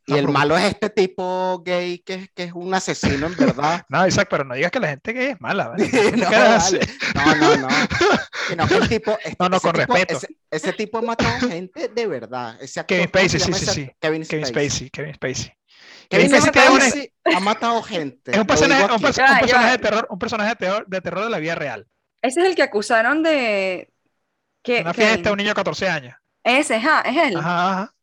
y 0.06 0.12
No, 0.12 0.18
el 0.18 0.28
malo 0.28 0.58
es 0.58 0.66
este 0.66 0.90
tipo 0.90 1.62
gay 1.66 2.00
que, 2.00 2.14
es- 2.16 2.30
que 2.36 2.44
es 2.44 2.54
un 2.54 2.74
asesino 2.74 3.28
en 3.28 3.36
verdad. 3.38 3.84
No, 3.90 4.06
Isaac, 4.06 4.28
pero 4.30 4.44
no 4.44 4.56
digas 4.56 4.72
que 4.72 4.80
la 4.80 4.90
gente 4.90 5.14
gay 5.14 5.28
es 5.28 5.40
mala, 5.42 5.70
¿vale? 5.70 5.90
no, 6.18 7.36
no, 7.36 7.36
no, 7.36 7.58
no. 7.58 7.68
Sino 8.50 8.68
que 8.68 8.76
el 8.76 8.90
tipo, 8.90 9.12
este- 9.24 9.36
No, 9.40 9.48
no, 9.50 9.60
con 9.62 9.72
tipo- 9.74 9.94
respeto. 9.94 10.18
Ese, 10.18 10.28
ese 10.52 10.74
tipo 10.74 10.98
ha 10.98 11.02
matado 11.02 11.48
gente 11.48 11.88
de 11.88 12.08
verdad. 12.08 12.58
Ese 12.62 12.82
actor, 12.82 12.98
Kevin 12.98 13.10
¿cómo 13.12 13.30
se 13.30 13.40
Spacey, 13.40 13.54
sí, 13.54 13.66
sí, 13.66 13.72
sí. 13.86 13.92
Kevin, 14.02 14.26
Spacey. 14.26 14.30
Kevin 14.42 14.46
Spacey. 14.46 14.90
Kevin 14.90 15.14
Spacey 15.16 15.54
una- 16.18 16.42
Spacey 16.42 17.14
ha 17.36 17.40
matado 17.40 17.82
gente. 17.84 18.32
Es 18.32 18.38
un 18.38 18.46
personaje, 18.48 18.84
un, 18.84 18.90
Ya, 18.90 18.96
un 18.96 19.02
ya. 19.14 19.40
personaje 19.40 19.72
de 19.72 19.78
terror, 19.78 20.08
un 20.10 20.20
personaje 20.20 20.50
de 20.50 20.56
terror, 20.56 20.86
de 20.88 21.02
terror 21.02 21.24
de 21.24 21.30
la 21.30 21.40
vida 21.40 21.56
real. 21.56 21.88
Ese 22.22 22.42
es 22.42 22.48
el 22.48 22.56
que 22.56 22.64
acusaron 22.64 23.24
de. 23.24 23.90
Que, 24.64 24.82
Una 24.82 24.94
fiesta, 24.94 25.32
un 25.32 25.38
niño 25.38 25.50
de 25.50 25.56
14 25.56 25.90
años. 25.90 26.16
Ese, 26.44 26.76
ajá, 26.76 27.02
es 27.02 27.18
él. 27.18 27.38
Ajá, 27.38 27.70
ajá. 27.72 27.94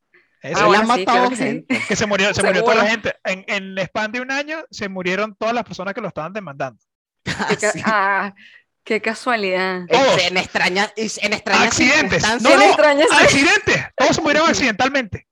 Ese. 0.43 0.61
Ah, 0.61 0.67
bueno, 0.67 0.83
sí, 0.83 0.89
matado 0.89 1.05
claro 1.05 1.31
que 1.31 1.37
sí. 1.37 1.43
gente. 1.43 1.83
Que 1.89 1.97
se 1.97 2.07
murió, 2.07 2.33
se 2.35 2.43
murió 2.43 2.63
toda 2.63 2.77
la 2.77 2.87
gente. 2.87 3.15
En, 3.25 3.45
en 3.49 3.65
el 3.65 3.79
span 3.87 4.13
de 4.13 4.21
un 4.21 4.31
año 4.31 4.59
se 4.71 4.89
murieron 4.89 5.35
todas 5.37 5.55
las 5.55 5.65
personas 5.65 5.95
que 5.95 6.01
lo 6.01 6.09
estaban 6.09 6.33
demandando. 6.33 6.79
Qué 7.25 7.57
ca- 7.57 7.73
Sí. 7.73 7.83
ah, 7.85 8.35
qué 8.85 9.01
casualidad. 9.01 9.83
Todos. 9.91 10.19
En 10.23 10.37
extrañas, 10.39 10.93
en 10.97 11.33
extrañas 11.33 11.67
Accidentes. 11.67 12.23
No, 12.43 12.49
Qué 12.51 12.57
no, 12.57 13.17
accidentes. 13.19 13.85
Todos 13.97 14.17
se 14.17 14.23
murieron 14.23 14.49
accidentalmente. 14.51 15.27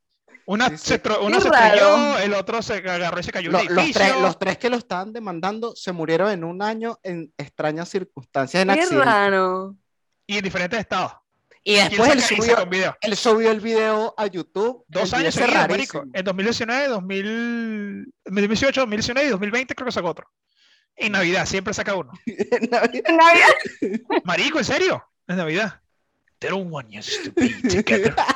Una 0.51 0.71
Sí, 0.71 0.79
sí. 0.79 0.87
se, 0.89 1.03
tro- 1.03 1.19
Qué 1.27 1.41
se 1.43 1.49
estrelló, 1.49 2.19
el 2.21 2.33
otro 2.33 2.63
se 2.63 2.75
agarró 2.75 3.21
y 3.21 3.23
se 3.23 3.31
cayó 3.33 3.51
un 3.51 3.57
los, 3.69 3.91
tres, 3.93 4.15
los 4.19 4.39
tres 4.39 4.57
que 4.57 4.71
lo 4.71 4.79
estaban 4.79 5.13
demandando 5.13 5.77
se 5.77 5.93
murieron 5.93 6.31
en 6.31 6.43
un 6.43 6.63
año 6.63 6.99
en 7.03 7.31
extrañas 7.37 7.91
circunstancias 7.91 8.63
en 8.63 8.69
Qué 8.69 8.81
accidentes. 8.81 9.05
raro. 9.05 9.77
Y 10.27 10.39
en 10.39 10.45
diferentes 10.45 10.81
estados. 10.81 11.13
Y 11.63 11.75
después 11.75 12.13
él 12.13 12.23
subió, 12.23 12.97
él 13.03 13.15
subió 13.17 13.51
el 13.51 13.61
video 13.61 14.15
a 14.17 14.27
YouTube. 14.27 14.85
Dos 14.89 15.13
años 15.13 15.35
seguidos, 15.35 15.55
rarísimo. 15.69 16.05
marico. 16.05 16.19
En 16.19 16.25
2019, 16.25 16.89
2000, 16.89 18.15
2018, 18.25 18.81
2019 18.81 19.29
y 19.29 19.31
2020 19.31 19.75
creo 19.75 19.85
que 19.87 19.93
sacó 19.93 20.09
otro. 20.09 20.31
En 20.97 21.13
Navidad 21.13 21.45
siempre 21.45 21.75
saca 21.75 21.95
uno. 21.95 22.11
En 22.27 22.71
Navidad. 22.71 23.49
Marico, 24.25 24.59
¿en 24.61 24.65
serio? 24.65 25.05
En 25.27 25.37
Navidad. 25.37 25.83
They 26.39 26.49
don't 26.49 26.73
want 26.73 26.89
us 26.97 27.21
to 27.25 27.33
be 27.37 27.51
together. 27.69 28.15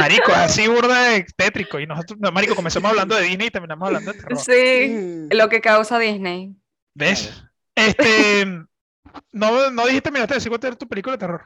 Marico, 0.00 0.32
así 0.32 0.66
burda 0.68 1.02
de 1.10 1.24
tétrico. 1.36 1.78
Y 1.80 1.86
nosotros, 1.86 2.18
no, 2.20 2.30
Marico, 2.32 2.54
comenzamos 2.54 2.90
hablando 2.90 3.16
de 3.16 3.22
Disney 3.22 3.48
y 3.48 3.50
terminamos 3.50 3.86
hablando 3.86 4.12
de 4.12 4.18
terror. 4.20 4.38
Sí, 4.38 4.88
Mm. 4.90 5.28
lo 5.36 5.48
que 5.48 5.60
causa 5.60 5.98
Disney. 5.98 6.54
¿Ves? 6.94 7.42
Este. 7.74 8.46
No, 9.32 9.70
no 9.72 9.86
dijiste, 9.86 10.12
mira, 10.12 10.26
te 10.28 10.34
decía 10.34 10.48
cuál 10.50 10.60
era 10.62 10.76
tu 10.76 10.86
película 10.86 11.14
de 11.16 11.18
terror. 11.18 11.42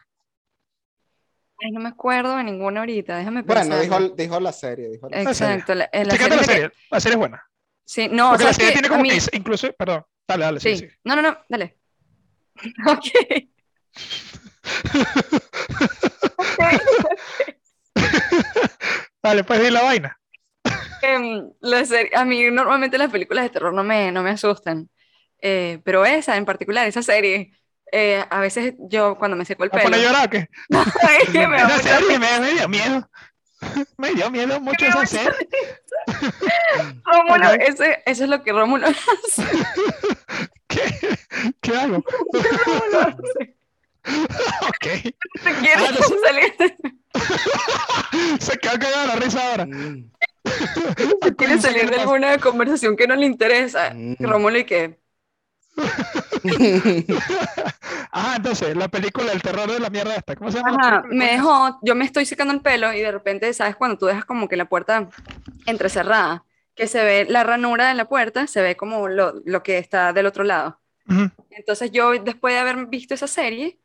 Ay, 1.63 1.71
no 1.73 1.81
me 1.81 1.89
acuerdo 1.89 2.37
de 2.37 2.45
ninguna 2.45 2.81
ahorita, 2.81 3.17
déjame 3.17 3.41
Bueno, 3.41 3.63
pensar. 3.63 3.81
dijo, 3.81 4.15
dijo 4.15 4.41
la 4.41 4.53
serie. 4.53 4.91
Dijo 4.91 5.09
la- 5.09 5.23
La 5.23 5.33
serie. 5.33 5.55
Exacto, 5.55 5.75
la, 5.75 5.85
eh, 5.91 6.05
la 6.05 6.11
serie 6.11 6.29
la 6.29 6.35
es 6.35 6.41
que- 6.47 6.53
serie. 6.55 6.71
La 6.91 7.01
serie 7.01 7.15
es 7.15 7.19
buena. 7.19 7.43
Sí, 7.87 8.09
no, 8.11 8.31
Porque 8.31 8.45
la 8.45 8.53
¿sabes 8.53 8.57
serie 8.57 8.73
tiene 8.73 8.89
como 8.89 9.03
mí- 9.03 9.11
que, 9.11 9.37
incluso, 9.37 9.73
perdón, 9.73 10.05
dale, 10.29 10.45
dale, 10.45 10.61
sí, 10.61 10.77
Sí. 10.77 10.89
sí. 10.89 10.95
No, 11.05 11.17
no, 11.17 11.23
no, 11.23 11.39
dale. 11.49 11.79
Ok. 12.87 13.05
Dale, 19.25 19.43
pues 19.43 19.59
di 19.63 19.71
la 19.71 19.83
vaina. 19.83 20.21
Em, 21.01 21.51
la 21.61 21.85
serie- 21.87 22.11
a 22.15 22.25
mí 22.27 22.51
normalmente 22.51 22.99
las 22.99 23.11
películas 23.11 23.45
de 23.45 23.51
terror 23.51 23.73
no 23.73 23.83
me, 23.83 24.13
no 24.13 24.23
me 24.23 24.31
asustan, 24.31 24.89
Eh, 25.47 25.81
pero 25.85 26.05
esa 26.07 26.37
en 26.37 26.45
particular, 26.45 26.87
esa 26.87 27.03
serie, 27.03 27.53
eh, 27.93 28.23
a 28.31 28.41
veces 28.41 28.75
yo 28.79 29.17
cuando 29.19 29.37
me 29.37 29.45
seco 29.47 29.65
el 29.65 29.71
¿Me 29.73 29.81
pelo, 29.83 29.97
llorar 29.97 30.27
o 30.27 30.31
qué? 30.31 30.49
Me 30.69 31.57
da 31.59 31.67
Esa 31.77 31.99
serie 32.01 32.19
me, 32.19 32.41
me 32.41 32.51
dio 32.53 32.69
miedo. 32.69 33.11
Me 33.97 34.11
dio 34.13 34.31
miedo 34.31 34.61
mucho 34.61 34.85
Me 34.85 34.89
esa 34.91 35.07
serie. 35.07 35.49
Rómulo, 37.05 37.51
ese- 37.61 38.03
eso 38.05 38.25
es 38.25 38.31
lo 38.31 38.43
que 38.43 38.53
Rómulo 38.53 38.87
hace. 38.89 39.43
¿Qué, 40.69 40.83
¿Qué 41.63 41.77
hago? 41.77 42.05
Rómulo 42.33 43.01
hace. 43.01 43.57
ok. 44.69 44.81
Te 44.81 45.53
quiere 45.61 45.73
Ah, 45.77 45.91
no 45.93 46.19
salir, 46.27 46.55
Se 48.41 48.59
quedó 48.59 48.73
cagado 48.79 49.01
de 49.03 49.07
la 49.07 49.17
risa 49.17 49.51
ahora. 49.51 49.67
Mm. 49.67 50.11
quiere 51.37 51.61
salir 51.61 51.91
de 51.91 51.97
alguna 51.97 52.39
conversación 52.39 52.97
que 52.97 53.07
no 53.07 53.17
le 53.17 53.27
interesa. 53.27 53.93
Mm. 53.95 54.17
Rómulo 54.21 54.59
y 54.59 54.65
que, 54.65 54.99
Ah, 58.13 58.35
entonces, 58.37 58.77
la 58.77 58.89
película 58.89 59.33
El 59.33 59.43
terror 59.43 59.71
de 59.71 59.81
la 59.81 59.91
mierda 59.91 60.15
esta. 60.15 60.37
¿Cómo 60.37 60.51
se 60.51 60.59
llama? 60.59 60.71
la 60.71 60.77
ajá, 60.77 61.03
me 61.09 61.33
dejó, 61.33 61.79
yo 61.83 61.95
me 61.95 62.05
estoy 62.05 62.27
secando 62.27 62.55
el 62.55 62.61
pelo 62.61 62.93
y 62.93 63.01
de 63.01 63.11
repente, 63.11 63.53
¿sabes? 63.53 63.75
Cuando 63.77 63.99
tú 63.99 64.07
dejas 64.07 64.25
como 64.25 64.49
que 64.49 64.57
la 64.57 64.67
puerta 64.69 65.09
entrecerrada, 65.67 66.45
que 66.77 66.87
se 66.87 67.03
ve 67.05 67.27
la 67.29 67.43
ranura 67.43 67.89
de 67.89 67.95
la 67.95 68.09
puerta, 68.09 68.47
se 68.47 68.63
ve 68.63 68.77
como 68.77 69.09
lo, 69.09 69.35
lo 69.45 69.63
que 69.63 69.79
está 69.79 70.13
del 70.13 70.27
otro 70.27 70.45
lado. 70.45 70.81
Ujú. 71.09 71.31
Entonces 71.51 71.91
yo, 71.91 72.13
después 72.13 72.55
de 72.55 72.61
haber 72.61 72.87
visto 72.87 73.15
esa 73.15 73.27
serie, 73.27 73.79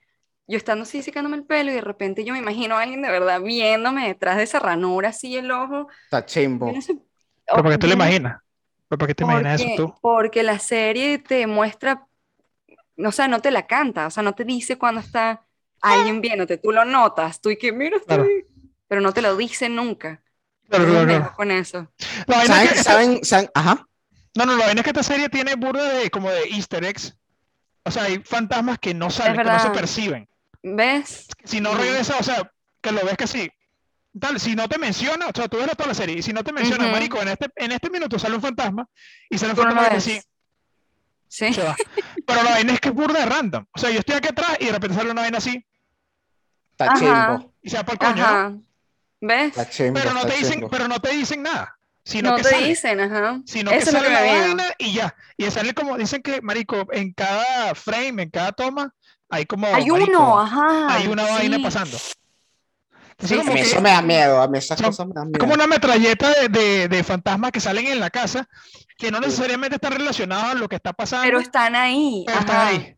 yo 0.50 0.58
estando 0.58 0.84
así 0.84 1.02
secándome 1.04 1.38
el 1.38 1.46
pelo 1.46 1.72
y 1.72 1.76
de 1.76 1.82
repente 1.82 2.26
yo 2.26 2.34
me 2.34 2.40
imagino 2.40 2.76
a 2.76 2.82
alguien 2.82 3.02
de 3.04 3.10
verdad 3.10 3.40
viéndome 3.42 4.08
detrás 4.08 4.36
de 4.38 4.44
esa 4.44 4.60
ranura, 4.60 5.10
así 5.10 5.38
el 5.38 5.52
ojo. 5.52 5.88
Está 6.06 6.26
chimbo. 6.26 6.72
No 6.72 6.82
sé- 6.82 6.98
¿Pero 7.46 7.64
por 7.64 7.72
qué 7.72 7.78
tú 7.78 7.88
no- 7.88 7.94
imaginas? 7.94 8.42
¿Pero 8.88 8.98
por 9.00 9.08
qué 9.08 9.16
te 9.16 9.24
imaginas 9.24 9.62
eso 9.62 9.70
porque, 9.70 9.78
tú? 9.78 9.96
porque 10.02 10.44
la 10.44 10.58
serie 10.60 11.20
te 11.20 11.46
muestra, 11.48 12.08
o 12.98 13.12
sea, 13.12 13.28
no 13.28 13.40
te 13.42 13.52
la 13.52 13.68
canta, 13.68 14.08
o 14.08 14.10
sea, 14.12 14.24
no 14.24 14.34
te 14.34 14.44
dice 14.44 14.78
cuando 14.78 15.00
está 15.02 15.46
alguien 15.82 16.20
viéndote, 16.22 16.58
tú 16.58 16.72
lo 16.72 16.84
notas, 16.84 17.40
tú 17.40 17.50
y 17.52 17.58
que 17.58 17.72
mira, 17.72 17.98
está 17.98 18.16
Claro. 18.16 18.24
ahí", 18.24 18.44
pero 18.88 19.02
no 19.02 19.14
te 19.14 19.22
lo 19.22 19.38
dice 19.38 19.70
nunca. 19.70 20.22
Claro, 20.68 20.86
claro. 20.86 21.06
dejo 21.06 21.36
con 21.36 21.52
eso. 21.52 21.88
Es 21.98 22.48
¿Saben, 22.48 22.68
que 22.70 22.76
saben, 22.84 23.24
saben? 23.24 23.50
Ajá. 23.54 23.88
No, 24.36 24.46
no, 24.46 24.56
la 24.58 24.66
vaina 24.66 24.82
es 24.82 24.84
que 24.84 24.90
esta 24.92 25.04
serie 25.04 25.30
tiene 25.30 25.56
burda 25.56 25.88
de 25.94 26.10
como 26.12 26.30
de 26.30 26.44
easter 26.50 26.84
eggs. 26.84 27.16
O 27.86 27.92
sea, 27.92 28.04
hay 28.04 28.20
fantasmas 28.20 28.78
que 28.78 28.94
no 28.94 29.10
salen, 29.10 29.38
que 29.38 29.44
no 29.44 29.60
se 29.60 29.70
perciben. 29.72 30.28
¿Ves? 30.64 31.28
Si 31.44 31.62
no 31.62 31.74
regresa, 31.74 32.18
o 32.20 32.24
sea, 32.24 32.52
que 32.82 32.92
lo 32.92 33.02
ves 33.06 33.18
que 33.18 33.28
sí. 33.28 33.50
Tal, 34.20 34.40
si 34.40 34.56
no 34.56 34.68
te 34.68 34.78
menciona, 34.78 35.28
o 35.28 35.32
sea, 35.34 35.48
tú 35.48 35.58
ves 35.58 35.68
toda 35.78 35.88
la 35.88 35.94
serie, 35.94 36.18
y 36.18 36.22
si 36.22 36.34
no 36.34 36.44
te 36.44 36.52
menciona, 36.52 36.86
Ujú. 36.86 36.94
marico, 36.94 37.22
en 37.22 37.28
este, 37.30 37.48
en 37.56 37.72
este 37.72 37.90
minuto 37.90 38.18
sale 38.20 38.36
un 38.36 38.42
fantasma, 38.42 38.88
y 39.30 39.38
sale 39.38 39.52
un 39.52 39.56
Tú 39.58 39.64
no 39.64 39.70
fantasma 39.70 39.96
que 39.96 40.02
sí, 40.02 40.20
Sí. 41.28 41.54
se 41.54 41.62
va. 41.64 41.76
Pero 42.26 42.44
la 42.44 42.52
vaina 42.52 42.74
es 42.74 42.80
que 42.82 42.90
es 42.90 42.96
burda 42.96 43.20
de 43.20 43.26
random. 43.28 43.66
O 43.72 43.80
sea, 43.80 43.92
yo 43.92 44.00
estoy 44.00 44.16
aquí 44.16 44.30
atrás 44.30 44.58
y 44.60 44.66
de 44.66 44.72
repente 44.72 44.96
sale 44.98 45.12
una 45.12 45.22
vaina 45.22 45.38
así, 45.38 45.64
Está 46.72 46.86
Ajá. 46.94 46.98
chimbo. 47.00 47.54
y 47.62 47.70
se 47.70 47.78
va 47.78 47.84
por 47.84 47.94
el 47.94 48.00
coño, 48.00 48.16
¿no? 48.16 48.24
Ajá. 48.24 48.54
¿Ves? 49.22 49.48
Está 49.50 49.70
chimbo. 49.70 50.00
Pero 50.00 50.14
no 50.14 50.26
te 50.26 50.34
dicen, 50.38 50.68
pero 50.72 50.88
no 50.88 51.00
te 51.00 51.12
dicen 51.12 51.44
nada. 51.44 51.76
Sino 52.04 52.32
No 52.32 52.36
que 52.38 52.44
te 52.44 52.50
sale. 52.50 52.68
dicen, 52.70 53.00
ajá. 53.02 53.42
Sino 53.46 53.70
que 53.72 53.78
Eso 53.78 53.90
es 53.90 53.94
lo 53.94 54.00
sale 54.00 54.08
que 54.08 54.14
la 54.14 54.22
vaina 54.42 54.64
y 54.80 54.94
ya. 54.94 55.16
Y 55.38 55.52
sale 55.52 55.74
como, 55.74 55.98
dicen 55.98 56.22
que, 56.24 56.42
marico, 56.42 56.88
en 56.92 57.14
cada 57.14 57.76
frame, 57.76 58.24
en 58.24 58.30
cada 58.32 58.52
toma, 58.54 58.96
hay 59.30 59.46
como, 59.46 59.68
Hay 59.68 59.86
marico, 59.88 59.96
uno, 59.96 60.40
ajá. 60.40 60.88
hay 60.96 61.08
una 61.08 61.24
vaina 61.24 61.58
pasando. 61.62 61.98
Entonces, 63.12 63.42
Sí, 63.44 63.50
A 63.50 63.54
mí 63.54 63.60
eso 63.60 63.82
me 63.82 63.90
da 63.90 64.02
miedo. 64.02 64.42
A 64.42 64.48
mí 64.48 64.58
esas 64.58 64.78
Son- 64.80 64.88
cosas 64.88 65.08
me 65.08 65.14
dan 65.14 65.26
es 65.26 65.30
miedo. 65.32 65.40
como 65.40 65.54
una 65.54 65.68
metralleta 65.68 66.30
de, 66.34 66.48
de- 66.48 66.88
de 66.88 67.04
fantasmas 67.04 67.52
que 67.52 67.60
salen 67.60 67.86
en 67.88 68.00
la 68.00 68.10
casa, 68.10 68.48
que 68.98 69.12
no 69.12 69.20
necesariamente 69.20 69.76
están 69.76 69.92
relacionados 69.94 70.46
a 70.46 70.54
lo 70.54 70.70
que 70.70 70.78
está 70.78 70.94
pasando, 70.94 71.26
Pero 71.26 71.40
están 71.40 71.76
ahí. 71.76 72.24
pero 72.26 72.40
están 72.40 72.68
ahí. 72.68 72.96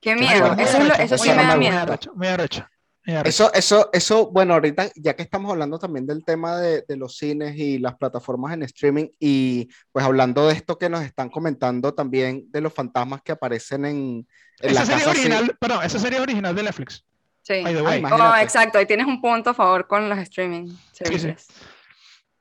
Qué 0.00 0.14
miedo. 0.16 0.54
Eso, 0.58 0.78
es 0.78 0.88
lo- 0.88 0.94
eso 0.94 1.18
sí 1.18 1.28
me 1.28 1.44
da 1.44 1.56
miedo. 1.56 1.72
muy 1.74 1.82
arrecho, 1.82 2.12
muy 2.14 2.26
arrecho. 2.28 2.66
Eso, 3.04 3.52
eso, 3.52 3.90
eso, 3.92 4.30
bueno, 4.30 4.54
ahorita 4.54 4.90
ya 4.94 5.16
que 5.16 5.24
estamos 5.24 5.50
hablando 5.50 5.76
también 5.78 6.06
del 6.06 6.24
tema 6.24 6.56
de, 6.60 6.84
de 6.86 6.96
los 6.96 7.16
cines 7.16 7.56
y 7.56 7.78
las 7.78 7.96
plataformas 7.96 8.54
en 8.54 8.62
streaming 8.62 9.08
y 9.18 9.68
pues 9.90 10.04
hablando 10.04 10.46
de 10.46 10.54
esto 10.54 10.78
que 10.78 10.88
nos 10.88 11.02
están 11.02 11.28
comentando 11.28 11.94
también 11.94 12.44
de 12.52 12.60
los 12.60 12.72
fantasmas 12.72 13.20
que 13.22 13.32
aparecen 13.32 13.84
en, 13.86 14.26
en 14.60 14.70
Esa 14.70 14.72
la 14.72 14.86
serie 14.86 14.98
casa. 15.00 15.10
original, 15.10 15.56
perdón, 15.58 15.84
esa 15.84 15.98
serie 15.98 16.20
original 16.20 16.54
de 16.54 16.62
Netflix. 16.62 17.04
Sí. 17.42 17.60
By 17.64 17.74
the 17.74 18.06
Ah. 18.06 18.34
Oh, 18.38 18.40
exacto, 18.42 18.78
ahí 18.78 18.86
tienes 18.86 19.06
un 19.06 19.20
punto 19.20 19.50
a 19.50 19.54
favor 19.54 19.88
con 19.88 20.08
los 20.08 20.18
streaming 20.20 20.72
services. 20.92 21.48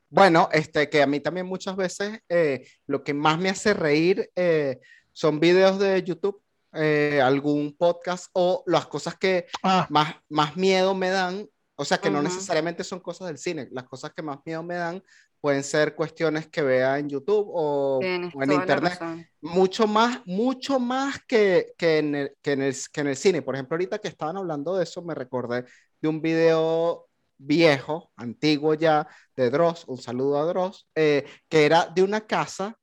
Bueno, 0.09 0.47
este, 0.51 0.89
que 0.89 1.01
a 1.01 1.07
mí 1.07 1.21
también 1.21 1.47
muchas 1.47 1.75
veces 1.75 2.19
eh, 2.29 2.67
lo 2.85 3.03
que 3.03 3.13
más 3.15 3.39
me 3.39 3.49
hace 3.49 3.73
reír 3.73 4.29
eh, 4.35 4.79
son 5.11 5.39
videos 5.39 5.79
de 5.79 6.03
YouTube, 6.03 6.39
eh, 6.73 7.21
algún 7.23 7.75
podcast 7.77 8.29
o 8.33 8.63
las 8.67 8.87
cosas 8.87 9.15
que 9.17 9.47
Ah, 9.63 9.87
más, 9.89 10.15
más 10.29 10.55
miedo 10.57 10.93
me 10.95 11.09
dan 11.09 11.47
O 11.75 11.85
sea, 11.85 11.97
que 11.97 12.09
no 12.09 12.19
Ujú. 12.19 12.27
necesariamente 12.27 12.83
son 12.83 12.99
cosas 12.99 13.27
del 13.27 13.37
cine. 13.39 13.67
Las 13.71 13.85
cosas 13.85 14.11
que 14.13 14.21
más 14.21 14.39
miedo 14.45 14.61
me 14.63 14.75
dan 14.75 15.01
pueden 15.39 15.63
ser 15.63 15.95
cuestiones 15.95 16.47
que 16.47 16.61
vea 16.61 16.99
en 16.99 17.09
YouTube 17.09 17.47
o, 17.51 17.99
o 17.99 18.43
en 18.43 18.51
Internet. 18.51 18.99
Mucho 19.41 19.87
más, 19.87 20.21
mucho 20.25 20.79
más 20.79 21.17
que, 21.27 21.73
que, 21.77 21.97
en 21.97 22.13
el, 22.15 22.37
que, 22.41 22.51
en 22.51 22.61
el, 22.61 22.75
que 22.93 23.01
en 23.01 23.07
el 23.07 23.15
cine. 23.15 23.41
Por 23.41 23.55
ejemplo, 23.55 23.73
ahorita 23.75 23.97
que 23.97 24.07
estaban 24.07 24.37
hablando 24.37 24.75
de 24.77 24.83
eso, 24.83 25.01
me 25.01 25.15
recordé 25.15 25.65
de 25.99 26.07
un 26.07 26.21
video 26.21 27.07
viejo, 27.37 28.11
antiguo 28.17 28.75
ya, 28.75 29.07
de 29.35 29.49
Dross, 29.49 29.85
un 29.87 29.97
saludo 29.97 30.37
a 30.39 30.45
Dross, 30.45 30.87
eh, 30.93 31.25
que 31.49 31.65
era 31.65 31.87
de 31.87 32.03
una 32.03 32.21
casa 32.21 32.77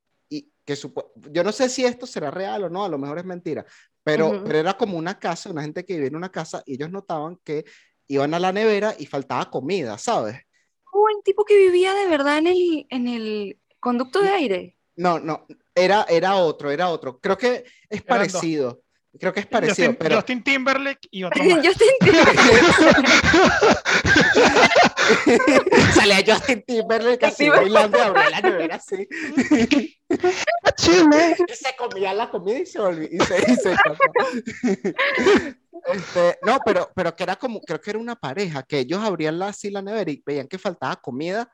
que 0.69 0.75
supo- 0.75 1.11
yo 1.31 1.43
no 1.43 1.51
sé 1.51 1.67
si 1.67 1.83
esto 1.83 2.05
será 2.05 2.29
real 2.29 2.65
o 2.65 2.69
no, 2.69 2.85
a 2.85 2.89
lo 2.89 2.99
mejor 2.99 3.17
es 3.17 3.25
mentira, 3.25 3.65
pero, 4.03 4.27
Ujú. 4.27 4.43
pero 4.43 4.59
era 4.59 4.77
como 4.77 4.99
una 4.99 5.17
casa, 5.17 5.49
una 5.49 5.63
gente 5.63 5.83
que 5.83 5.95
vivía 5.95 6.09
en 6.09 6.15
una 6.15 6.29
casa 6.31 6.61
y 6.63 6.75
ellos 6.75 6.91
notaban 6.91 7.39
que 7.43 7.65
iban 8.07 8.35
a 8.35 8.39
la 8.39 8.51
nevera 8.51 8.93
y 8.99 9.07
faltaba 9.07 9.49
comida, 9.49 9.97
¿sabes? 9.97 10.39
Oh, 10.93 11.09
el 11.09 11.23
tipo 11.23 11.43
que 11.43 11.57
vivía 11.57 11.95
de 11.95 12.07
verdad 12.07 12.37
en 12.37 12.45
el, 12.45 12.85
en 12.91 13.07
el 13.07 13.59
conducto 13.79 14.21
de 14.21 14.29
aire. 14.29 14.77
No, 14.95 15.17
no, 15.19 15.47
era, 15.73 16.05
era 16.07 16.35
otro, 16.35 16.69
era 16.69 16.89
otro. 16.89 17.19
Creo 17.19 17.35
que 17.35 17.65
es 17.89 18.03
parecido. 18.03 18.83
Creo 19.19 19.33
que 19.33 19.39
es 19.39 19.47
parecido, 19.47 19.87
Justin, 19.87 19.95
pero 19.99 20.17
Justin 20.17 20.43
Timberlake 20.43 21.07
y 21.09 21.23
otro 21.23 21.43
más. 21.45 21.63
Yo 21.63 21.71
te 21.73 21.85
entiendo. 25.09 25.63
salía 25.93 26.23
Justin 26.25 26.63
Timberlake 26.65 27.25
así 27.25 27.49
bailando 27.49 27.97
y 27.97 28.01
abría 28.01 28.29
la 28.29 28.41
nevera 28.41 28.75
así. 28.75 29.07
Chile. 30.77 31.35
Y 31.47 31.55
se 31.55 31.75
comía 31.77 32.13
la 32.13 32.29
comida 32.29 32.59
y 32.59 32.65
se 32.65 32.79
volvía 32.79 33.09
y 33.11 33.19
se, 33.19 33.51
y 33.51 33.55
se. 33.55 33.75
Este, 35.93 36.37
no, 36.45 36.59
pero, 36.65 36.91
pero 36.93 37.15
que 37.15 37.23
era 37.23 37.37
como, 37.37 37.61
creo 37.61 37.79
que 37.79 37.91
era 37.91 37.99
una 37.99 38.15
pareja, 38.15 38.63
que 38.63 38.79
ellos 38.79 39.01
abrían 39.01 39.39
la, 39.39 39.47
así 39.47 39.69
la 39.71 39.81
nevera 39.81 40.11
y 40.11 40.21
veían 40.25 40.47
que 40.47 40.59
faltaba 40.59 40.97
comida, 40.97 41.49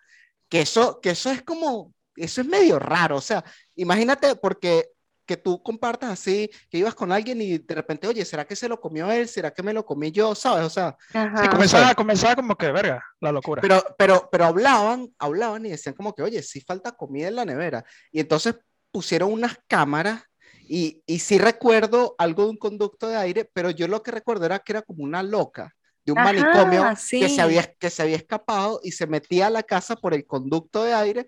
que 0.49 0.62
eso, 0.62 0.99
que 0.99 1.12
eso 1.12 1.30
es 1.30 1.43
como, 1.43 1.93
eso 2.16 2.41
es 2.41 2.47
medio 2.47 2.80
raro, 2.80 3.18
o 3.18 3.22
sea, 3.22 3.43
imagínate 3.76 4.36
porque 4.36 4.89
que 5.26 5.38
tú 5.38 5.62
compartas 5.62 6.12
así, 6.12 6.50
que 6.70 6.78
ibas 6.78 6.96
con 6.96 7.12
alguien 7.12 7.42
y 7.42 7.58
de 7.58 7.76
repente, 7.76 8.08
oye, 8.08 8.24
¿será 8.26 8.46
que 8.46 8.56
se 8.56 8.70
lo 8.70 8.80
comió 8.80 9.12
él? 9.12 9.28
¿Será 9.28 9.52
que 9.52 9.64
me 9.64 9.74
lo 9.74 9.86
comí 9.86 10.12
yo? 10.12 10.36
¿Sabes? 10.36 10.66
O 10.66 10.70
sea, 10.70 10.96
Sí, 11.34 11.48
comenzaba, 11.48 11.94
comenzaba 11.96 12.36
como 12.36 12.56
que, 12.56 12.72
verga, 12.72 13.04
la 13.20 13.32
locura. 13.32 13.62
pero, 13.62 13.84
pero, 13.98 14.30
pero 14.32 14.46
hablaban, 14.46 15.10
hablaban 15.20 15.66
y 15.66 15.70
decían 15.72 15.96
como 15.96 16.14
que, 16.14 16.24
oye, 16.24 16.42
sí 16.42 16.62
falta 16.62 16.92
comida 16.94 17.28
en 17.28 17.36
la 17.36 17.46
nevera. 17.46 17.84
Y 18.12 18.20
entonces 18.20 18.56
pusieron 18.92 19.32
unas 19.32 19.58
cámaras 19.68 20.24
y, 20.68 21.04
y 21.06 21.20
sí 21.20 21.38
recuerdo 21.38 22.16
algo 22.18 22.44
de 22.46 22.50
un 22.52 22.58
conducto 22.58 23.08
de 23.08 23.18
aire, 23.18 23.50
pero 23.54 23.70
yo 23.70 23.88
lo 23.88 24.02
que 24.02 24.12
recuerdo 24.12 24.46
era 24.46 24.60
que 24.60 24.74
era 24.74 24.82
como 24.82 25.04
una 25.04 25.22
loca 25.24 25.74
de 26.06 26.12
un 26.12 26.20
Ajá, 26.20 26.24
manicomio 26.26 26.84
que, 26.94 26.96
sí. 26.96 27.28
se 27.30 27.42
había, 27.42 27.74
que 27.74 27.90
se 27.90 28.02
había 28.02 28.16
escapado 28.16 28.80
y 28.84 28.92
se 28.92 29.08
metía 29.08 29.48
a 29.48 29.50
la 29.50 29.64
casa 29.64 29.96
por 29.96 30.14
el 30.14 30.26
conducto 30.26 30.84
de 30.84 30.94
aire, 30.94 31.26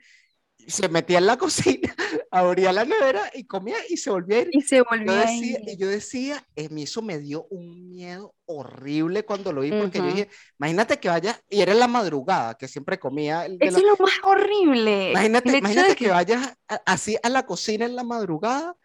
se 0.68 0.90
metía 0.90 1.18
en 1.20 1.26
la 1.26 1.38
cocina, 1.38 1.96
abría 2.32 2.74
la 2.74 2.86
nevera 2.86 3.32
y 3.34 3.46
comía 3.46 3.78
y 3.90 3.98
se 3.98 4.10
volvía 4.10 4.38
a 4.38 4.42
ir. 4.42 4.50
Y 4.52 4.62
se 4.62 4.78
Yo 4.78 4.86
volvía 4.90 5.14
decía, 5.22 5.58
ahí. 5.60 5.64
y 5.74 5.78
yo 5.78 5.88
decía, 5.88 6.46
eh, 6.56 6.70
eso 6.78 7.02
me 7.02 7.20
dio 7.20 7.46
un 7.50 7.90
miedo 7.90 8.36
horrible 8.46 9.24
cuando 9.26 9.52
lo 9.54 9.62
vi, 9.62 9.72
porque 9.72 10.00
yo 10.00 10.06
dije, 10.06 10.30
imagínate 10.60 11.00
que 11.00 11.10
vayas, 11.10 11.42
y 11.50 11.62
era 11.62 11.72
en 11.74 11.80
la 11.80 11.88
madrugada, 11.88 12.56
que 12.56 12.68
siempre 12.68 13.00
comía 13.00 13.46
Eso 13.46 13.56
la- 13.60 13.78
es 13.80 13.84
lo 13.84 13.98
más 14.06 14.14
horrible. 14.24 15.12
Imagínate, 15.12 15.58
imagínate 15.58 15.96
que... 15.96 16.10
vayas 16.10 16.58
a- 16.68 16.82
así 16.86 17.18
a 17.24 17.30
la 17.30 17.46
cocina 17.46 17.86
en 17.86 17.96
la 17.96 18.04
madrugada, 18.04 18.76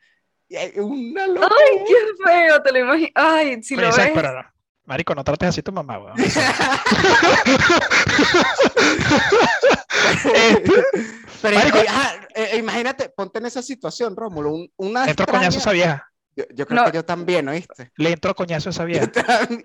y 0.49 0.57
hay 0.57 0.73
una 0.79 1.27
loca. 1.27 1.49
Ay, 1.51 1.79
qué 1.87 1.95
feo, 2.25 2.63
te 2.63 2.73
lo 2.73 2.79
imagino. 2.81 3.11
Ay, 3.15 3.63
si 3.63 3.75
lo 3.77 3.83
ves. 3.87 4.13
Marico, 4.85 5.15
no 5.15 5.23
trates 5.25 5.49
así 5.51 5.61
a 5.61 5.65
tu 5.65 5.73
mamá, 5.73 5.99
weón. 5.99 6.17
Pero 11.43 11.59
Marico. 11.59 11.79
eh, 11.79 11.87
eh, 12.35 12.57
imagínate, 12.59 13.09
ponte 13.11 13.39
en 13.39 13.47
esa 13.47 13.63
situación, 13.63 14.17
Rómulo, 14.17 14.53
un- 14.53 14.73
una 14.77 15.05
Le 15.05 15.11
entro 15.11 15.27
coñazo 15.27 15.59
a 15.59 15.61
esa 15.61 15.73
vieja. 15.73 16.09
Yo, 16.35 16.45
yo 16.55 16.67
creo 16.67 16.81
No. 16.85 16.91
que 16.91 16.97
yo 16.97 17.05
también, 17.05 17.49
¿oíste? 17.49 17.93
Le 17.97 18.13
entro 18.13 18.35
coñazo 18.35 18.69
a 18.71 18.73
esa 18.73 18.83
Yo 18.83 18.87
vieja. 18.87 19.07
también. 19.11 19.65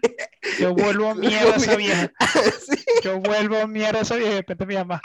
Yo 0.60 0.74
vuelvo 0.74 1.16
mierda 1.16 1.54
a 1.54 1.58
esa 1.58 1.76
vieja. 1.76 2.12
Sí. 2.68 2.84
Yo 3.04 3.20
vuelvo 3.20 3.68
mierda 3.68 4.00
a 4.00 4.02
esa 4.02 4.16
vieja 4.16 4.30
y 4.32 4.34
de 4.36 4.40
repente 4.42 4.66
mi 4.66 4.76
mamá. 4.76 5.02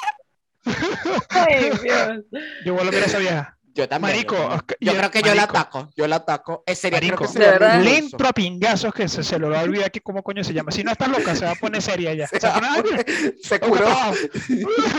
Ay, 1.28 1.70
Dios. 1.82 2.24
Yo 2.64 2.74
vuelvo 2.74 2.90
mierda 2.90 3.06
a 3.06 3.08
esa 3.08 3.18
vieja. 3.18 3.58
Yo 3.74 3.88
también. 3.88 4.14
Marico, 4.16 4.36
yo, 4.36 4.48
también. 4.92 4.96
Creo 4.98 5.10
que 5.10 5.22
yo 5.22 5.34
la 5.34 5.42
marico. 5.46 5.58
ataco, 5.58 5.90
yo 5.96 6.06
la 6.06 6.16
ataco. 6.16 6.62
Eh, 6.66 6.74
sería, 6.74 6.98
creo 6.98 7.16
que 7.16 7.24
Marico, 7.24 7.32
sería 7.32 8.28
a 8.28 8.32
pingazos 8.32 8.92
que 8.94 9.08
se, 9.08 9.22
se 9.22 9.38
lo 9.38 9.48
va 9.50 9.60
a 9.60 9.62
olvidar 9.62 9.90
que 9.90 10.00
cómo 10.00 10.22
coño 10.22 10.44
se 10.44 10.52
llama. 10.52 10.70
Si 10.72 10.84
no 10.84 10.92
está 10.92 11.08
loca, 11.08 11.34
se 11.34 11.44
va 11.46 11.52
a 11.52 11.54
poner 11.54 11.80
seria 11.80 12.12
ya. 12.14 12.26
Se 12.28 12.38
va 12.46 12.56
a 12.56 12.60
poner, 12.60 12.70
ay, 12.74 12.82
mira, 12.84 13.04
Se 13.42 13.58
busca 13.58 13.60
curó. 13.60 13.84
trabajo. 13.84 14.14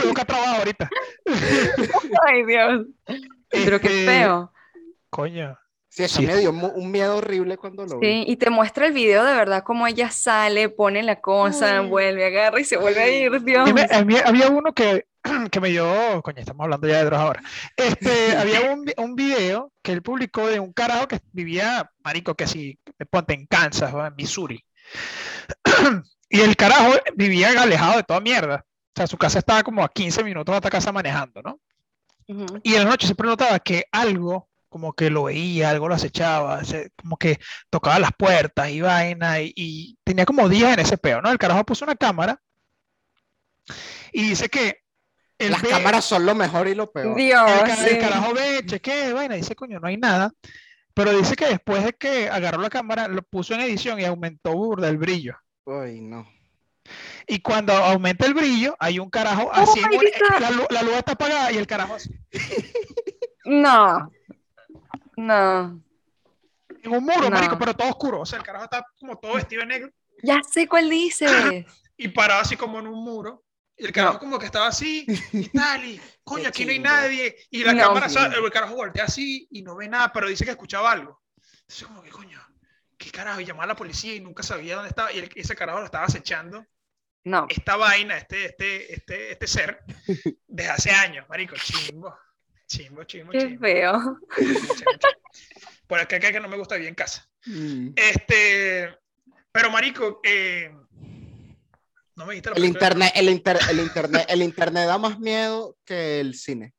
Busca 0.04 0.24
trabajo 0.24 0.56
ahorita. 0.58 0.90
Ay, 2.26 2.44
Dios. 2.46 2.86
Pero 3.50 3.80
qué 3.80 3.86
Este, 3.88 4.06
feo. 4.06 4.52
Coño. 5.10 5.58
Sí, 5.88 6.02
eso 6.02 6.18
Sí. 6.20 6.26
me 6.26 6.36
dio 6.38 6.50
un 6.50 6.90
miedo 6.90 7.18
horrible 7.18 7.56
cuando 7.56 7.86
lo 7.86 8.00
vi. 8.00 8.06
Sí, 8.08 8.24
y 8.26 8.36
te 8.36 8.50
muestra 8.50 8.86
el 8.86 8.92
video 8.92 9.22
de 9.24 9.32
verdad 9.34 9.62
cómo 9.62 9.86
ella 9.86 10.10
sale, 10.10 10.68
pone 10.68 11.04
la 11.04 11.20
cosa, 11.20 11.78
Ay. 11.78 11.88
vuelve, 11.88 12.26
agarra 12.26 12.58
y 12.60 12.64
se 12.64 12.76
vuelve 12.76 13.00
a 13.00 13.08
ir, 13.08 13.40
Dios. 13.44 13.64
Dime, 13.64 13.86
a 13.88 14.04
mí 14.04 14.16
había 14.24 14.48
uno 14.48 14.72
que, 14.74 15.06
que 15.50 15.60
me 15.60 15.70
dio, 15.70 16.22
coño, 16.22 16.40
estamos 16.40 16.64
hablando 16.64 16.86
ya 16.88 16.98
de 16.98 17.04
drogas 17.04 17.20
ahora. 17.26 17.42
Este, 17.76 18.36
había 18.36 18.72
un, 18.72 18.90
un 18.96 19.14
video 19.16 19.72
que 19.82 19.92
él 19.92 20.02
publicó 20.02 20.46
de 20.48 20.60
un 20.60 20.72
carajo 20.72 21.08
que 21.08 21.20
vivía, 21.32 21.90
marico, 22.04 22.34
que 22.34 22.46
si, 22.46 22.78
ponte 23.10 23.34
en 23.34 23.46
Kansas 23.46 23.92
o 23.94 24.04
en 24.04 24.14
Missouri. 24.16 24.64
Y 26.28 26.40
el 26.40 26.56
carajo 26.56 26.94
vivía 27.14 27.50
alejado 27.62 27.96
de 27.98 28.02
toda 28.02 28.20
mierda. 28.20 28.64
O 28.66 28.92
sea, 28.96 29.06
su 29.06 29.16
casa 29.16 29.38
estaba 29.38 29.62
como 29.62 29.84
a 29.84 29.88
15 29.88 30.24
minutos 30.24 30.52
de 30.52 30.56
esta 30.56 30.70
casa 30.70 30.90
manejando, 30.90 31.42
¿no? 31.42 31.60
Y 32.62 32.74
en 32.74 32.84
la 32.84 32.90
noche 32.90 33.06
siempre 33.06 33.28
notaba 33.28 33.58
que 33.60 33.84
algo, 33.92 34.48
como 34.68 34.92
que 34.94 35.10
lo 35.10 35.24
veía, 35.24 35.70
algo 35.70 35.88
lo 35.88 35.94
acechaba, 35.94 36.64
se- 36.64 36.90
como 36.96 37.16
que 37.16 37.38
tocaba 37.70 37.98
las 37.98 38.12
puertas 38.18 38.70
y 38.70 38.80
vaina, 38.80 39.40
y, 39.40 39.52
y 39.56 39.98
tenía 40.04 40.24
como 40.26 40.48
días 40.48 40.72
en 40.74 40.80
ese 40.80 40.98
peo, 40.98 41.20
¿no? 41.22 41.30
El 41.30 41.38
carajo 41.38 41.64
puso 41.64 41.84
una 41.84 41.94
cámara 41.96 42.40
y 44.12 44.28
dice 44.30 44.48
que 44.48 44.83
él 45.38 45.50
Las 45.52 45.62
ve- 45.62 45.68
cámaras 45.70 46.04
son 46.04 46.24
lo 46.26 46.34
mejor 46.34 46.68
y 46.68 46.74
lo 46.74 46.90
peor. 46.92 47.16
Dios, 47.16 47.50
el, 47.80 47.96
el 47.96 47.98
carajo 48.00 48.32
ve, 48.34 48.62
cheque, 48.66 49.12
vaina, 49.12 49.34
dice, 49.34 49.54
coño, 49.56 49.80
no 49.80 49.88
hay 49.88 49.96
nada. 49.96 50.30
Pero 50.94 51.12
dice 51.16 51.34
que 51.34 51.46
después 51.46 51.84
de 51.84 51.92
que 51.92 52.28
agarró 52.28 52.60
la 52.62 52.70
cámara, 52.70 53.08
lo 53.08 53.22
puso 53.22 53.54
en 53.54 53.60
edición 53.62 53.98
y 53.98 54.04
aumentó 54.04 54.52
burda 54.52 54.88
el 54.88 54.96
brillo. 54.98 55.34
Ay, 55.66 56.00
no. 56.00 56.24
Y 57.26 57.40
cuando 57.40 57.72
aumenta 57.72 58.26
el 58.26 58.34
brillo, 58.34 58.76
hay 58.78 58.98
un 58.98 59.10
carajo 59.10 59.50
así, 59.52 59.80
my 59.80 59.96
un- 59.96 60.02
God. 60.04 60.40
la, 60.40 60.50
la 60.70 60.82
luz 60.82 60.94
está 60.94 61.12
apagada 61.12 61.50
y 61.50 61.56
el 61.56 61.66
carajo 61.66 61.94
así, 61.94 62.10
No. 63.44 64.10
No. 65.16 65.80
en 66.82 66.92
un 66.92 67.04
muro, 67.04 67.22
No. 67.22 67.30
marico, 67.30 67.58
pero 67.58 67.74
todo 67.74 67.88
oscuro. 67.88 68.20
O 68.20 68.26
sea, 68.26 68.38
el 68.38 68.44
carajo 68.44 68.64
está 68.64 68.84
como 69.00 69.16
todo 69.18 69.34
vestido 69.34 69.60
de 69.62 69.66
negro 69.68 69.90
Ya 70.22 70.40
sé 70.48 70.68
cuál 70.68 70.90
dices. 70.90 71.30
y 71.96 72.08
parado 72.08 72.42
así 72.42 72.56
como 72.56 72.78
en 72.78 72.86
un 72.86 73.02
muro. 73.04 73.42
Y 73.76 73.86
el 73.86 73.92
carajo 73.92 74.14
No. 74.14 74.20
como 74.20 74.38
que 74.38 74.46
estaba 74.46 74.68
así 74.68 75.04
y 75.32 75.48
tal, 75.48 75.84
y 75.84 76.00
coño, 76.22 76.48
aquí 76.48 76.64
no 76.64 76.70
hay 76.72 76.78
nadie. 76.78 77.36
Y 77.50 77.64
la 77.64 77.72
No. 77.74 77.82
cámara, 77.88 78.08
Sí. 78.08 78.18
el 78.18 78.50
carajo 78.50 78.74
voltea 78.76 79.04
así 79.04 79.48
y 79.50 79.62
no 79.62 79.74
ve 79.76 79.88
nada, 79.88 80.12
pero 80.12 80.28
dice 80.28 80.44
que 80.44 80.52
escuchaba 80.52 80.92
algo. 80.92 81.22
Entonces 81.62 81.86
como 81.86 82.02
que 82.02 82.10
coño, 82.10 82.40
qué 82.96 83.10
carajo, 83.10 83.40
y 83.40 83.44
llamó 83.44 83.62
a 83.62 83.66
la 83.66 83.74
policía 83.76 84.14
y 84.14 84.20
nunca 84.20 84.42
sabía 84.42 84.74
dónde 84.76 84.90
estaba. 84.90 85.12
Y 85.12 85.18
el- 85.18 85.30
ese 85.34 85.56
carajo 85.56 85.80
lo 85.80 85.86
estaba 85.86 86.04
acechando. 86.04 86.64
No. 87.24 87.46
Esta 87.48 87.76
vaina, 87.76 88.18
este, 88.18 88.44
este, 88.46 88.92
este, 88.94 89.32
este 89.32 89.46
ser, 89.46 89.80
desde 90.46 90.70
hace 90.70 90.90
años, 90.90 91.26
marico, 91.28 91.56
chimbo. 91.56 92.14
Chimbo, 92.66 93.04
chimbo, 93.04 93.32
Qué 93.32 93.38
chimbo. 93.40 93.60
feo. 93.60 94.18
chimbo. 94.36 94.90
Por 95.86 96.00
acá 96.00 96.18
que 96.20 96.40
no 96.40 96.48
me 96.48 96.56
gusta 96.56 96.74
vivir 96.76 96.88
en 96.88 96.94
casa. 96.94 97.28
Mm. 97.46 97.90
Este, 97.96 98.94
pero 99.52 99.70
marico, 99.70 100.20
eh, 100.24 100.70
no 102.16 102.26
me 102.26 102.34
dijiste 102.34 102.50
la 102.50 102.56
El 102.56 102.64
internet, 102.64 103.12
el, 103.14 103.28
inter- 103.28 103.58
el 103.70 103.80
internet, 103.80 104.26
el 104.28 104.42
internet 104.42 104.86
da 104.86 104.98
más 104.98 105.18
miedo 105.18 105.76
que 105.84 106.20
el 106.20 106.34
cine. 106.34 106.74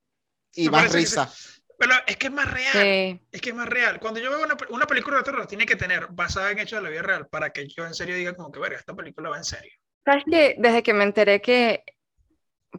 Y 0.53 0.65
Me 0.65 0.71
más 0.71 0.91
risa. 0.93 1.31
Pero 1.77 1.93
es 2.07 2.15
que 2.15 2.27
es 2.27 2.33
más 2.33 2.49
real. 2.49 2.71
Sí. 2.71 3.21
Es 3.31 3.41
que 3.41 3.49
es 3.49 3.55
más 3.55 3.67
real. 3.67 3.99
Cuando 3.99 4.21
yo 4.21 4.29
veo 4.29 4.41
una, 4.41 4.55
una 4.69 4.87
película 4.87 5.17
de 5.17 5.23
terror, 5.23 5.45
tiene 5.45 5.65
que 5.65 5.75
tener 5.75 6.07
basada 6.09 6.51
en 6.51 6.59
hechos 6.59 6.79
de 6.79 6.83
la 6.83 6.89
vida 6.89 7.01
real 7.01 7.27
para 7.27 7.49
que 7.51 7.67
yo 7.67 7.85
en 7.85 7.93
serio 7.93 8.15
diga 8.15 8.33
como 8.33 8.51
que, 8.51 8.59
verga, 8.59 8.77
esta 8.79 8.95
película 8.95 9.29
va 9.29 9.37
en 9.37 9.43
serio. 9.43 9.73
¿Sabes 10.05 10.23
que 10.29 10.55
Desde 10.57 10.83
que 10.83 10.93
me 10.93 11.03
enteré 11.03 11.41
que, 11.41 11.83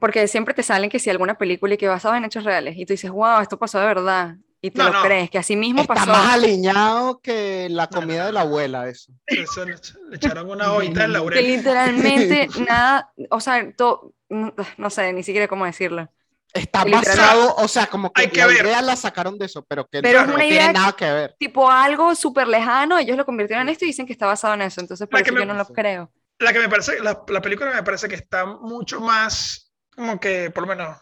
porque 0.00 0.26
siempre 0.28 0.54
te 0.54 0.62
salen 0.62 0.88
que 0.88 0.98
si 0.98 1.10
alguna 1.10 1.36
película 1.36 1.74
y 1.74 1.76
que 1.76 1.88
basada 1.88 2.16
en 2.16 2.24
hechos 2.24 2.44
reales, 2.44 2.74
y 2.78 2.86
tú 2.86 2.94
dices, 2.94 3.10
wow, 3.10 3.42
esto 3.42 3.58
pasó 3.58 3.78
de 3.80 3.86
verdad, 3.86 4.36
y 4.62 4.70
te 4.70 4.78
No, 4.78 4.86
lo 4.88 4.92
no. 4.94 5.02
crees, 5.02 5.30
que 5.30 5.38
así 5.38 5.54
mismo 5.56 5.82
Está 5.82 5.94
pasó. 5.94 6.10
más 6.10 6.34
alineado 6.34 7.20
que 7.20 7.68
la 7.70 7.86
comida 7.88 8.20
no. 8.20 8.26
de 8.26 8.32
la 8.32 8.40
abuela, 8.42 8.88
eso. 8.88 9.12
Eso 9.26 9.64
le, 9.64 9.74
le 10.10 10.16
echaron 10.16 10.50
una 10.50 10.72
hojita 10.72 11.00
en 11.02 11.06
Que 11.06 11.12
laurel. 11.12 11.46
literalmente 11.46 12.48
nada, 12.68 13.12
o 13.30 13.40
sea, 13.40 13.72
to- 13.76 14.12
no, 14.28 14.90
sé 14.90 15.12
ni 15.12 15.22
siquiera 15.22 15.46
cómo 15.48 15.64
decirlo. 15.66 16.08
Está 16.52 16.84
basado, 16.84 17.54
o 17.56 17.68
sea, 17.68 17.86
como 17.86 18.10
que 18.12 18.22
Hay 18.22 18.28
que 18.30 18.40
la 18.40 18.46
ver. 18.46 18.64
idea 18.64 18.80
la 18.82 18.96
sacaron 18.96 19.36
de 19.38 19.44
eso, 19.46 19.62
pero 19.68 19.86
que 19.86 20.00
Pero 20.00 20.20
no 20.20 20.24
es 20.24 20.34
una 20.34 20.38
tiene 20.44 20.54
idea- 20.56 20.72
nada 20.72 20.92
que 20.92 21.04
ver. 21.12 21.36
Tipo 21.38 21.70
algo 21.70 22.14
súper 22.14 22.48
lejano, 22.48 22.98
ellos 22.98 23.16
lo 23.16 23.26
convirtieron 23.26 23.68
en 23.68 23.72
esto 23.72 23.84
y 23.84 23.88
dicen 23.88 24.06
que 24.06 24.12
está 24.14 24.26
basado 24.26 24.54
en 24.54 24.62
eso, 24.62 24.80
entonces 24.80 25.06
por 25.06 25.20
La 25.20 25.22
que 25.24 25.30
eso 25.30 25.34
me- 25.34 25.40
yo 25.40 25.46
no 25.46 25.54
lo 25.54 25.66
creo. 25.66 26.10
la 26.38 26.52
que 26.52 26.58
me 26.60 26.68
parece, 26.68 26.98
la, 27.00 27.22
la 27.28 27.42
película 27.42 27.72
me 27.74 27.82
parece 27.82 28.08
que 28.08 28.14
está 28.14 28.46
mucho 28.46 29.00
más, 29.00 29.70
como 29.94 30.18
que, 30.18 30.50
por 30.50 30.62
lo 30.66 30.68
menos, 30.74 30.96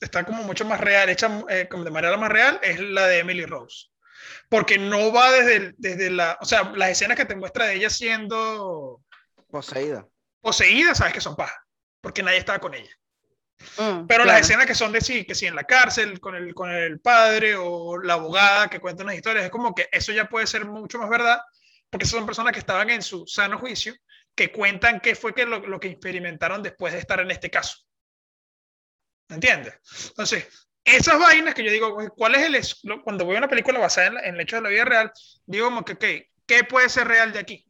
está 0.00 0.24
como 0.24 0.42
mucho 0.44 0.64
más 0.64 0.80
real, 0.80 1.08
hecha 1.08 1.44
eh, 1.48 1.68
como 1.70 1.84
de 1.84 1.90
manera 1.90 2.16
más 2.16 2.30
real, 2.30 2.58
es 2.62 2.80
la 2.80 3.06
de 3.06 3.18
Emily 3.20 3.44
Rose. 3.46 3.88
Porque 4.48 4.78
no 4.78 5.12
va 5.12 5.30
desde, 5.32 5.74
desde 5.78 6.10
la, 6.10 6.38
o 6.40 6.44
sea, 6.44 6.72
las 6.74 6.90
escenas 6.90 7.16
que 7.16 7.24
te 7.24 7.36
muestra 7.36 7.66
de 7.66 7.74
ella 7.74 7.90
siendo 7.90 9.02
Poseída. 9.50 10.06
poseída, 10.40 10.94
sabes 10.94 11.12
que 11.12 11.20
son 11.20 11.36
paja, 11.36 11.64
porque 12.00 12.22
nadie 12.22 12.38
estaba 12.38 12.58
con 12.58 12.74
ella. 12.74 12.90
Mm, 13.78 14.06
Pero 14.06 14.24
claro. 14.24 14.24
las 14.24 14.40
escenas 14.40 14.66
que 14.66 14.74
son 14.74 14.92
de 14.92 15.00
sí, 15.00 15.24
que 15.24 15.34
sí 15.34 15.46
en 15.46 15.54
la 15.54 15.64
cárcel, 15.64 16.20
con 16.20 16.34
el, 16.34 16.54
con 16.54 16.70
el 16.70 17.00
padre 17.00 17.54
o 17.56 17.98
la 17.98 18.14
abogada 18.14 18.68
que 18.68 18.80
cuenta 18.80 19.04
unas 19.04 19.14
historias, 19.14 19.44
es 19.44 19.50
como 19.50 19.74
que 19.74 19.88
eso 19.92 20.12
ya 20.12 20.28
puede 20.28 20.46
ser 20.46 20.64
mucho 20.66 20.98
más 20.98 21.08
verdad, 21.08 21.40
porque 21.90 22.04
esas 22.04 22.16
son 22.18 22.26
personas 22.26 22.52
que 22.52 22.58
estaban 22.58 22.90
en 22.90 23.02
su 23.02 23.26
sano 23.26 23.58
juicio, 23.58 23.94
que 24.34 24.50
cuentan 24.50 25.00
qué 25.00 25.14
fue 25.14 25.34
que 25.34 25.46
lo, 25.46 25.60
lo 25.60 25.78
que 25.78 25.88
experimentaron 25.88 26.62
después 26.62 26.92
de 26.92 26.98
estar 26.98 27.20
en 27.20 27.30
este 27.30 27.50
caso. 27.50 27.78
¿Me 29.28 29.36
entiendes? 29.36 29.74
Entonces, 30.08 30.46
esas 30.84 31.18
vainas 31.18 31.54
que 31.54 31.64
yo 31.64 31.70
digo, 31.70 31.96
¿cuál 32.16 32.34
es 32.34 32.42
el... 32.82 33.02
Cuando 33.02 33.26
veo 33.26 33.38
una 33.38 33.48
película 33.48 33.78
basada 33.78 34.08
en, 34.08 34.14
la- 34.14 34.20
en 34.20 34.34
el 34.34 34.40
hecho 34.42 34.56
de 34.56 34.62
la 34.62 34.68
vida 34.68 34.84
real, 34.84 35.12
digo 35.46 35.66
como 35.66 35.84
que, 35.84 35.92
ok, 35.94 36.04
¿qué 36.46 36.64
puede 36.64 36.88
ser 36.88 37.08
real 37.08 37.32
de 37.32 37.38
aquí? 37.38 37.66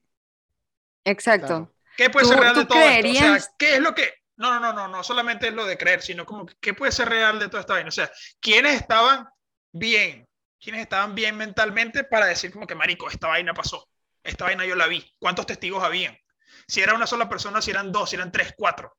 Exacto. 1.04 1.46
Claro. 1.46 1.74
¿Qué 1.96 2.10
puede 2.10 2.24
¿Tú- 2.24 2.30
ser 2.32 2.40
real 2.40 2.54
de 2.56 2.64
todo 2.66 2.78
esto? 2.78 3.08
O 3.08 3.14
sea, 3.14 3.30
creerías- 3.30 3.50
¿qué 3.58 3.74
es 3.74 3.80
lo 3.80 3.94
que.? 3.94 4.12
No, 4.36 4.52
no, 4.52 4.60
no, 4.60 4.72
no, 4.72 4.88
no 4.88 5.04
solamente 5.04 5.46
es 5.48 5.54
lo 5.54 5.64
de 5.64 5.78
creer, 5.78 6.02
sino 6.02 6.26
como 6.26 6.44
que, 6.44 6.54
qué 6.60 6.74
puede 6.74 6.90
ser 6.90 7.08
real 7.08 7.38
de 7.38 7.48
toda 7.48 7.60
esta 7.60 7.74
vaina. 7.74 7.88
O 7.88 7.92
sea, 7.92 8.10
¿quiénes 8.40 8.74
estaban 8.74 9.28
bien? 9.70 10.26
¿Quiénes 10.60 10.80
estaban 10.80 11.14
bien 11.14 11.36
mentalmente 11.36 12.02
para 12.04 12.26
decir 12.26 12.50
como 12.52 12.66
que, 12.66 12.74
marico, 12.74 13.08
esta 13.08 13.28
vaina 13.28 13.54
pasó? 13.54 13.88
Esta 14.24 14.46
vaina 14.46 14.64
yo 14.66 14.74
la 14.74 14.88
vi. 14.88 15.08
¿Cuántos 15.20 15.46
testigos 15.46 15.84
habían? 15.84 16.18
Si 16.66 16.80
era 16.80 16.94
una 16.94 17.06
sola 17.06 17.28
persona, 17.28 17.62
si 17.62 17.70
eran 17.70 17.92
dos, 17.92 18.10
si 18.10 18.16
eran 18.16 18.32
tres, 18.32 18.54
cuatro. 18.56 18.96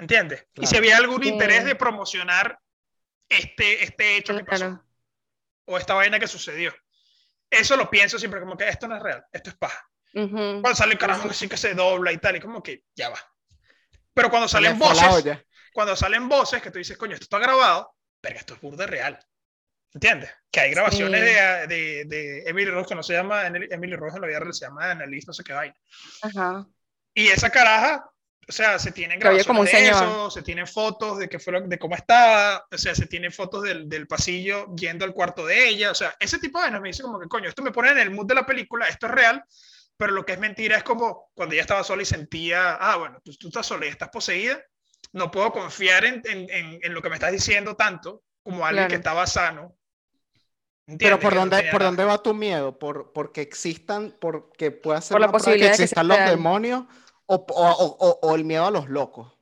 ¿Entiendes? 0.00 0.46
Y 0.54 0.66
si 0.66 0.76
había 0.76 0.96
algún 0.96 1.22
Sí. 1.22 1.28
interés 1.28 1.64
de 1.64 1.74
promocionar 1.74 2.58
este, 3.28 3.84
este 3.84 4.16
hecho 4.16 4.36
que 4.36 4.44
pasó 4.44 4.82
o 5.66 5.78
esta 5.78 5.94
vaina 5.94 6.18
que 6.18 6.26
sucedió. 6.26 6.74
Eso 7.48 7.76
lo 7.76 7.88
pienso 7.90 8.18
siempre 8.18 8.40
como 8.40 8.56
que 8.56 8.68
esto 8.68 8.88
no 8.88 8.96
es 8.96 9.02
real, 9.02 9.24
esto 9.32 9.50
es 9.50 9.56
paja. 9.56 9.86
Cuando 10.12 10.74
sale 10.74 10.94
el 10.94 10.98
carajo 10.98 11.28
así 11.30 11.48
que 11.48 11.56
se 11.56 11.74
dobla 11.74 12.10
y 12.12 12.18
tal, 12.18 12.34
y 12.36 12.40
como 12.40 12.62
que 12.62 12.82
ya 12.96 13.10
va. 13.10 13.18
Pero 14.14 14.30
cuando 14.30 14.48
salen 14.48 14.78
voces, 14.78 15.24
cuando 15.72 15.94
salen 15.94 16.28
voces 16.28 16.60
que 16.62 16.70
tú 16.72 16.78
dices, 16.78 16.96
coño, 16.96 17.14
esto 17.14 17.24
está 17.24 17.38
grabado, 17.38 17.94
pero 18.20 18.36
esto 18.36 18.54
es 18.54 18.60
burda 18.60 18.86
real. 18.86 19.18
¿Entiendes? 19.92 20.30
Que 20.50 20.60
hay 20.60 20.70
grabaciones 20.72 21.20
Sí. 21.20 21.26
de, 21.26 21.66
de, 21.66 22.04
de 22.06 22.42
Emily 22.48 22.70
Rose, 22.70 22.88
que 22.88 22.94
no 22.94 23.02
se 23.02 23.12
llama 23.12 23.46
Emily 23.46 23.94
Rose 23.96 24.16
en 24.16 24.22
la 24.22 24.28
vida 24.28 24.40
real, 24.40 24.54
se 24.54 24.64
llama 24.64 24.90
Annalise, 24.90 25.26
no 25.28 25.32
sé 25.32 25.44
qué 25.44 25.52
vaina. 25.52 25.76
Ajá. 26.22 26.66
Y 27.14 27.28
esa 27.28 27.50
caraja, 27.50 28.08
o 28.48 28.52
sea, 28.52 28.78
se 28.78 28.90
tienen 28.90 29.18
Que 29.18 29.24
grabaciones 29.24 29.46
como 29.46 29.60
un 29.60 29.66
de 29.66 29.88
eso, 29.88 30.30
se 30.30 30.42
tienen 30.42 30.66
fotos 30.66 31.18
de, 31.18 31.28
que 31.28 31.38
fue 31.38 31.52
lo- 31.52 31.60
de 31.68 31.78
cómo 31.78 31.94
estaba, 31.94 32.66
o 32.70 32.78
sea, 32.78 32.94
se 32.94 33.06
tienen 33.06 33.30
fotos 33.32 33.62
del, 33.62 33.88
del 33.88 34.06
pasillo 34.08 34.66
yendo 34.74 35.04
al 35.04 35.12
cuarto 35.14 35.46
de 35.46 35.68
ella, 35.68 35.90
o 35.92 35.94
sea, 35.94 36.14
ese 36.18 36.38
tipo 36.38 36.58
de 36.58 36.64
vainas 36.64 36.80
me 36.80 36.88
dice 36.88 37.02
como 37.02 37.20
que, 37.20 37.28
coño, 37.28 37.48
esto 37.48 37.62
me 37.62 37.70
pone 37.70 37.90
en 37.90 37.98
el 37.98 38.10
mood 38.10 38.26
de 38.26 38.34
la 38.34 38.46
película, 38.46 38.88
esto 38.88 39.06
es 39.06 39.12
real, 39.12 39.44
pero 39.96 40.12
lo 40.12 40.24
que 40.26 40.32
es 40.32 40.38
mentira 40.40 40.76
es 40.76 40.82
como 40.82 41.30
cuando 41.34 41.52
ella 41.54 41.62
estaba 41.62 41.84
sola 41.84 42.02
y 42.02 42.06
sentía, 42.06 42.74
ah, 42.74 42.96
bueno, 42.96 43.18
tú, 43.24 43.32
tú 43.38 43.48
estás 43.48 43.66
sola 43.66 43.86
y 43.86 43.90
estás 43.90 44.08
poseída, 44.08 44.60
no 45.12 45.30
puedo 45.30 45.52
confiar 45.52 46.04
en, 46.04 46.22
en, 46.24 46.50
en, 46.50 46.78
en 46.82 46.94
lo 46.94 47.02
que 47.02 47.08
me 47.10 47.16
estás 47.16 47.32
diciendo 47.32 47.76
tanto 47.76 48.24
como 48.42 48.66
alguien 48.66 48.88
que 48.88 48.94
estaba 48.96 49.26
sano. 49.26 49.76
Pero 51.00 51.18
¿Entiendes? 51.18 51.20
¿por 51.20 51.32
Que 51.32 51.40
no 51.40 51.40
dónde, 51.40 51.62
¿por 51.64 51.82
nada. 51.82 51.84
dónde 51.84 52.04
va 52.04 52.22
tu 52.22 52.34
miedo? 52.34 52.78
¿Por, 52.78 53.12
¿Porque 53.12 53.40
existan, 53.42 54.16
porque 54.20 54.70
pueda 54.70 55.00
ser 55.00 55.14
Por 55.14 55.20
la 55.20 55.26
una 55.26 55.32
posibilidad 55.32 55.68
que 55.68 55.70
de 55.72 55.76
que 55.78 55.84
existan 55.84 56.04
sea 56.04 56.04
los 56.04 56.24
demonios 56.24 56.84
o, 57.32 57.34
o, 57.48 57.70
o- 57.70 57.96
o- 58.00 58.18
o 58.22 58.34
el 58.34 58.44
miedo 58.44 58.66
a 58.66 58.70
los 58.70 58.88
locos? 58.88 59.32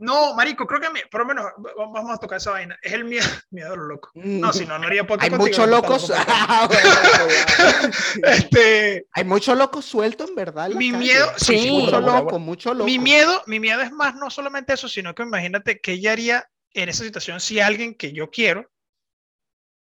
No, 0.00 0.32
marico, 0.34 0.64
creo 0.64 0.80
que, 0.80 0.90
me- 0.90 1.06
por 1.10 1.22
lo 1.22 1.26
menos, 1.26 1.44
vamos 1.76 2.12
a 2.12 2.18
tocar 2.18 2.38
esa 2.38 2.52
vaina, 2.52 2.78
es 2.82 2.92
el 2.92 3.04
miedo, 3.04 3.26
miedo 3.50 3.72
a 3.72 3.76
los 3.76 3.86
locos. 3.88 4.12
No, 4.14 4.52
si 4.52 4.64
no, 4.64 4.78
no 4.78 4.86
haría 4.86 5.04
podcast 5.06 5.24
Hay 5.24 5.30
contigo, 5.36 5.48
muchos 5.48 5.68
locos. 5.68 6.12
Ah, 6.28 6.68
bueno. 6.68 7.92
Este, 8.24 9.06
Hay 9.12 9.24
muchos 9.24 9.58
locos 9.58 9.84
sueltos 9.84 10.28
en 10.28 10.36
verdad. 10.36 10.70
en 10.70 10.78
Mi 10.78 10.90
calle. 10.92 11.04
miedo- 11.04 11.32
sí, 11.36 11.58
sí, 11.58 11.70
mucho 11.70 12.00
loco, 12.00 12.38
mucho 12.38 12.72
loco. 12.74 12.86
mi 12.86 12.98
miedo, 12.98 13.42
mi 13.46 13.58
miedo 13.60 13.80
es 13.82 13.90
más 13.92 14.14
no 14.14 14.30
solamente 14.30 14.72
eso, 14.74 14.88
sino 14.88 15.14
que 15.14 15.24
imagínate 15.24 15.80
qué 15.80 15.92
ella 15.92 16.12
haría 16.12 16.48
en 16.72 16.88
esa 16.88 17.02
situación 17.04 17.40
si 17.40 17.58
alguien 17.60 17.94
que 17.96 18.12
yo 18.12 18.30
quiero 18.30 18.70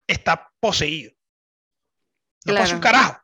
está 0.06 0.50
poseído. 0.60 1.12
No 2.46 2.54
pasa 2.54 2.74
un 2.74 2.80
Claro. 2.80 2.96
carajo. 2.98 3.22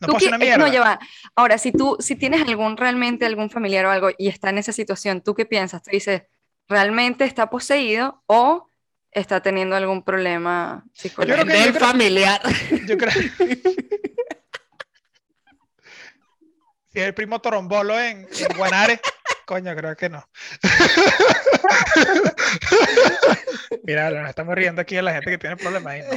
No 0.00 0.06
Tú 0.08 0.12
pasa 0.14 0.28
una 0.28 0.36
eh, 0.36 0.38
mierda. 0.38 0.58
No, 0.66 0.72
ya 0.72 0.80
va. 0.80 0.98
Ahora, 1.34 1.58
si 1.58 1.72
tú, 1.72 1.96
si 2.00 2.14
tienes 2.16 2.42
algún 2.42 2.76
realmente 2.76 3.26
algún 3.26 3.50
familiar 3.50 3.84
o 3.86 3.90
algo 3.90 4.10
y 4.16 4.28
está 4.28 4.50
en 4.50 4.58
esa 4.58 4.72
situación, 4.72 5.22
¿tú 5.22 5.34
qué 5.34 5.44
piensas? 5.46 5.82
Tú 5.82 5.90
dices, 5.90 6.22
¿realmente 6.68 7.24
está 7.24 7.50
poseído 7.50 8.22
o 8.26 8.70
está 9.10 9.40
teniendo 9.40 9.74
algún 9.74 10.04
problema 10.04 10.82
creo 10.84 10.92
psicológico? 10.94 11.46
que- 11.46 11.52
Del 11.52 11.72
creo- 11.74 11.86
familiar. 11.88 12.40
Yo 12.86 12.96
creo. 12.96 13.12
si 16.92 17.00
es 17.00 17.06
el 17.06 17.14
primo 17.14 17.40
Torombolo 17.40 17.98
en, 17.98 18.28
en 18.38 18.56
Guanare, 18.56 19.00
coño, 19.48 19.74
creo 19.74 19.96
que 19.96 20.10
no. 20.10 20.22
Mira, 23.84 24.10
nos 24.10 24.28
estamos 24.28 24.54
riendo 24.54 24.82
aquí 24.82 24.96
de 24.96 25.02
la 25.02 25.14
gente 25.14 25.30
que 25.30 25.38
tiene 25.38 25.56
problemas 25.56 25.96
y 25.96 26.00
no. 26.00 26.08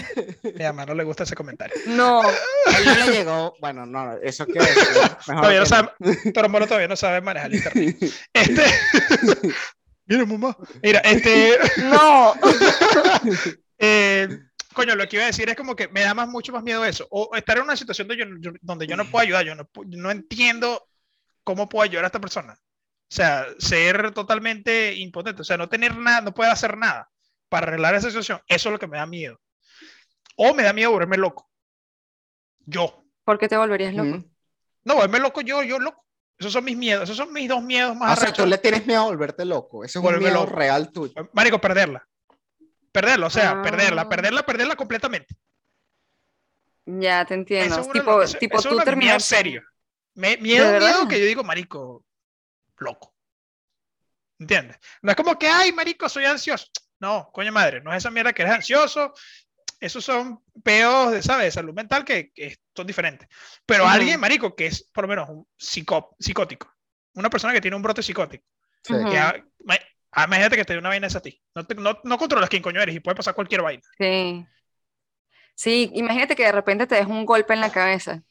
Mi 0.57 0.63
mamá 0.65 0.85
no 0.85 0.93
le 0.95 1.03
gusta 1.05 1.23
ese 1.23 1.35
comentario. 1.35 1.73
No, 1.87 2.21
A 2.21 2.77
él 2.77 2.85
no 2.85 2.93
le 3.05 3.11
llegó. 3.11 3.55
Bueno, 3.61 3.85
no, 3.85 4.17
eso 4.17 4.45
mejor 4.45 4.67
Todavía 5.25 5.59
no 5.59 5.63
que 5.63 5.69
sabe, 5.69 5.89
Torombolo 6.33 6.67
todavía 6.67 6.89
no 6.89 6.95
sabe 6.97 7.21
manejar 7.21 7.51
el 7.51 7.55
internet. 7.57 7.97
Este. 8.33 8.65
Mira, 10.05 10.25
mamá. 10.25 10.57
Mira, 10.83 10.99
este. 10.99 11.57
no. 11.83 12.33
eh, 13.79 14.27
coño, 14.73 14.95
lo 14.95 15.07
que 15.07 15.15
iba 15.15 15.23
a 15.23 15.27
decir 15.27 15.47
es 15.49 15.55
como 15.55 15.73
que 15.75 15.87
me 15.87 16.01
da 16.01 16.13
más, 16.13 16.27
mucho 16.27 16.51
más 16.51 16.63
miedo 16.63 16.83
eso. 16.83 17.07
O 17.11 17.33
estar 17.37 17.57
en 17.57 17.63
una 17.63 17.77
situación 17.77 18.07
donde 18.09 18.25
yo, 18.25 18.29
yo- 18.51 18.57
donde 18.61 18.87
yo 18.87 18.97
no 18.97 19.05
puedo 19.05 19.23
ayudar, 19.23 19.45
yo 19.45 19.55
no, 19.55 19.63
pu- 19.65 19.85
no 19.87 20.11
entiendo 20.11 20.85
cómo 21.45 21.69
puedo 21.69 21.83
ayudar 21.83 22.03
a 22.03 22.07
esta 22.07 22.19
persona. 22.19 22.57
O 23.11 23.13
sea, 23.13 23.45
ser 23.59 24.13
totalmente 24.13 24.95
impotente, 24.95 25.41
o 25.41 25.45
sea, 25.45 25.57
no 25.57 25.67
tener 25.67 25.97
nada, 25.97 26.21
no 26.21 26.33
poder 26.33 26.51
hacer 26.51 26.77
nada 26.77 27.09
para 27.49 27.67
arreglar 27.67 27.93
esa 27.93 28.07
situación, 28.07 28.39
eso 28.47 28.69
es 28.69 28.73
lo 28.73 28.79
que 28.79 28.87
me 28.87 28.97
da 28.97 29.05
miedo. 29.05 29.37
O 30.37 30.53
me 30.53 30.63
da 30.63 30.71
miedo 30.71 30.91
volverme 30.91 31.17
loco. 31.17 31.49
Yo. 32.65 33.03
¿Por 33.25 33.37
qué 33.37 33.49
te 33.49 33.57
volverías 33.57 33.93
loco? 33.93 34.17
Mm. 34.17 34.31
No, 34.85 34.95
volverme 34.95 35.19
loco 35.19 35.41
yo, 35.41 35.61
yo 35.61 35.77
loco. 35.77 36.05
Esos 36.39 36.53
son 36.53 36.63
mis 36.63 36.77
miedos, 36.77 37.03
esos 37.03 37.17
son 37.17 37.33
mis 37.33 37.49
dos 37.49 37.61
miedos 37.61 37.95
más 37.97 38.17
O 38.17 38.21
sea, 38.21 38.31
tú 38.33 38.45
le 38.45 38.57
tienes 38.57 38.87
miedo 38.87 39.01
a 39.01 39.05
volverte 39.05 39.43
loco. 39.45 39.83
Ese 39.83 39.91
es 39.91 39.95
un 39.97 40.03
Volverme 40.03 40.29
miedo 40.29 40.45
loco. 40.45 40.55
real 40.55 40.91
tuyo. 40.91 41.13
Marico, 41.33 41.59
perderla. 41.59 42.07
Perderla, 42.93 43.27
o 43.27 43.29
sea, 43.29 43.51
Ah. 43.51 43.61
perderla, 43.61 44.07
perderla, 44.09 44.43
perderla 44.45 44.75
completamente. 44.77 45.35
Ya 46.85 47.25
te 47.25 47.33
entiendo. 47.35 47.75
Eso 47.75 47.81
es 47.81 47.87
una- 47.87 47.93
tipo, 47.93 48.21
eso- 48.21 48.37
tipo 48.37 48.57
eso 48.57 48.67
es 48.69 48.69
tú 48.71 48.75
uno 48.75 48.83
terminar 48.85 49.07
miedos 49.15 49.25
serios. 49.25 49.65
Me- 50.15 50.37
miedo, 50.37 50.79
miedo 50.79 51.07
que 51.07 51.19
yo 51.19 51.25
digo, 51.25 51.43
marico, 51.43 52.03
loco. 52.81 53.13
¿Entiendes? 54.39 54.77
No 55.01 55.11
es 55.11 55.15
como 55.15 55.37
que, 55.37 55.47
ay, 55.47 55.71
marico, 55.71 56.09
soy 56.09 56.25
ansioso. 56.25 56.67
No, 56.99 57.29
coño 57.31 57.51
madre, 57.51 57.81
no 57.81 57.91
es 57.91 57.97
esa 57.97 58.11
mierda 58.11 58.33
que 58.33 58.41
eres 58.41 58.53
ansioso. 58.55 59.13
Esos 59.79 60.03
son 60.05 60.43
peos, 60.63 61.11
de, 61.11 61.21
¿sabes? 61.23 61.45
De 61.45 61.51
salud 61.51 61.73
mental 61.73 62.05
que, 62.05 62.31
que 62.31 62.57
son 62.75 62.85
diferentes. 62.85 63.27
Pero 63.65 63.87
alguien, 63.87 64.19
marico, 64.19 64.55
que 64.55 64.67
es 64.67 64.83
por 64.93 65.03
lo 65.05 65.07
menos 65.07 65.29
un 65.29 65.47
psicó- 65.57 66.15
psicótico. 66.19 66.71
Una 67.15 67.29
persona 67.29 67.53
que 67.53 67.61
tiene 67.61 67.75
un 67.75 67.81
brote 67.81 68.03
psicótico. 68.03 68.45
Que, 68.83 68.93
ma- 69.65 69.77
ah, 70.11 70.25
imagínate 70.25 70.55
que 70.55 70.65
te 70.65 70.73
dé 70.73 70.79
una 70.79 70.89
vaina 70.89 71.07
esa 71.07 71.17
a 71.17 71.21
ti. 71.21 71.41
No, 71.55 71.65
te- 71.65 71.75
no, 71.75 71.99
no 72.03 72.17
controlas 72.17 72.49
quién 72.49 72.61
coño 72.61 72.81
eres 72.81 72.95
y 72.95 72.99
puede 72.99 73.15
pasar 73.15 73.33
cualquier 73.35 73.61
vaina. 73.63 73.83
Sí. 73.97 74.45
Sí, 75.55 75.91
imagínate 75.93 76.35
que 76.35 76.43
de 76.45 76.51
repente 76.51 76.87
te 76.87 76.95
des 76.95 77.05
un 77.07 77.25
golpe 77.25 77.53
en 77.53 77.61
la 77.61 77.71
cabeza 77.71 78.23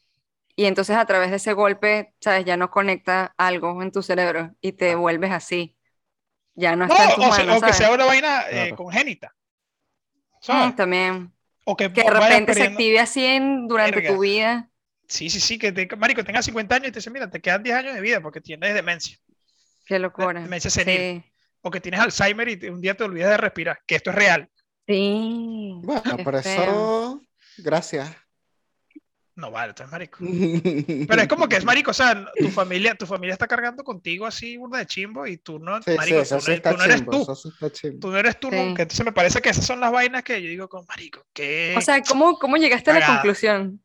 y 0.61 0.65
entonces 0.65 0.95
a 0.97 1.05
través 1.05 1.29
de 1.31 1.37
ese 1.37 1.53
golpe, 1.53 2.13
sabes, 2.21 2.45
ya 2.45 2.57
no 2.57 2.71
conecta 2.71 3.33
algo 3.37 3.81
en 3.81 3.91
tu 3.91 4.01
cerebro 4.03 4.55
y 4.61 4.73
te 4.73 4.95
vuelves 4.95 5.31
así. 5.31 5.77
Ya 6.55 6.75
no 6.75 6.87
No, 6.87 6.93
está 6.93 7.05
en 7.05 7.15
tus 7.15 7.25
o, 7.25 7.31
sea, 7.31 7.45
manos, 7.45 7.57
o 7.57 7.61
que 7.63 7.73
¿sabes? 7.73 7.77
sea 7.77 7.91
una 7.91 8.05
vaina 8.05 8.43
eh, 8.49 8.51
Claro. 8.51 8.75
congénita. 8.75 9.35
Mm, 10.51 10.69
¿Sabes? 10.69 10.75
también. 10.75 11.33
O 11.65 11.75
que, 11.77 11.91
Que 11.93 12.03
de 12.03 12.09
repente 12.11 12.53
se 12.53 12.63
active 12.63 12.99
así 12.99 13.25
en, 13.25 13.67
durante 13.67 14.01
Verga. 14.01 14.09
tu 14.13 14.19
vida. 14.19 14.71
Sí, 15.07 15.29
sí, 15.29 15.39
sí, 15.41 15.59
que 15.59 15.71
te, 15.71 15.87
marico, 15.97 16.23
tengas 16.23 16.45
50 16.45 16.75
años 16.75 16.89
y 16.89 16.91
te 16.93 16.99
dice, 16.99 17.09
mira, 17.11 17.29
te 17.29 17.41
quedan 17.41 17.63
10 17.63 17.75
años 17.75 17.93
de 17.95 18.01
vida 18.01 18.21
porque 18.21 18.41
tienes 18.41 18.73
demencia. 18.73 19.17
Qué 19.85 19.99
locura. 19.99 20.41
Demencia 20.41 20.69
senil. 20.69 20.97
Sí. 20.97 21.23
O 21.61 21.71
que 21.71 21.79
tienes 21.81 21.99
Alzheimer 22.01 22.49
y 22.49 22.67
un 22.69 22.81
día 22.81 22.95
te 22.95 23.03
olvidas 23.03 23.31
de 23.31 23.37
respirar, 23.37 23.79
que 23.87 23.95
esto 23.95 24.09
es 24.11 24.15
real. 24.15 24.49
Sí. 24.87 25.81
Bueno, 25.81 26.21
por 26.23 26.35
feo. 26.41 27.15
eso. 27.15 27.21
Gracias. 27.57 28.15
No 29.41 29.49
vale, 29.49 29.69
entonces, 29.69 29.91
marico. 29.91 30.19
Pero 31.07 31.21
es 31.23 31.27
como 31.27 31.49
que 31.49 31.55
es 31.55 31.65
marico, 31.65 31.89
o 31.89 31.93
sea, 31.95 32.25
tu 32.39 32.49
familia, 32.49 32.93
tu 32.93 33.07
familia 33.07 33.33
está 33.33 33.47
cargando 33.47 33.83
contigo 33.83 34.27
así 34.27 34.55
burda 34.55 34.77
de 34.77 34.85
chimbo 34.85 35.25
y 35.25 35.37
tú 35.37 35.57
no, 35.57 35.77
Sí, 35.81 35.89
sí, 35.91 35.97
marico, 35.97 36.19
eso 36.21 36.37
tú, 36.37 36.45
no, 36.47 36.53
está 36.53 36.71
tú 36.71 36.77
no 36.77 36.83
eres 36.83 36.95
chimbo, 36.97 37.11
tú. 37.11 37.21
eso 37.23 37.35
sí 37.35 37.49
está 37.49 37.71
chimbo. 37.71 37.99
Tú 37.99 38.11
no 38.11 38.17
eres 38.19 38.39
tú 38.39 38.49
Sí. 38.51 38.55
nunca. 38.55 38.83
Entonces 38.83 39.03
me 39.03 39.11
parece 39.11 39.41
que 39.41 39.49
esas 39.49 39.65
son 39.65 39.79
las 39.79 39.91
vainas 39.91 40.21
que 40.23 40.39
yo 40.43 40.47
digo 40.47 40.69
como 40.69 40.85
marico, 40.85 41.25
¿qué? 41.33 41.73
O 41.75 41.81
sea, 41.81 41.99
¿cómo, 42.03 42.37
cómo 42.37 42.57
llegaste 42.57 42.91
a 42.91 42.99
la 42.99 43.07
conclusión? 43.07 43.81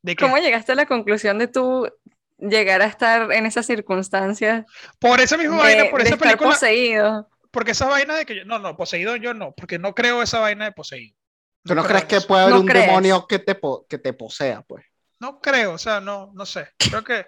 ¿De 0.00 0.14
qué? 0.14 0.24
¿Cómo 0.24 0.38
llegaste 0.38 0.70
a 0.70 0.76
la 0.76 0.86
conclusión 0.86 1.38
de 1.38 1.48
tú 1.48 1.90
llegar 2.38 2.80
a 2.80 2.86
estar 2.86 3.32
en 3.32 3.46
esas 3.46 3.66
circunstancias 3.66 4.64
Por 5.00 5.20
esa 5.20 5.36
misma 5.36 5.56
de, 5.56 5.62
vaina, 5.62 5.90
por 5.90 6.00
de 6.02 6.06
esa 6.06 6.14
estar 6.14 6.28
película, 6.28 6.50
poseído. 6.50 7.28
porque 7.50 7.72
esa 7.72 7.86
vaina 7.88 8.14
de 8.14 8.26
que 8.26 8.36
yo, 8.36 8.44
no, 8.44 8.60
no, 8.60 8.76
poseído 8.76 9.16
yo 9.16 9.34
no, 9.34 9.52
porque 9.56 9.78
no 9.80 9.92
creo 9.94 10.22
esa 10.22 10.38
vaina 10.38 10.66
de 10.66 10.72
poseído. 10.72 11.16
¿Tú 11.64 11.74
no 11.74 11.84
crees 11.84 12.04
que 12.04 12.20
puede 12.20 12.42
haber 12.42 12.54
¿No 12.54 12.60
un 12.60 12.66
crees? 12.66 12.86
demonio 12.86 13.26
que 13.26 13.38
te, 13.38 13.58
que 13.88 13.98
te 13.98 14.12
posea, 14.12 14.62
pues? 14.62 14.84
No 15.18 15.40
creo, 15.40 15.72
o 15.72 15.78
sea, 15.78 16.00
no, 16.00 16.30
no 16.34 16.44
sé. 16.44 16.68
Creo 16.76 17.02
que, 17.02 17.26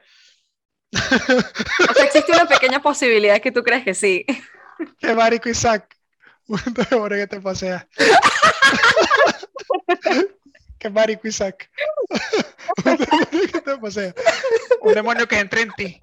O 0.92 1.94
sea, 1.94 2.04
existe 2.04 2.32
una 2.32 2.46
pequeña 2.46 2.80
posibilidad 2.80 3.40
que 3.40 3.52
tú 3.52 3.62
crees 3.62 3.84
que 3.84 3.94
sí. 3.94 4.24
que 4.98 5.14
marico 5.14 5.48
Isaac, 5.48 5.96
un 6.46 6.60
demonio 6.90 7.16
que 7.16 7.26
te 7.26 7.40
posea. 7.40 7.88
que 10.78 10.90
marico 10.90 11.28
Isaac. 11.28 11.70
un 12.84 12.96
demonio 12.96 13.52
que 13.52 13.60
te 13.60 13.78
posea. 13.78 14.14
Un 14.82 14.94
demonio 14.94 15.26
que 15.26 15.38
entre 15.38 15.62
en 15.62 15.72
ti. 15.72 16.00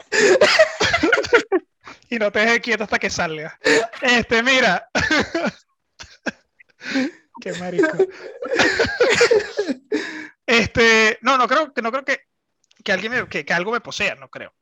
y 2.09 2.17
no 2.17 2.31
te 2.31 2.39
deje 2.39 2.61
quieto 2.61 2.83
hasta 2.83 2.99
que 2.99 3.09
salga. 3.09 3.57
Este, 4.01 4.43
mira. 4.43 4.89
Qué 7.41 7.53
marico. 7.53 7.97
Este, 10.45 11.17
no, 11.21 11.37
no 11.37 11.47
creo 11.47 11.73
que 11.73 11.81
no 11.81 11.91
creo 11.91 12.03
que, 12.03 12.19
que 12.83 12.91
alguien 12.91 13.11
me- 13.13 13.27
que, 13.29 13.45
que 13.45 13.53
algo 13.53 13.71
me 13.71 13.81
posea, 13.81 14.15
no 14.15 14.29
creo. 14.29 14.53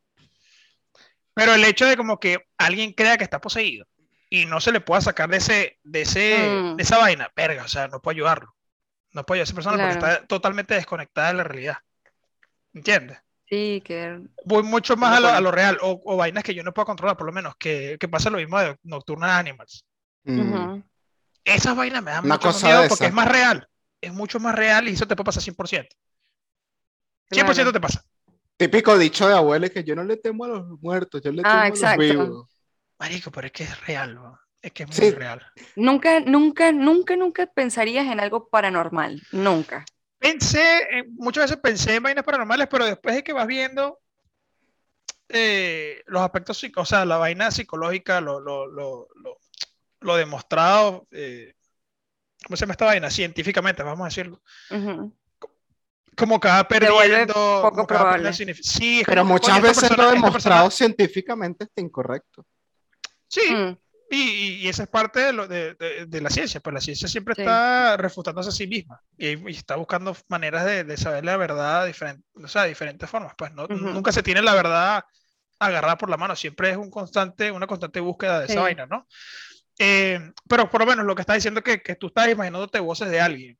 Pero 1.34 1.54
el 1.54 1.64
hecho 1.64 1.86
de 1.86 1.98
como 1.98 2.20
que 2.20 2.46
alguien 2.58 2.94
crea 2.94 3.18
que 3.18 3.24
está 3.24 3.42
poseído 3.42 3.88
y 4.30 4.46
no 4.46 4.60
se 4.62 4.72
le 4.72 4.82
pueda 4.82 5.02
sacar 5.02 5.30
de 5.30 5.38
ese, 5.38 5.80
de 5.84 6.02
ese, 6.02 6.38
Mm. 6.50 6.76
de 6.76 6.84
esa 6.84 6.98
vaina, 6.98 7.32
verga, 7.36 7.64
o 7.64 7.68
sea, 7.68 7.88
no 7.88 8.02
puedo 8.02 8.16
ayudarlo. 8.16 8.56
No 9.14 9.26
puedo 9.26 9.38
ayudar 9.38 9.44
a 9.44 9.50
esa 9.50 9.56
persona 9.56 9.78
porque 9.78 9.94
está 9.94 10.26
totalmente 10.28 10.74
desconectada 10.76 11.30
de 11.30 11.34
la 11.34 11.44
realidad. 11.44 11.78
¿Entiendes? 12.74 13.18
Sí, 13.50 13.82
que 13.84 14.20
Voy 14.46 14.64
mucho 14.64 14.96
más 14.96 15.18
a 15.18 15.20
lo, 15.20 15.28
a 15.28 15.42
lo 15.42 15.52
real, 15.52 15.78
o, 15.82 16.00
o 16.06 16.16
vainas 16.16 16.44
que 16.44 16.54
yo 16.54 16.64
no 16.64 16.74
puedo 16.74 16.86
controlar, 16.86 17.18
por 17.18 17.26
lo 17.28 17.34
menos, 17.34 17.56
que, 17.58 17.98
que 18.00 18.08
pasa 18.08 18.30
lo 18.30 18.38
mismo 18.38 18.58
de 18.60 18.78
Nocturnal 18.84 19.32
Animals. 19.32 19.86
Mm. 20.24 20.82
Esas 21.46 21.76
vainas 21.76 22.04
me 22.04 22.12
dan 22.12 22.26
Una 22.26 22.36
mucho 22.36 22.52
cosa 22.52 22.68
miedo 22.68 22.82
porque 22.90 22.96
esa. 22.96 23.08
es 23.08 23.14
más 23.14 23.28
real. 23.28 23.68
Es 24.00 24.14
mucho 24.14 24.40
más 24.40 24.56
real 24.56 24.88
y 24.88 24.94
eso 24.94 25.08
te 25.08 25.16
puede 25.16 25.26
pasar 25.26 25.44
100%. 25.44 25.96
100% 27.32 27.72
Claro. 27.72 27.74
te 27.74 27.80
pasa. 27.80 28.04
Típico 28.58 28.98
dicho 28.98 29.28
de 29.28 29.34
abuela 29.34 29.66
es 29.68 29.72
que 29.72 29.84
yo 29.84 29.96
no 29.96 30.04
le 30.04 30.18
temo 30.18 30.46
a 30.46 30.50
los 30.50 30.68
muertos, 30.82 31.22
yo 31.24 31.32
le 31.32 31.42
Ah, 31.44 31.70
temo 31.72 31.88
a 31.88 31.96
los 31.98 31.98
vivos. 31.98 32.48
Marico, 33.00 33.32
pero 33.32 33.48
es 33.48 33.54
que 33.54 33.64
es 33.64 33.88
real, 33.88 34.14
¿no? 34.14 34.40
Es 34.62 34.72
que 34.72 34.84
es 34.84 34.90
muy 34.90 34.98
Sí. 34.98 35.12
real. 35.12 35.42
Nunca, 35.76 36.20
nunca, 36.20 36.72
nunca, 36.72 37.16
nunca 37.16 37.48
pensarías 37.48 38.06
en 38.06 38.20
algo 38.20 38.48
paranormal. 38.50 39.20
Nunca. 39.32 39.84
Pensé, 40.20 40.88
en- 40.92 41.16
muchas 41.16 41.46
veces 41.46 41.58
pensé 41.58 41.96
en 41.96 42.04
vainas 42.04 42.24
paranormales, 42.24 42.68
pero 42.70 42.86
después 42.86 43.16
de 43.16 43.24
que 43.24 43.34
vas 43.34 43.48
viendo 43.48 44.00
eh, 45.30 46.04
los 46.08 46.22
aspectos, 46.22 46.62
o 46.76 46.86
sea, 46.86 47.06
la 47.06 47.18
vaina 47.18 47.50
psicológica, 47.50 48.22
lo, 48.22 48.40
lo, 48.40 48.68
lo, 48.68 49.08
lo, 50.02 50.08
lo 50.08 50.16
demostrado, 50.18 51.08
eh, 51.12 51.54
¿cómo 52.46 52.58
se 52.58 52.62
llama 52.62 52.74
esta 52.74 52.86
vaina? 52.86 53.10
Científicamente, 53.10 53.84
vamos 53.84 54.02
a 54.02 54.10
decirlo. 54.10 54.42
Como 56.18 56.40
que 56.40 56.48
va 56.50 56.68
Se 56.70 56.92
vuelve 56.92 57.10
perdiendo. 57.10 57.34
poco 57.34 57.62
como 57.76 57.88
perdiendo 57.88 57.88
probable. 57.88 58.34
Sí, 58.34 59.00
es 59.00 59.06
Pero 59.06 59.22
como, 59.22 59.34
muchas 59.34 59.62
veces 59.62 59.84
lo 59.84 59.90
persona- 59.90 60.04
esta 60.10 60.14
demostrado 60.14 60.64
persona- 60.66 60.72
científicamente 60.72 61.64
está 61.66 61.82
incorrecto. 61.82 62.46
Sí, 63.28 63.42
Mm, 63.50 63.78
Y, 64.14 64.66
y- 64.66 64.68
esa 64.68 64.84
es 64.84 64.90
parte 64.90 65.22
de, 65.22 65.32
lo, 65.32 65.48
de, 65.48 65.74
de- 65.76 66.06
de 66.06 66.20
la 66.22 66.30
ciencia, 66.30 66.60
pues 66.60 66.74
la 66.74 66.82
ciencia 66.82 67.08
siempre 67.08 67.34
Sí. 67.34 67.44
está 67.44 67.96
refutándose 67.96 68.50
a 68.50 68.52
sí 68.52 68.68
misma 68.68 69.02
y, 69.18 69.28
y 69.50 69.56
está 69.56 69.78
buscando 69.78 70.14
maneras 70.28 70.66
de, 70.66 70.84
de 70.84 70.98
saber 70.98 71.24
la 71.24 71.38
verdad 71.38 71.86
diferente, 71.86 72.22
o 72.34 72.46
sea, 72.50 72.64
de 72.64 72.68
diferentes 72.70 73.10
formas. 73.10 73.34
Pues 73.38 73.54
no, 73.54 73.64
Ujú. 73.64 73.74
nunca 73.76 74.12
se 74.12 74.22
tiene 74.22 74.42
la 74.42 74.54
verdad 74.54 75.06
agarrada 75.60 75.98
por 75.98 76.10
la 76.10 76.18
mano, 76.18 76.36
siempre 76.36 76.72
es 76.72 76.76
un 76.76 76.92
constante, 76.92 77.52
una 77.54 77.68
constante 77.68 78.02
búsqueda 78.02 78.40
de 78.40 78.46
esa 78.48 78.56
Sí. 78.56 78.60
vaina, 78.60 78.86
¿no? 78.86 79.08
Eh, 79.80 80.20
pero 80.48 80.70
por 80.70 80.82
lo 80.82 80.88
menos 80.88 81.06
lo 81.06 81.16
que 81.16 81.22
está 81.22 81.34
diciendo 81.34 81.64
que, 81.64 81.82
que 81.82 81.96
tú 81.96 82.08
estás 82.08 82.30
imaginándote 82.30 82.80
voces 82.80 83.10
de 83.10 83.22
alguien. 83.22 83.58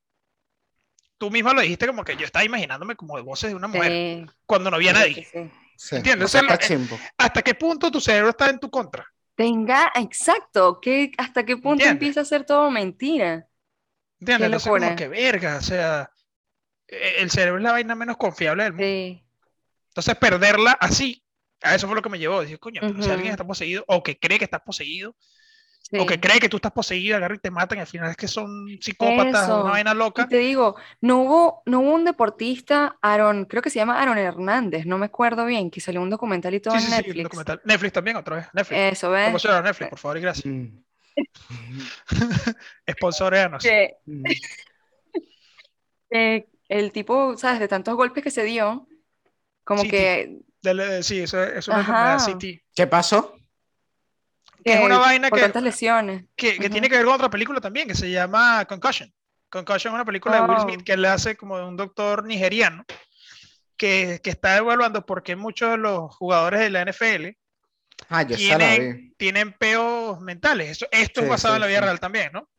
Tú 1.18 1.30
misma 1.30 1.54
lo 1.54 1.62
dijiste 1.62 1.88
como 1.88 2.04
que 2.04 2.16
yo 2.18 2.26
estaba 2.26 2.44
imaginándome 2.46 2.96
como 2.96 3.16
de 3.16 3.24
voces 3.24 3.52
de 3.52 3.56
una 3.56 3.68
mujer 3.68 3.92
sí, 3.92 4.26
cuando 4.46 4.70
no 4.70 4.76
había 4.78 4.94
nadie. 4.94 5.28
sí. 5.32 5.40
O 5.40 6.28
sea, 6.28 6.42
es 6.48 6.60
chimbo. 6.60 6.98
¿Hasta 7.18 7.42
qué 7.42 7.56
punto 7.56 7.92
tu 7.92 8.00
cerebro 8.00 8.30
está 8.30 8.50
en 8.50 8.60
tu 8.60 8.70
contra? 8.70 9.06
Tenga, 9.36 9.92
exacto. 9.96 10.80
¿qué, 10.82 11.12
¿Hasta 11.18 11.44
qué 11.46 11.56
punto 11.58 11.72
¿Entiendes? 11.72 11.94
empieza 11.94 12.22
a 12.22 12.26
ser 12.26 12.46
todo 12.46 12.70
mentira? 12.70 13.48
¿Entiendes? 14.20 14.50
Qué 14.50 14.56
Entonces, 14.56 14.72
como 14.72 14.96
que 14.96 15.08
verga, 15.08 15.58
o 15.58 15.62
sea, 15.62 16.12
e- 16.88 17.22
el 17.22 17.32
cerebro 17.32 17.58
es 17.58 17.64
la 17.64 17.72
vaina 17.74 17.96
menos 17.96 18.18
confiable 18.18 18.64
del 18.64 18.74
mundo. 18.74 18.86
Sí, 18.86 19.24
Entonces, 19.90 20.16
perderla 20.18 20.72
así, 20.74 21.24
a 21.62 21.76
eso 21.76 21.88
fue 21.88 21.96
lo 21.96 22.02
que 22.02 22.10
me 22.10 22.20
llevó. 22.20 22.42
Decir, 22.42 22.60
coño, 22.60 22.82
pero 22.82 23.02
si 23.02 23.10
alguien 23.10 23.32
está 23.32 23.46
poseído, 23.46 23.84
o 23.88 24.04
que 24.04 24.18
cree 24.20 24.38
que 24.40 24.46
está 24.46 24.64
poseído, 24.64 25.16
sí. 25.92 25.98
o 26.00 26.06
que 26.06 26.20
cree 26.20 26.40
que 26.40 26.50
tú 26.50 26.58
estás 26.58 26.72
poseído, 26.72 27.18
agarran 27.18 27.38
y 27.38 27.40
te 27.42 27.52
matan, 27.52 27.78
y 27.78 27.82
al 27.82 27.88
final 27.88 28.10
es 28.12 28.18
que 28.18 28.28
son 28.28 28.68
psicópatas 28.82 29.44
Eso. 29.44 29.62
una 29.64 29.72
vaina 29.72 29.92
Y 29.92 29.96
loca. 29.96 30.28
te 30.28 30.38
digo, 30.38 30.76
no 31.02 31.22
hubo, 31.22 31.64
no 31.66 31.82
hubo 31.82 31.94
un 31.94 32.06
deportista, 32.06 32.98
Aaron, 33.02 33.46
creo 33.46 33.62
que 33.62 33.70
se 33.70 33.80
llama 33.80 34.02
Aaron 34.02 34.18
Hernández, 34.18 34.86
no 34.86 34.98
me 34.98 35.06
acuerdo 35.08 35.46
bien, 35.46 35.70
que 35.70 35.82
salió 35.82 36.02
un 36.02 36.10
documental 36.10 36.54
y 36.56 36.60
todo 36.60 36.74
Sí, 36.80 36.80
en 36.80 36.84
sí, 36.84 36.88
sí, 36.90 36.94
un 36.94 36.98
Netflix. 37.06 37.24
documental. 37.24 37.62
Netflix 37.66 37.94
también, 37.94 38.18
otra 38.18 38.36
vez. 38.38 38.48
Netflix. 38.54 38.80
Eso, 38.94 39.12
¿ves? 39.12 39.46
A 39.46 39.62
Netflix, 39.62 39.90
por 39.90 40.00
favor, 40.00 40.18
y 40.18 40.22
gracias. 40.22 40.46
Mm. 40.46 40.68
Sponsoreanos. 42.92 43.64
Que, 43.64 43.96
Mm. 44.06 44.24
que 46.10 46.48
el 46.70 46.92
tipo, 46.92 47.38
¿sabes? 47.38 47.60
De 47.60 47.68
tantos 47.68 47.96
golpes 47.96 48.24
que 48.24 48.32
se 48.32 48.44
dio, 48.44 48.88
como 49.64 49.82
Sí, 49.84 49.90
que, 49.90 50.38
Dele- 50.64 51.02
sí, 51.04 51.20
eso 51.22 51.44
es, 51.44 51.58
es 51.58 51.68
una 51.68 51.80
enfermedad 51.80 52.20
CT. 52.20 52.64
¿Qué 52.76 52.88
pasó? 52.88 53.36
Que 54.64 54.74
es 54.74 54.80
una 54.80 54.98
vaina 55.00 55.30
por 55.30 55.38
que- 55.40 55.44
tantas 55.46 55.64
lesiones. 55.64 56.26
que, 56.36 56.54
que 56.58 56.66
Ujú. 56.66 56.70
tiene 56.72 56.90
que 56.90 56.96
ver 56.98 57.06
con 57.06 57.16
otra 57.16 57.30
película 57.30 57.60
también, 57.62 57.88
que 57.88 57.96
se 57.96 58.10
llama 58.12 58.66
Concussion. 58.66 59.12
Concussion 59.50 59.92
es 59.94 59.96
una 59.96 60.06
película 60.06 60.36
de 60.36 60.42
Will 60.44 60.58
Oh. 60.58 60.62
Smith 60.62 60.84
que 60.84 60.94
él 60.94 61.04
hace 61.06 61.36
como 61.36 61.58
de 61.58 61.66
un 61.66 61.76
doctor 61.76 62.24
nigeriano 62.24 62.86
que, 63.76 64.20
que 64.24 64.30
está 64.30 64.58
evaluando 64.58 65.06
por 65.06 65.24
qué 65.24 65.36
muchos 65.36 65.72
de 65.72 65.78
los 65.78 66.16
jugadores 66.16 66.60
de 66.60 66.70
la 66.70 66.82
NFL 66.86 67.36
Ah, 68.10 68.26
tienen, 68.26 69.14
tienen 69.18 69.54
peos 69.54 70.20
mentales. 70.22 70.70
Esto, 70.72 70.88
esto 70.92 71.22
Sí, 71.22 71.26
es 71.26 71.30
basado 71.30 71.54
sí, 71.54 71.58
en 71.58 71.62
la 71.62 71.68
vida 71.68 71.80
sí. 71.80 71.84
real 71.86 72.00
también, 72.00 72.32
¿no? 72.34 72.50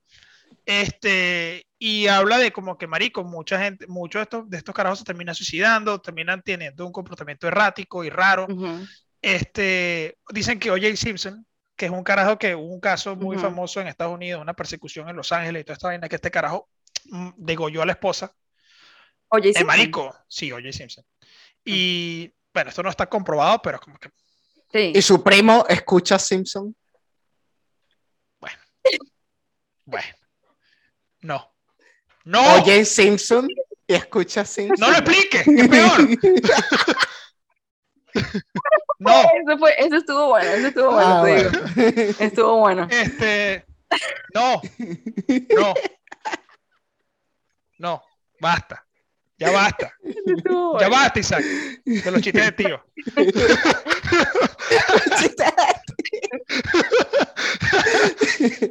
Este, 0.67 1.67
y 1.79 2.07
habla 2.07 2.39
de 2.39 2.53
como 2.53 2.79
que, 2.79 2.87
marico, 2.87 3.25
mucha 3.25 3.59
gente, 3.59 3.87
muchos 3.89 4.21
de 4.21 4.23
estos, 4.25 4.51
de 4.51 4.57
estos 4.59 4.75
carajos 4.75 5.01
se 5.01 5.05
terminan 5.05 5.35
suicidando, 5.35 6.01
terminan 6.01 6.43
teniendo 6.43 6.87
un 6.87 6.93
comportamiento 6.93 7.49
errático 7.49 8.05
y 8.05 8.11
raro. 8.11 8.47
Ujú. 8.49 8.87
Este, 9.21 10.17
dicen 10.33 10.59
que 10.59 10.71
O.J. 10.71 10.95
Simpson, 10.97 11.45
que 11.77 11.87
es 11.87 11.93
un 11.93 12.05
carajo 12.05 12.39
que 12.39 12.55
hubo 12.55 12.73
un 12.73 12.81
caso 12.81 13.17
muy 13.17 13.39
famoso 13.39 13.81
en 13.81 13.89
Estados 13.89 14.15
Unidos, 14.15 14.41
una 14.41 14.55
persecución 14.55 15.09
en 15.09 15.17
Los 15.17 15.33
Ángeles 15.33 15.63
y 15.63 15.65
toda 15.65 15.75
esta 15.75 15.89
vaina, 15.89 16.09
que 16.09 16.17
este 16.17 16.31
carajo 16.31 16.69
mm, 17.07 17.31
degolló 17.37 17.83
a 17.83 17.87
la 17.87 17.93
esposa. 17.93 18.35
Oye, 19.29 19.49
El 19.51 19.57
sí, 19.57 19.65
marico, 19.65 20.15
sí, 20.29 20.53
O.J. 20.53 20.73
Simpson. 20.73 21.05
Y 21.65 22.33
bueno, 22.53 22.71
esto 22.71 22.83
no 22.83 22.91
está 22.91 23.09
comprobado, 23.09 23.61
pero 23.63 23.81
como 23.81 23.99
que, 23.99 24.11
sí. 24.71 24.93
¿Y 24.95 25.03
su 25.03 25.23
primo 25.23 25.65
escucha 25.69 26.19
Simpson? 26.19 26.75
bueno, 29.85 30.15
no. 31.21 31.55
No, 32.25 32.55
Oye 32.55 32.85
Simpson 32.85 33.49
y 33.87 33.95
escucha 33.95 34.45
Simpson. 34.45 34.77
no 34.79 34.91
lo 34.91 34.99
expliques, 34.99 35.47
es 35.47 35.69
peor. 35.69 36.09
No, 39.03 39.23
Eso, 39.47 39.59
fue, 39.59 39.75
eso 39.79 39.97
estuvo 39.97 40.29
bueno, 40.29 40.51
eso 40.51 40.67
estuvo 40.69 40.93
bueno, 40.93 41.15
Ah, 41.15 41.23
te 41.25 41.37
digo. 41.37 41.51
bueno. 41.51 42.15
Estuvo 42.21 42.57
bueno. 42.59 42.89
este, 42.91 43.65
no, 44.35 44.61
no, 45.57 45.75
no, 47.79 48.03
basta, 48.41 48.87
ya 49.39 49.51
basta, 49.51 49.93
ya 50.81 50.89
basta, 50.89 51.19
Isaac, 51.21 51.45
de 51.85 52.11
los 52.11 52.21
chistes 52.23 52.45
de 52.45 52.53
tío. 52.53 52.85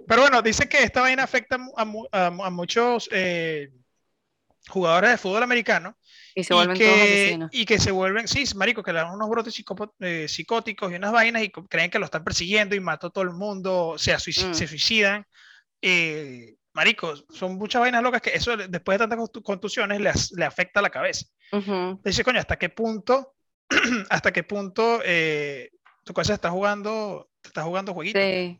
Pero 0.07 0.21
bueno, 0.21 0.41
dice 0.41 0.67
que 0.67 0.83
esta 0.83 1.01
vaina 1.01 1.23
afecta 1.23 1.57
mu- 1.57 1.73
a, 1.75 1.85
mu- 1.85 2.07
a 2.11 2.29
mu- 2.29 2.43
a 2.43 2.49
muchos 2.49 3.09
eh, 3.11 3.71
jugadores 4.69 5.11
de 5.11 5.17
fútbol 5.17 5.43
americano 5.43 5.95
Y 6.35 6.43
se 6.43 6.53
y 6.53 6.55
vuelven 6.57 6.77
todos 6.77 6.97
que, 6.97 7.13
asesinos. 7.13 7.49
y 7.53 7.65
que 7.65 7.79
se 7.79 7.91
vuelven, 7.91 8.27
sí, 8.27 8.43
marico, 8.55 8.83
que 8.83 8.93
le 8.93 8.99
dan 8.99 9.11
unos 9.13 9.29
brotes 9.29 9.53
eh, 9.99 10.27
psicóticos 10.27 10.91
y 10.91 10.95
unas 10.95 11.11
vainas 11.11 11.43
y 11.43 11.49
creen 11.51 11.91
que 11.91 11.99
lo 11.99 12.05
están 12.05 12.23
persiguiendo 12.23 12.75
y 12.75 12.79
mató 12.79 13.07
a 13.07 13.09
todo 13.11 13.23
el 13.23 13.31
mundo, 13.31 13.95
se, 13.97 14.13
suici- 14.15 14.49
Mm. 14.49 14.53
se 14.53 14.67
suicidan. 14.67 15.25
Eh, 15.81 16.55
marico, 16.73 17.13
son 17.29 17.55
muchas 17.57 17.81
vainas 17.81 18.03
locas 18.03 18.21
que 18.21 18.31
eso 18.33 18.55
después 18.55 18.95
de 18.97 18.99
tantas 19.07 19.19
contu- 19.19 19.43
contusiones 19.43 19.99
le, 19.99 20.11
le 20.37 20.45
afecta 20.45 20.81
la 20.81 20.89
cabeza. 20.89 21.25
Dice, 22.03 22.23
coño, 22.23 22.39
¿hasta 22.39 22.57
qué 22.57 22.69
punto, 22.69 23.35
hasta 24.09 24.31
qué 24.31 24.43
punto 24.43 25.01
eh, 25.03 25.69
tu 26.03 26.13
está 26.21 26.49
jugando, 26.49 27.29
te 27.41 27.49
está 27.49 27.63
jugando 27.63 27.93
jueguitos? 27.93 28.21
Sí, 28.21 28.59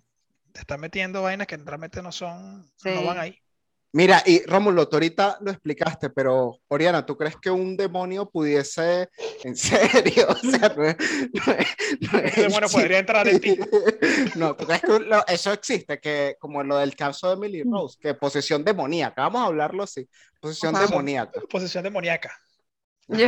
Te 0.52 0.60
está 0.60 0.78
metiendo 0.78 1.22
vainas 1.22 1.48
que 1.48 1.58
realmente 1.58 2.02
no 2.02 2.12
son, 2.12 2.70
no 2.84 3.04
van 3.06 3.20
ahí. 3.20 3.41
Mira, 3.94 4.24
y 4.26 4.42
Rómulo, 4.46 4.88
tú 4.88 4.96
ahorita 4.96 5.38
lo 5.42 5.52
explicaste, 5.52 6.10
pero 6.10 6.60
Oriana, 6.70 7.06
¿tú 7.06 7.18
crees 7.18 7.36
que 7.36 7.50
un 7.50 7.76
demonio 7.76 8.30
pudiese, 8.30 9.10
en 9.44 9.56
serio, 9.56 10.28
o 10.30 10.36
sea, 10.36 10.70
no 10.70 10.86
es, 10.86 10.96
no 11.34 11.54
es- 11.54 11.76
no 12.12 12.20
es 12.20 12.32
Ese 12.32 12.42
demonio 12.44 12.70
podría 12.70 13.00
entrar 13.00 13.28
en 13.28 13.40
ti. 13.42 13.58
No, 14.36 14.56
¿tú 14.56 14.66
crees 14.66 14.82
que 14.82 15.00
lo- 15.00 15.28
eso 15.28 15.52
existe? 15.52 16.00
Que 16.00 16.38
como 16.40 16.64
lo 16.64 16.78
del 16.78 16.96
caso 16.96 17.28
de 17.28 17.34
Emily 17.34 17.64
Rose, 17.64 17.98
que 18.02 18.14
posesión 18.14 18.64
demoníaca, 18.64 19.24
vamos 19.24 19.42
a 19.42 19.46
hablarlo 19.48 19.84
así, 19.84 20.08
posesión 20.40 20.74
Ajá. 20.74 20.86
demoníaca. 20.88 21.42
Posesión 21.50 21.84
demoníaca. 21.84 22.34
Yo, 23.10 23.28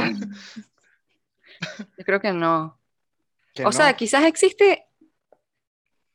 yo 1.97 2.05
creo 2.05 2.21
que 2.21 2.31
no. 2.31 2.79
que 3.53 3.65
O 3.65 3.71
sea, 3.73 3.93
quizás 3.97 4.23
existe 4.23 4.85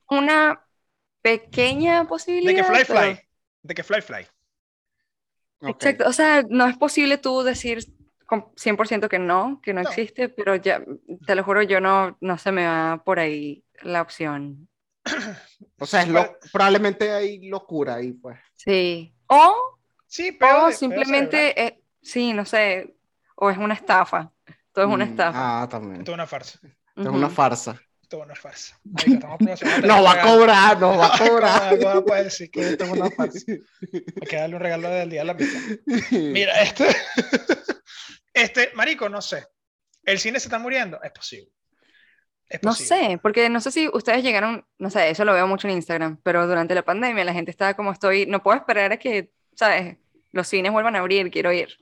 una 0.08 0.64
pequeña 1.20 2.00
De 2.00 2.06
posibilidad. 2.08 2.54
que 2.54 2.64
fly, 2.64 2.84
pero- 2.86 3.00
fly. 3.00 3.20
De 3.62 3.74
que 3.74 3.82
fly, 3.82 4.00
fly. 4.00 4.26
Ok. 5.62 5.70
Exacto, 5.70 6.08
o 6.08 6.12
sea, 6.12 6.42
no 6.48 6.66
es 6.66 6.76
posible 6.76 7.18
tú 7.18 7.42
decir 7.42 7.78
con 8.26 8.46
100% 8.56 9.08
que 9.08 9.18
no, 9.18 9.60
que 9.62 9.72
no, 9.72 9.80
No. 9.82 9.88
existe, 9.88 10.28
pero 10.28 10.54
ya, 10.56 10.82
te 11.26 11.34
lo 11.34 11.44
juro, 11.44 11.62
yo 11.62 11.80
no, 11.80 12.16
no 12.20 12.38
se 12.38 12.52
me 12.52 12.66
va 12.66 13.02
por 13.04 13.18
ahí 13.18 13.64
la 13.82 14.02
opción. 14.02 14.68
O 15.80 15.86
sea, 15.86 16.02
es 16.02 16.08
lo, 16.08 16.36
probablemente 16.52 17.10
hay 17.12 17.48
locura 17.48 17.96
ahí, 17.96 18.12
pues. 18.12 18.38
Sí. 18.54 19.14
O, 19.28 19.78
Sí, 20.06 20.32
pero. 20.32 20.66
o 20.66 20.66
pero 20.66 20.72
simplemente, 20.72 21.62
eh, 21.66 21.82
sí, 22.02 22.32
no 22.32 22.44
sé, 22.44 22.96
o 23.36 23.50
es 23.50 23.58
una 23.58 23.74
estafa. 23.74 24.32
Todo 24.72 24.86
es 24.86 24.92
una 24.94 25.04
Mm, 25.04 25.10
estafa. 25.10 25.52
Ah, 25.62 25.68
también. 25.68 26.00
Esto 26.00 26.12
es 26.12 26.14
una 26.14 26.26
farsa. 26.26 26.58
Es 27.02 27.10
una 27.10 27.28
Ujú. 27.28 27.34
farsa. 27.34 27.80
Esto 28.08 28.20
es 28.20 28.24
una 28.24 28.34
farsa. 28.34 28.80
Marico, 28.84 29.38
Nos 29.86 30.02
va 30.02 30.12
a 30.12 30.22
cobrar, 30.22 30.80
nos 30.80 30.98
va 30.98 31.14
a 31.14 31.18
cobrar. 31.28 31.78
¿Cómo 31.78 32.04
puede 32.06 32.24
decir 32.24 32.50
que 32.50 32.70
esto 32.70 32.84
es 32.84 32.90
una 32.90 33.10
farsa? 33.10 33.38
Hay 33.50 34.26
que 34.26 34.36
darle 34.36 34.56
un 34.56 34.62
regalo 34.62 34.88
del 34.88 35.10
día 35.10 35.20
de 35.20 35.24
la 35.26 35.34
mitad. 35.34 35.60
Mira, 36.12 36.62
este. 36.62 36.86
Este, 38.32 38.70
Marico, 38.74 39.10
no 39.10 39.20
sé. 39.20 39.44
¿El 40.04 40.18
cine 40.18 40.40
se 40.40 40.46
está 40.48 40.58
muriendo? 40.58 40.98
Es 41.02 41.10
posible. 41.10 41.52
Es 42.48 42.62
No 42.62 42.70
posible. 42.70 43.08
sé, 43.10 43.18
porque 43.18 43.50
no 43.50 43.60
sé 43.60 43.70
si 43.72 43.88
ustedes 43.92 44.22
llegaron, 44.22 44.66
no 44.78 44.88
sé, 44.88 45.10
eso 45.10 45.26
lo 45.26 45.34
veo 45.34 45.46
mucho 45.46 45.68
en 45.68 45.74
Instagram, 45.74 46.18
pero 46.22 46.46
durante 46.46 46.74
la 46.74 46.82
pandemia 46.86 47.24
la 47.26 47.34
gente 47.34 47.50
estaba 47.50 47.74
como 47.74 47.92
estoy, 47.92 48.24
no 48.24 48.42
puedo 48.42 48.56
esperar 48.56 48.90
a 48.90 48.96
que, 48.96 49.32
¿sabes? 49.54 49.98
Los 50.32 50.48
cines 50.48 50.72
vuelvan 50.72 50.96
a 50.96 51.00
abrir, 51.00 51.30
quiero 51.30 51.52
ir. 51.52 51.76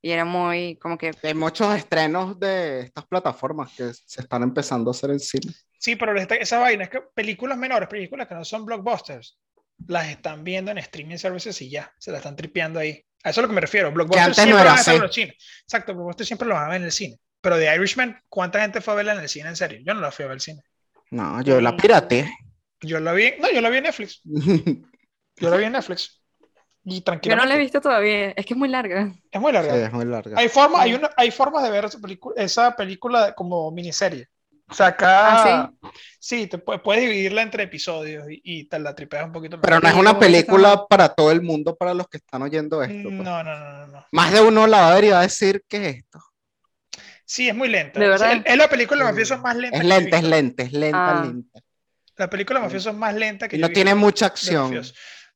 Y 0.00 0.10
era 0.10 0.24
muy 0.24 0.76
como 0.80 0.96
que, 0.96 1.10
Hay 1.22 1.34
muchos 1.34 1.74
estrenos 1.76 2.38
de 2.38 2.82
estas 2.82 3.04
plataformas 3.06 3.72
que 3.76 3.92
se 3.92 4.20
están 4.22 4.42
empezando 4.42 4.90
a 4.90 4.92
hacer 4.92 5.10
en 5.10 5.18
cine. 5.20 5.52
Sí, 5.78 5.96
pero 5.96 6.16
esta- 6.18 6.36
esa 6.36 6.58
vaina 6.58 6.84
es 6.84 6.90
que 6.90 7.00
películas 7.14 7.58
menores, 7.58 7.88
películas 7.88 8.28
que 8.28 8.34
no 8.34 8.44
son 8.44 8.64
blockbusters, 8.64 9.38
las 9.86 10.08
están 10.08 10.44
viendo 10.44 10.70
en 10.70 10.78
streaming 10.78 11.16
services 11.16 11.60
y 11.62 11.70
ya, 11.70 11.92
se 11.98 12.10
la 12.12 12.18
están 12.18 12.36
tripeando 12.36 12.78
ahí. 12.80 13.04
A 13.24 13.30
eso 13.30 13.30
es 13.30 13.38
a 13.38 13.42
lo 13.42 13.48
que 13.48 13.54
me 13.54 13.60
refiero. 13.60 13.90
Blockbusters 13.92 14.26
antes 14.26 14.38
no 14.38 14.42
siempre 14.44 14.62
era 14.62 14.70
van 14.74 14.88
a 14.88 14.94
en 14.94 15.00
los 15.02 15.14
cines. 15.14 15.34
Exacto, 15.62 15.94
Blockbusters 15.94 16.26
siempre 16.28 16.48
los 16.48 16.54
van 16.56 16.66
a 16.66 16.68
ver 16.68 16.76
en 16.80 16.84
el 16.84 16.92
cine. 16.92 17.16
Pero 17.40 17.56
de 17.56 17.74
Irishman, 17.74 18.20
¿cuánta 18.28 18.60
gente 18.60 18.80
fue 18.80 18.94
a 18.94 18.96
verla 18.96 19.14
en 19.14 19.20
el 19.20 19.28
cine 19.28 19.48
en 19.48 19.56
serio? 19.56 19.80
Yo 19.84 19.94
no 19.94 20.00
la 20.00 20.10
fui 20.12 20.24
a 20.24 20.28
ver 20.28 20.34
al 20.34 20.40
cine. 20.40 20.62
No, 21.10 21.40
yo 21.42 21.60
la 21.60 21.76
pirateé. 21.76 22.30
Yo 22.80 23.00
la 23.00 23.12
vi, 23.12 23.32
no, 23.40 23.50
yo 23.50 23.60
la 23.60 23.70
vi 23.70 23.78
en 23.78 23.84
Netflix. 23.84 24.20
Yo 25.40 25.50
la 25.50 25.56
vi 25.56 25.64
en 25.64 25.72
Netflix. 25.72 26.17
Y 26.90 27.28
yo 27.28 27.36
no 27.36 27.44
la 27.44 27.54
he 27.54 27.58
visto 27.58 27.80
todavía, 27.80 28.30
es 28.30 28.46
que 28.46 28.54
es 28.54 28.58
muy 28.58 28.68
larga. 28.68 29.12
Es 29.30 29.40
muy 29.40 29.52
larga. 29.52 29.74
Sí, 29.74 29.80
es 29.80 29.92
muy 29.92 30.04
larga. 30.04 30.38
Hay, 30.38 30.48
forma, 30.48 30.80
hay, 30.80 30.94
una, 30.94 31.10
hay 31.16 31.30
formas 31.30 31.62
de 31.62 31.70
ver 31.70 31.84
esa 31.84 31.98
película, 31.98 32.42
esa 32.42 32.74
película 32.76 33.34
como 33.34 33.70
miniserie. 33.70 34.28
O 34.70 34.74
sea, 34.74 34.88
acá 34.88 35.62
¿Ah, 35.62 35.72
sí, 36.20 36.46
te 36.46 36.62
pu- 36.62 36.82
puedes 36.82 37.02
dividirla 37.02 37.40
entre 37.42 37.62
episodios 37.62 38.30
y, 38.30 38.40
y 38.44 38.64
te 38.64 38.78
la 38.78 38.94
tripeas 38.94 39.24
un 39.24 39.32
poquito. 39.32 39.58
Pero 39.60 39.76
mejor. 39.76 39.82
no 39.82 39.88
es 39.88 39.96
una 40.10 40.18
película 40.18 40.86
para 40.86 41.08
todo 41.14 41.30
el 41.32 41.40
mundo, 41.40 41.74
para 41.74 41.94
los 41.94 42.06
que 42.08 42.18
están 42.18 42.42
oyendo 42.42 42.82
esto. 42.82 43.08
pues. 43.08 43.14
No, 43.14 43.42
no, 43.42 43.58
no, 43.58 43.70
no, 43.78 43.86
no. 43.86 44.06
Más 44.12 44.30
de 44.32 44.40
uno 44.42 44.66
la 44.66 44.80
va 44.82 44.92
a 44.92 44.94
ver 44.94 45.04
y 45.04 45.08
va 45.10 45.20
a 45.20 45.22
decir, 45.22 45.64
¿qué 45.68 45.76
es 45.88 45.96
esto? 45.96 46.20
Sí, 47.24 47.48
es 47.48 47.54
muy 47.54 47.68
lenta. 47.68 47.98
¿De 47.98 48.08
verdad? 48.08 48.32
Es, 48.32 48.42
es 48.44 48.56
la 48.56 48.68
película 48.68 49.04
de 49.04 49.10
mafiosos 49.10 49.40
más 49.40 49.56
lenta. 49.56 49.78
Es 49.78 49.84
lenta, 49.84 50.16
es 50.18 50.24
lenta, 50.24 50.62
es 50.62 50.72
lenta, 50.72 51.18
Ah. 51.18 51.24
lenta. 51.24 51.60
La 52.16 52.28
película 52.30 52.58
de 52.60 52.64
mafiosos 52.66 52.94
más 52.94 53.14
lenta 53.14 53.48
que 53.48 53.56
Y 53.56 53.60
yo 53.60 53.68
no 53.68 53.72
tiene 53.72 53.94
mucha 53.94 54.26
acción. 54.26 54.82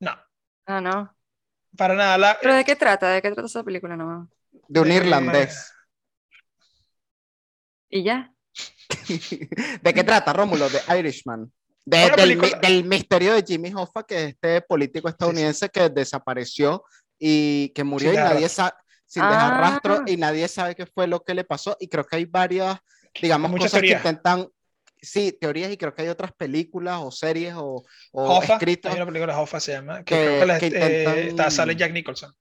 No, 0.00 0.12
Ah, 0.66 0.80
no. 0.80 1.14
Para 1.76 1.94
nada. 1.94 2.18
La- 2.18 2.38
¿Pero 2.40 2.54
de 2.54 2.64
qué 2.64 2.76
trata? 2.76 3.10
¿De 3.10 3.22
qué 3.22 3.30
trata 3.30 3.46
esa 3.46 3.62
película? 3.64 3.96
No. 3.96 4.28
De 4.68 4.80
un 4.80 4.88
de- 4.88 4.94
irlandés. 4.94 5.72
¿Y 7.88 8.02
ya? 8.04 8.32
¿De 9.82 9.94
qué 9.94 10.04
trata, 10.04 10.32
Rómulo? 10.32 10.68
De 10.68 10.80
Irishman. 10.98 11.52
De- 11.84 11.98
del, 11.98 12.12
película- 12.14 12.58
mi- 12.62 12.68
del 12.68 12.84
misterio 12.84 13.34
de 13.34 13.42
Jimmy 13.42 13.72
Hoffa, 13.74 14.04
que 14.04 14.24
es 14.24 14.28
este 14.30 14.60
político 14.62 15.08
estadounidense 15.08 15.68
que 15.68 15.88
desapareció 15.88 16.84
y 17.18 17.70
que 17.74 17.84
murió 17.84 18.10
Sin 18.10 18.14
y 18.14 18.16
dejar 18.22 18.34
nadie 18.34 18.48
sabe, 18.48 18.72
sin 19.06 19.22
dejar 19.22 19.54
Ah. 19.54 19.58
rastro 19.60 20.02
y 20.06 20.16
nadie 20.16 20.48
sabe 20.48 20.74
qué 20.74 20.86
fue 20.86 21.06
lo 21.06 21.20
que 21.22 21.34
le 21.34 21.44
pasó. 21.44 21.76
Y 21.80 21.88
creo 21.88 22.04
que 22.04 22.16
hay 22.16 22.24
varias, 22.24 22.78
digamos, 23.20 23.50
Muchas 23.50 23.66
cosas 23.66 23.80
teorías. 23.80 24.00
que 24.02 24.08
intentan, 24.08 24.48
sí, 25.02 25.36
teorías 25.38 25.70
y 25.72 25.76
creo 25.76 25.92
que 25.94 26.02
hay 26.02 26.08
otras 26.08 26.32
películas 26.32 27.00
o 27.02 27.10
series 27.10 27.54
o, 27.56 27.84
o 28.12 28.36
Hoffa, 28.38 28.54
escritos 28.54 28.90
hay 28.92 28.96
una 28.96 29.06
película 29.06 29.38
Hoffa 29.38 29.58
se 29.60 29.72
llama, 29.72 29.98
que, 30.04 30.14
que- 30.14 30.20
creo 30.24 30.40
que, 30.40 30.46
la- 30.46 30.58
que 30.60 30.66
eh, 30.66 30.70
intentan- 30.70 31.18
está- 31.18 31.50
sale 31.50 31.76
Jack 31.76 31.92
Nicholson. 31.92 32.32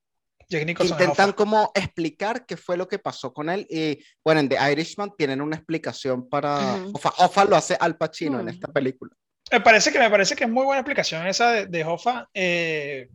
Jack 0.48 0.66
Nicholson 0.66 1.00
intentan 1.00 1.32
como 1.32 1.72
explicar 1.74 2.46
qué 2.46 2.58
fue 2.58 2.76
lo 2.78 2.88
que 2.88 3.00
pasó 3.00 3.34
con 3.34 3.50
él 3.50 3.66
y 3.70 4.04
bueno, 4.24 4.42
en 4.42 4.50
The 4.50 4.58
Irishman 4.74 5.12
tienen 5.18 5.42
una 5.42 5.56
explicación 5.56 6.28
para. 6.30 6.76
Hoffa, 6.94 7.14
Hoffa 7.18 7.46
lo 7.46 7.56
hace 7.56 7.78
Al 7.80 7.98
Pacino 7.98 8.40
en 8.40 8.46
Mm. 8.48 8.50
esta 8.50 8.68
película. 8.68 9.12
Me 9.52 9.62
parece 9.62 9.92
que, 9.92 10.00
me 10.00 10.10
parece 10.10 10.36
que 10.36 10.44
es 10.44 10.50
muy 10.50 10.66
buena 10.66 10.82
explicación 10.82 11.26
esa 11.26 11.52
de, 11.52 11.66
de 11.68 11.84
Hoffa. 11.86 12.30
eh, 12.34 13.10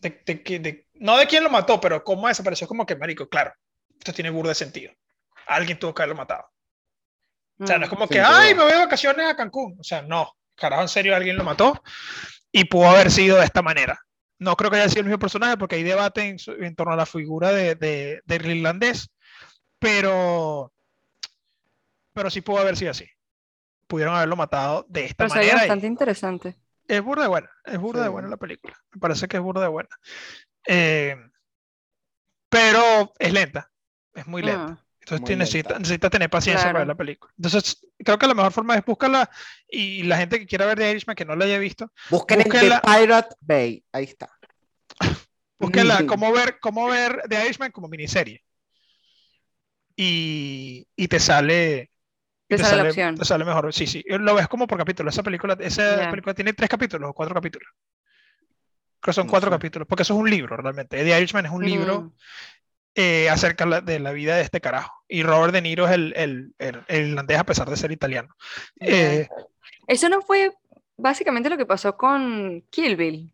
de, 0.00 0.10
de 0.26 0.58
de- 0.58 0.86
no 0.94 1.16
de 1.16 1.26
quién 1.26 1.44
lo 1.44 1.50
mató, 1.50 1.80
pero 1.80 2.02
cómo 2.02 2.28
desapareció, 2.28 2.66
como 2.66 2.86
que, 2.86 2.96
marico, 2.96 3.28
claro, 3.28 3.52
esto 3.98 4.12
tiene 4.12 4.30
burda 4.30 4.50
de 4.50 4.54
sentido. 4.56 4.92
Alguien 5.46 5.78
tuvo 5.78 5.94
que 5.94 6.02
haberlo 6.02 6.16
matado. 6.16 6.44
O 7.58 7.66
sea, 7.66 7.78
no 7.78 7.84
es 7.84 7.90
Mm. 7.90 7.94
como 7.94 8.06
Sin 8.06 8.14
que, 8.16 8.20
ay, 8.20 8.54
me 8.54 8.62
voy 8.62 8.72
de 8.72 8.78
vacaciones 8.78 9.26
a 9.26 9.36
Cancún. 9.36 9.76
O 9.78 9.84
sea, 9.84 10.02
no, 10.02 10.32
carajo, 10.54 10.82
en 10.82 10.88
serio, 10.88 11.14
alguien 11.16 11.36
lo 11.36 11.44
mató 11.44 11.82
y 12.52 12.64
pudo 12.64 12.88
haber 12.88 13.10
sido 13.10 13.38
de 13.38 13.44
esta 13.44 13.62
manera. 13.62 13.98
No 14.38 14.54
creo 14.56 14.70
que 14.70 14.76
haya 14.76 14.88
sido 14.88 15.00
el 15.00 15.06
mismo 15.06 15.18
personaje 15.18 15.56
porque 15.56 15.76
hay 15.76 15.82
debate 15.82 16.22
en, 16.28 16.38
su- 16.38 16.52
en 16.52 16.74
torno 16.76 16.92
a 16.92 16.96
la 16.96 17.06
figura 17.06 17.52
de, 17.52 17.74
de- 17.74 18.20
del 18.26 18.46
irlandés, 18.58 19.08
pero, 19.78 20.72
pero 22.12 22.28
sí 22.30 22.40
pudo 22.42 22.58
haber 22.58 22.76
sido 22.76 22.90
así. 22.90 23.06
Pudieron 23.86 24.14
haberlo 24.14 24.36
matado 24.36 24.84
de 24.88 25.04
esta 25.06 25.24
Pero 25.24 25.30
manera. 25.34 25.52
y- 25.54 25.58
bastante 25.60 25.86
interesante. 25.86 26.56
es 26.88 27.02
burda 27.02 27.22
de 27.22 27.28
buena, 27.28 27.50
es 27.64 27.78
burda 27.78 28.00
de 28.02 28.06
Sí. 28.08 28.12
buena 28.12 28.28
la 28.28 28.36
película. 28.36 28.76
Me 28.92 29.00
parece 29.00 29.26
que 29.28 29.36
es 29.38 29.42
burda 29.42 29.62
de 29.62 29.68
buena. 29.68 29.88
Eh, 30.66 31.16
pero 32.48 33.12
es 33.18 33.32
lenta, 33.32 33.70
es 34.14 34.26
muy 34.26 34.42
lenta. 34.42 34.72
Mm. 34.72 34.85
Entonces 35.08 35.24
tiene- 35.24 35.44
necesita, 35.78 36.10
tener 36.10 36.28
paciencia 36.28 36.66
para 36.66 36.80
ver 36.80 36.88
la 36.88 36.94
película. 36.96 37.32
Entonces 37.36 37.86
creo 38.04 38.18
que 38.18 38.26
la 38.26 38.34
mejor 38.34 38.50
forma 38.52 38.74
es 38.74 38.84
buscarla 38.84 39.30
y 39.68 40.02
la 40.02 40.16
gente 40.16 40.40
que 40.40 40.46
quiera 40.46 40.66
ver 40.66 40.76
The 40.78 40.90
Irishman, 40.90 41.14
que 41.14 41.24
no 41.24 41.36
la 41.36 41.44
haya 41.44 41.58
visto, 41.58 41.92
Busquen 42.10 42.40
en 42.40 42.48
Búsquenla. 42.48 42.80
The 42.80 42.90
Pirate 43.00 43.36
Bay, 43.40 43.84
ahí 43.92 44.04
está. 44.04 44.28
búsquenla 45.60 45.98
Ujú. 45.98 46.06
cómo 46.06 46.32
ver, 46.32 46.58
cómo 46.60 46.88
ver 46.88 47.22
The 47.28 47.44
Irishman 47.44 47.70
como 47.70 47.86
miniserie. 47.86 48.42
Y, 49.94 50.86
y 50.96 51.08
te 51.08 51.20
sale... 51.20 51.90
Te 52.48 52.58
sale 52.58 52.82
la 52.84 52.88
opción. 52.90 53.16
te 53.16 53.24
sale 53.24 53.44
mejor. 53.44 53.72
Sí, 53.72 53.86
sí. 53.88 54.04
Lo 54.08 54.34
ves 54.34 54.46
como 54.46 54.66
por 54.68 54.78
capítulo. 54.78 55.10
Esa 55.10 55.22
película, 55.24 55.56
esa 55.60 56.08
película 56.10 56.32
tiene 56.34 56.52
tres 56.52 56.68
capítulos 56.70 57.10
o 57.10 57.12
cuatro 57.12 57.34
capítulos. 57.34 57.68
Creo 59.00 59.12
que 59.12 59.12
son 59.14 59.26
No 59.26 59.30
cuatro 59.30 59.50
sé. 59.50 59.56
capítulos, 59.56 59.88
porque 59.88 60.02
eso 60.02 60.14
es 60.14 60.20
un 60.20 60.30
libro 60.30 60.56
realmente. 60.56 61.02
The 61.02 61.18
Irishman 61.18 61.46
es 61.46 61.52
un 61.52 61.64
libro 61.64 62.02
Mm. 62.02 62.12
Eh, 62.96 63.28
acerca 63.30 63.66
la- 63.66 63.80
de 63.82 63.98
la 64.00 64.12
vida 64.12 64.36
de 64.36 64.42
este 64.42 64.60
carajo. 64.60 64.92
Y 65.06 65.22
Robert 65.22 65.52
De 65.52 65.60
Niro 65.62 65.86
es 65.86 65.92
el, 65.92 66.12
el, 66.16 66.54
el- 66.58 66.82
el 66.88 67.08
irlandés 67.10 67.38
a 67.38 67.44
pesar 67.44 67.68
de 67.70 67.76
ser 67.76 67.92
italiano. 67.92 68.34
Eh, 68.80 69.28
Eso 69.86 70.08
no 70.08 70.22
fue 70.22 70.52
básicamente 70.96 71.50
lo 71.50 71.56
que 71.58 71.66
pasó 71.66 71.96
con 71.96 72.62
Kill 72.70 72.96
Bill. 72.96 73.32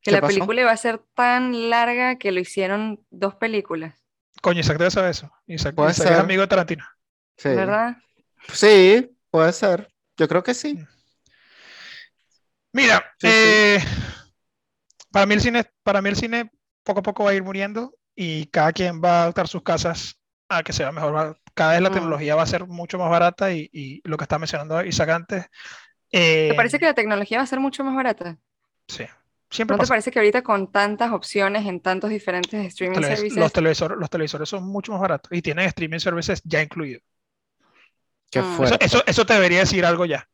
Que 0.00 0.10
¿Qué 0.10 0.12
la 0.12 0.20
pasó? 0.20 0.34
película 0.34 0.60
iba 0.62 0.72
a 0.72 0.76
ser 0.76 0.98
tan 1.14 1.70
larga 1.70 2.16
que 2.18 2.32
lo 2.32 2.40
hicieron 2.40 3.04
dos 3.10 3.36
películas, 3.36 3.94
coño, 4.40 4.58
Isaac 4.60 4.78
debe 4.78 4.90
saber 4.90 5.10
eso. 5.10 5.30
Isaac, 5.46 5.76
Puede 5.76 5.92
Isaac 5.92 6.06
es 6.08 6.12
ser. 6.14 6.20
amigo 6.20 6.40
de 6.42 6.48
Tarantino. 6.48 6.84
Sí. 7.36 7.50
¿verdad? 7.50 7.96
Sí, 8.52 9.16
puede 9.30 9.52
ser. 9.52 9.92
Yo 10.16 10.26
creo 10.26 10.42
que 10.42 10.54
sí. 10.54 10.84
Mira, 12.72 12.98
Sí, 13.20 13.28
sí. 13.28 13.32
eh, 13.32 13.78
para 15.10 15.26
mí 15.26 15.34
el 15.34 15.40
cine, 15.40 15.64
para 15.82 16.00
mí 16.02 16.08
el 16.08 16.16
cine 16.16 16.50
poco 16.82 17.00
a 17.00 17.02
poco 17.02 17.24
va 17.24 17.30
a 17.30 17.34
ir 17.34 17.42
muriendo 17.44 17.94
y 18.14 18.46
cada 18.46 18.72
quien 18.72 19.02
va 19.02 19.20
a 19.20 19.22
adaptar 19.22 19.48
sus 19.48 19.62
casas 19.62 20.18
a 20.48 20.62
que 20.62 20.72
sea 20.72 20.92
mejor. 20.92 21.38
Cada 21.54 21.72
vez 21.72 21.80
la 21.82 21.90
Mm. 21.90 21.92
tecnología 21.94 22.34
va 22.34 22.42
a 22.42 22.46
ser 22.46 22.66
mucho 22.66 22.98
más 22.98 23.10
barata 23.10 23.52
y, 23.52 23.68
y 23.72 24.00
lo 24.08 24.16
que 24.16 24.24
estaba 24.24 24.40
mencionando 24.40 24.84
Isaac 24.84 25.08
antes. 25.10 25.46
eh, 26.10 26.48
¿Te 26.50 26.54
parece 26.54 26.78
que 26.78 26.84
la 26.86 26.94
tecnología 26.94 27.38
va 27.38 27.44
a 27.44 27.46
ser 27.46 27.60
mucho 27.60 27.84
más 27.84 27.94
barata? 27.94 28.38
Sí, 28.88 29.04
siempre 29.50 29.76
¿No 29.76 29.82
te 29.82 29.88
parece 29.88 30.10
que 30.10 30.18
ahorita 30.18 30.42
con 30.42 30.70
tantas 30.70 31.10
opciones 31.12 31.66
en 31.66 31.80
tantos 31.80 32.10
diferentes 32.10 32.66
streaming 32.66 32.98
Televis- 32.98 33.16
services? 33.16 33.38
los, 33.38 33.52
televisores, 33.52 33.98
los 33.98 34.10
televisores 34.10 34.48
son 34.48 34.64
mucho 34.64 34.92
más 34.92 35.00
baratos 35.00 35.30
y 35.32 35.40
tienen 35.40 35.66
streaming 35.66 35.98
services 36.00 36.42
ya 36.44 36.60
incluidos. 36.62 37.02
Qué 38.30 38.40
Mm. 38.40 38.42
Eso, 38.42 38.56
fuerte. 38.56 38.84
eso, 38.84 39.02
eso 39.06 39.26
te 39.26 39.34
debería 39.34 39.60
decir 39.60 39.84
algo 39.86 40.04
ya. 40.04 40.28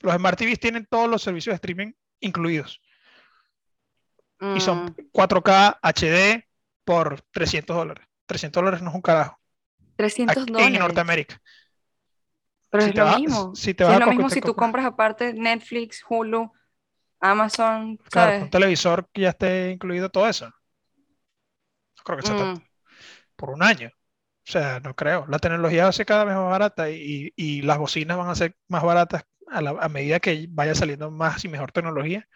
Los 0.00 0.14
Smart 0.16 0.36
TVs 0.38 0.58
tienen 0.58 0.86
todos 0.90 1.08
los 1.08 1.22
servicios 1.22 1.52
de 1.52 1.56
streaming 1.56 1.92
incluidos. 2.20 2.80
y 4.56 4.60
son 4.60 4.86
Mm, 4.86 4.88
4K 5.12 5.78
HD 5.82 6.44
por 6.84 7.20
300 7.32 7.76
dólares. 7.76 8.06
300 8.26 8.60
dólares 8.62 8.82
no 8.82 8.90
es 8.90 8.94
un 8.96 9.02
carajo 9.02 9.38
300 9.96 10.42
aquí 10.44 10.52
dólares. 10.52 10.74
en 10.74 10.80
Norteamérica. 10.80 11.40
Pero 12.70 12.84
si 12.84 12.88
es 12.90 12.94
te 12.94 13.00
lo 13.00 13.06
vas- 13.06 13.20
mismo. 13.20 13.54
si 13.54 13.74
te 13.74 13.84
vas 13.84 13.94
es 13.94 14.00
lo 14.00 14.06
mismo 14.06 14.30
si 14.30 14.40
tú 14.40 14.54
compras- 14.54 14.86
aparte 14.86 15.34
Netflix, 15.34 16.02
Hulu, 16.08 16.50
Amazon, 17.20 17.96
Claro, 18.10 18.44
un 18.44 18.50
televisor 18.50 19.08
que 19.12 19.20
ya 19.22 19.28
esté 19.30 19.70
incluido 19.70 20.08
todo 20.08 20.26
eso. 20.28 20.46
No 20.46 22.02
creo 22.04 22.18
que 22.18 22.26
sea 22.26 22.36
tanto. 22.36 22.60
Mm, 22.60 22.64
Por 23.36 23.50
un 23.50 23.62
año. 23.62 23.88
O 23.88 24.50
sea, 24.50 24.80
no 24.80 24.94
creo. 24.96 25.24
La 25.28 25.38
tecnología 25.38 25.84
va 25.84 25.90
a 25.90 25.92
ser 25.92 26.06
cada 26.06 26.24
vez 26.24 26.34
más 26.34 26.50
barata 26.50 26.90
y, 26.90 27.32
y 27.36 27.62
las 27.62 27.78
bocinas 27.78 28.16
van 28.18 28.28
a 28.28 28.34
ser 28.34 28.56
más 28.68 28.82
baratas 28.82 29.24
a, 29.48 29.60
la- 29.62 29.70
a 29.80 29.88
medida 29.88 30.18
que 30.20 30.46
vaya 30.50 30.74
saliendo 30.74 31.10
más 31.10 31.44
y 31.44 31.48
mejor 31.48 31.70
tecnología. 31.72 32.26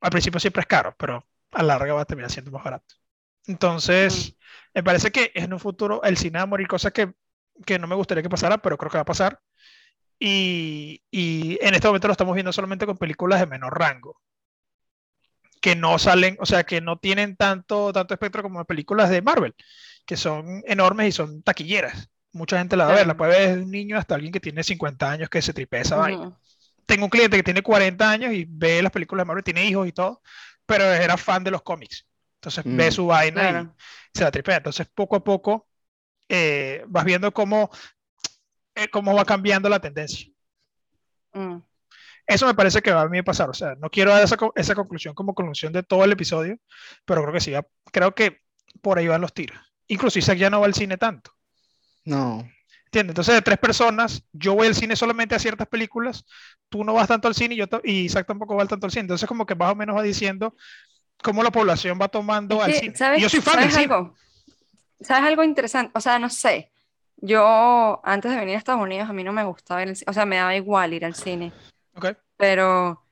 Al 0.00 0.10
principio 0.10 0.40
siempre 0.40 0.60
es 0.60 0.66
caro, 0.66 0.94
pero 0.98 1.24
a 1.52 1.62
la 1.62 1.78
larga 1.78 1.94
va 1.94 2.00
a 2.02 2.04
terminar 2.06 2.30
siendo 2.30 2.50
más 2.50 2.64
barato. 2.64 2.94
Entonces, 3.46 4.36
me 4.74 4.82
parece 4.82 5.10
que 5.12 5.32
en 5.34 5.52
un 5.52 5.60
futuro 5.60 6.02
el 6.02 6.16
cine 6.16 6.38
va 6.38 6.42
a 6.42 6.46
morir, 6.46 6.68
cosas 6.68 6.92
que, 6.92 7.14
que 7.64 7.78
no 7.78 7.86
me 7.86 7.94
gustaría 7.94 8.22
que 8.22 8.28
pasara, 8.28 8.58
pero 8.58 8.76
creo 8.78 8.90
que 8.90 8.98
va 8.98 9.02
a 9.02 9.04
pasar. 9.04 9.40
Y, 10.18 11.02
y 11.10 11.58
en 11.60 11.74
este 11.74 11.88
momento 11.88 12.08
lo 12.08 12.12
estamos 12.12 12.34
viendo 12.34 12.52
solamente 12.52 12.86
con 12.86 12.98
películas 12.98 13.40
de 13.40 13.46
menor 13.46 13.78
rango, 13.78 14.20
que 15.60 15.74
no 15.76 15.98
salen, 15.98 16.36
o 16.40 16.46
sea, 16.46 16.64
que 16.64 16.80
no 16.80 16.98
tienen 16.98 17.36
tanto, 17.36 17.92
tanto 17.92 18.14
espectro 18.14 18.42
como 18.42 18.64
películas 18.64 19.10
de 19.10 19.22
Marvel, 19.22 19.54
que 20.04 20.16
son 20.16 20.62
enormes 20.66 21.08
y 21.08 21.12
son 21.12 21.42
taquilleras. 21.42 22.10
Mucha 22.32 22.58
gente 22.58 22.76
la 22.76 22.86
va 22.86 22.92
a 22.92 22.94
ver, 22.96 23.06
la 23.06 23.16
puede 23.16 23.32
ver 23.32 23.48
desde 23.48 23.62
un 23.62 23.70
niño 23.70 23.98
hasta 23.98 24.14
alguien 24.14 24.32
que 24.32 24.40
tiene 24.40 24.62
50 24.62 25.10
años 25.10 25.28
que 25.30 25.42
se 25.42 25.54
tripea 25.54 25.80
esa 25.80 25.96
vaina 25.96 26.28
ujú. 26.28 26.36
tengo 26.86 27.04
un 27.04 27.10
cliente 27.10 27.36
que 27.36 27.42
tiene 27.42 27.62
40 27.62 28.10
años 28.10 28.32
y 28.32 28.46
ve 28.48 28.82
las 28.82 28.92
películas 28.92 29.24
de 29.24 29.26
Marvel, 29.26 29.44
tiene 29.44 29.64
hijos 29.66 29.88
y 29.88 29.92
todo, 29.92 30.22
pero 30.66 30.84
era 30.84 31.16
fan 31.16 31.44
de 31.44 31.50
los 31.50 31.62
cómics. 31.62 32.06
Entonces 32.46 32.64
ve 32.64 32.88
Mm. 32.88 32.92
su 32.92 33.06
vaina 33.06 33.40
Claro. 33.40 33.74
y 34.14 34.18
se 34.18 34.24
la 34.24 34.30
tripea. 34.30 34.56
Entonces 34.58 34.86
poco 34.94 35.16
a 35.16 35.24
poco 35.24 35.66
eh, 36.28 36.84
vas 36.88 37.04
viendo 37.04 37.32
cómo, 37.32 37.70
eh, 38.74 38.88
cómo 38.88 39.14
va 39.14 39.24
cambiando 39.24 39.68
la 39.68 39.80
tendencia. 39.80 40.28
Mm. 41.32 41.58
Eso 42.26 42.46
me 42.46 42.54
parece 42.54 42.82
que 42.82 42.90
va 42.92 43.02
a 43.02 43.08
mí 43.08 43.22
pasar. 43.22 43.48
O 43.50 43.54
sea, 43.54 43.74
no 43.76 43.88
quiero 43.90 44.10
dar 44.10 44.22
esa, 44.24 44.36
esa 44.56 44.74
conclusión 44.74 45.14
como 45.14 45.34
conclusión 45.34 45.72
de 45.72 45.82
todo 45.84 46.04
el 46.04 46.12
episodio, 46.12 46.56
pero 47.04 47.22
creo 47.22 47.32
que 47.32 47.40
sí. 47.40 47.52
creo 47.92 48.14
que 48.14 48.40
por 48.80 48.98
ahí 48.98 49.06
van 49.06 49.20
los 49.20 49.32
tiros. 49.32 49.58
Incluso 49.88 50.18
Isaac 50.18 50.38
ya 50.38 50.50
no 50.50 50.60
va 50.60 50.66
al 50.66 50.74
cine 50.74 50.96
tanto. 50.96 51.32
No. 52.04 52.48
¿Entiendes? 52.86 53.12
Entonces, 53.12 53.34
de 53.34 53.42
tres 53.42 53.58
personas, 53.58 54.24
yo 54.32 54.54
voy 54.54 54.66
al 54.68 54.74
cine 54.74 54.96
solamente 54.96 55.34
a 55.34 55.38
ciertas 55.38 55.66
películas, 55.68 56.24
tú 56.68 56.82
no 56.84 56.94
vas 56.94 57.06
tanto 57.08 57.28
al 57.28 57.34
cine 57.34 57.54
y, 57.54 57.58
yo 57.58 57.66
y 57.84 58.00
Isaac 58.02 58.26
tampoco 58.26 58.56
va 58.56 58.66
tanto 58.66 58.86
al 58.86 58.92
cine. 58.92 59.02
Entonces, 59.02 59.28
como 59.28 59.46
que 59.46 59.54
más 59.54 59.72
o 59.72 59.76
menos 59.76 59.96
va 59.96 60.02
diciendo 60.02 60.56
cómo 61.22 61.42
la 61.42 61.50
población 61.50 61.98
va 62.00 62.08
tomando 62.08 62.56
Es 62.56 62.62
al 62.62 62.72
cine. 62.74 62.96
¿sabes, 62.96 63.18
Y 63.18 63.22
yo 63.22 63.28
soy 63.28 63.40
fan 63.40 63.60
del 63.60 63.70
¿sabes 63.70 63.74
cine. 63.82 63.94
algo? 63.94 64.14
¿Sabes 65.00 65.24
algo 65.28 65.44
interesante? 65.44 65.92
O 65.94 66.00
sea, 66.00 66.18
no 66.18 66.30
sé. 66.30 66.72
Yo, 67.18 68.00
antes 68.04 68.30
de 68.30 68.38
venir 68.38 68.54
a 68.56 68.58
Estados 68.58 68.82
Unidos, 68.82 69.08
a 69.08 69.12
mí 69.12 69.24
no 69.24 69.32
me 69.32 69.44
gustaba 69.44 69.82
ir 69.82 69.88
al 69.88 69.96
cine. 69.96 70.10
O 70.10 70.12
sea, 70.12 70.26
me 70.26 70.36
daba 70.36 70.54
igual 70.56 70.92
ir 70.94 71.04
al 71.04 71.14
cine. 71.14 71.52
¿ok? 71.94 72.06
Pero, 72.36 73.02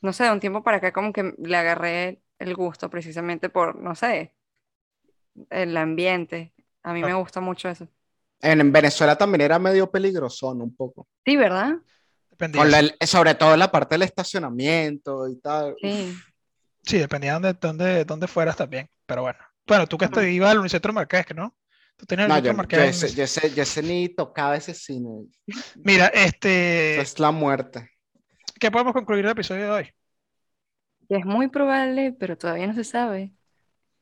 no 0.00 0.12
sé, 0.12 0.24
de 0.24 0.32
un 0.32 0.40
tiempo 0.40 0.62
para 0.62 0.76
acá 0.78 0.92
como 0.92 1.12
que 1.12 1.34
le 1.38 1.56
agarré 1.56 2.20
el 2.38 2.54
gusto 2.54 2.90
precisamente 2.90 3.48
por, 3.48 3.76
no 3.76 3.94
sé, 3.94 4.34
el 5.50 5.76
ambiente. 5.76 6.52
A 6.82 6.92
mí 6.92 7.02
me 7.02 7.14
gusta 7.14 7.40
mucho 7.40 7.68
eso. 7.68 7.88
En, 8.40 8.60
en 8.60 8.72
Venezuela 8.72 9.16
también 9.16 9.40
era 9.40 9.58
medio 9.58 9.90
peligrosón 9.90 10.60
un 10.60 10.74
poco. 10.76 11.08
Sí, 11.24 11.36
¿verdad? 11.36 11.76
Con 12.52 12.70
la- 12.70 12.82
sobre 13.06 13.34
todo 13.36 13.56
la 13.56 13.70
parte 13.70 13.94
del 13.94 14.02
estacionamiento 14.02 15.28
y 15.28 15.36
tal. 15.40 15.74
Sí. 15.80 16.14
Sí, 16.86 16.98
dependía 16.98 17.38
de 17.38 17.52
dónde, 17.54 17.58
dónde, 17.60 18.04
dónde 18.04 18.26
fueras 18.26 18.56
también. 18.56 18.88
Pero 19.06 19.22
bueno. 19.22 19.38
Bueno, 19.66 19.86
tú 19.86 19.96
que 19.96 20.08
te 20.08 20.30
ibas 20.32 20.50
al 20.50 20.58
Unicentro 20.58 20.92
Marqués, 20.92 21.24
no. 21.34 21.56
Tú 21.96 22.06
tenías 22.06 22.26
el 22.26 22.28
No, 22.28 22.34
Unicentro 22.34 22.52
yo, 22.52 22.56
Marqués 22.56 22.78
yo 22.78 22.82
en 22.82 22.88
ese, 22.90 23.06
Unicentro. 23.06 23.16
yo 23.16 23.24
ese- 23.24 23.54
yo 23.54 23.62
ese 23.62 23.82
ni 23.82 24.08
tocaba 24.08 24.56
ese 24.56 24.74
cine. 24.74 25.26
Mira, 25.82 26.06
Eso 26.08 26.24
este, 26.26 27.00
es 27.00 27.18
la 27.18 27.30
muerte. 27.30 27.90
¿qué 28.60 28.70
podemos 28.70 28.92
concluir 28.92 29.22
del 29.24 29.32
episodio 29.32 29.64
de 29.64 29.70
hoy? 29.70 29.90
Es 31.08 31.24
muy 31.24 31.48
probable, 31.48 32.12
pero 32.18 32.36
todavía 32.38 32.66
no 32.66 32.74
se 32.74 32.84
sabe, 32.84 33.32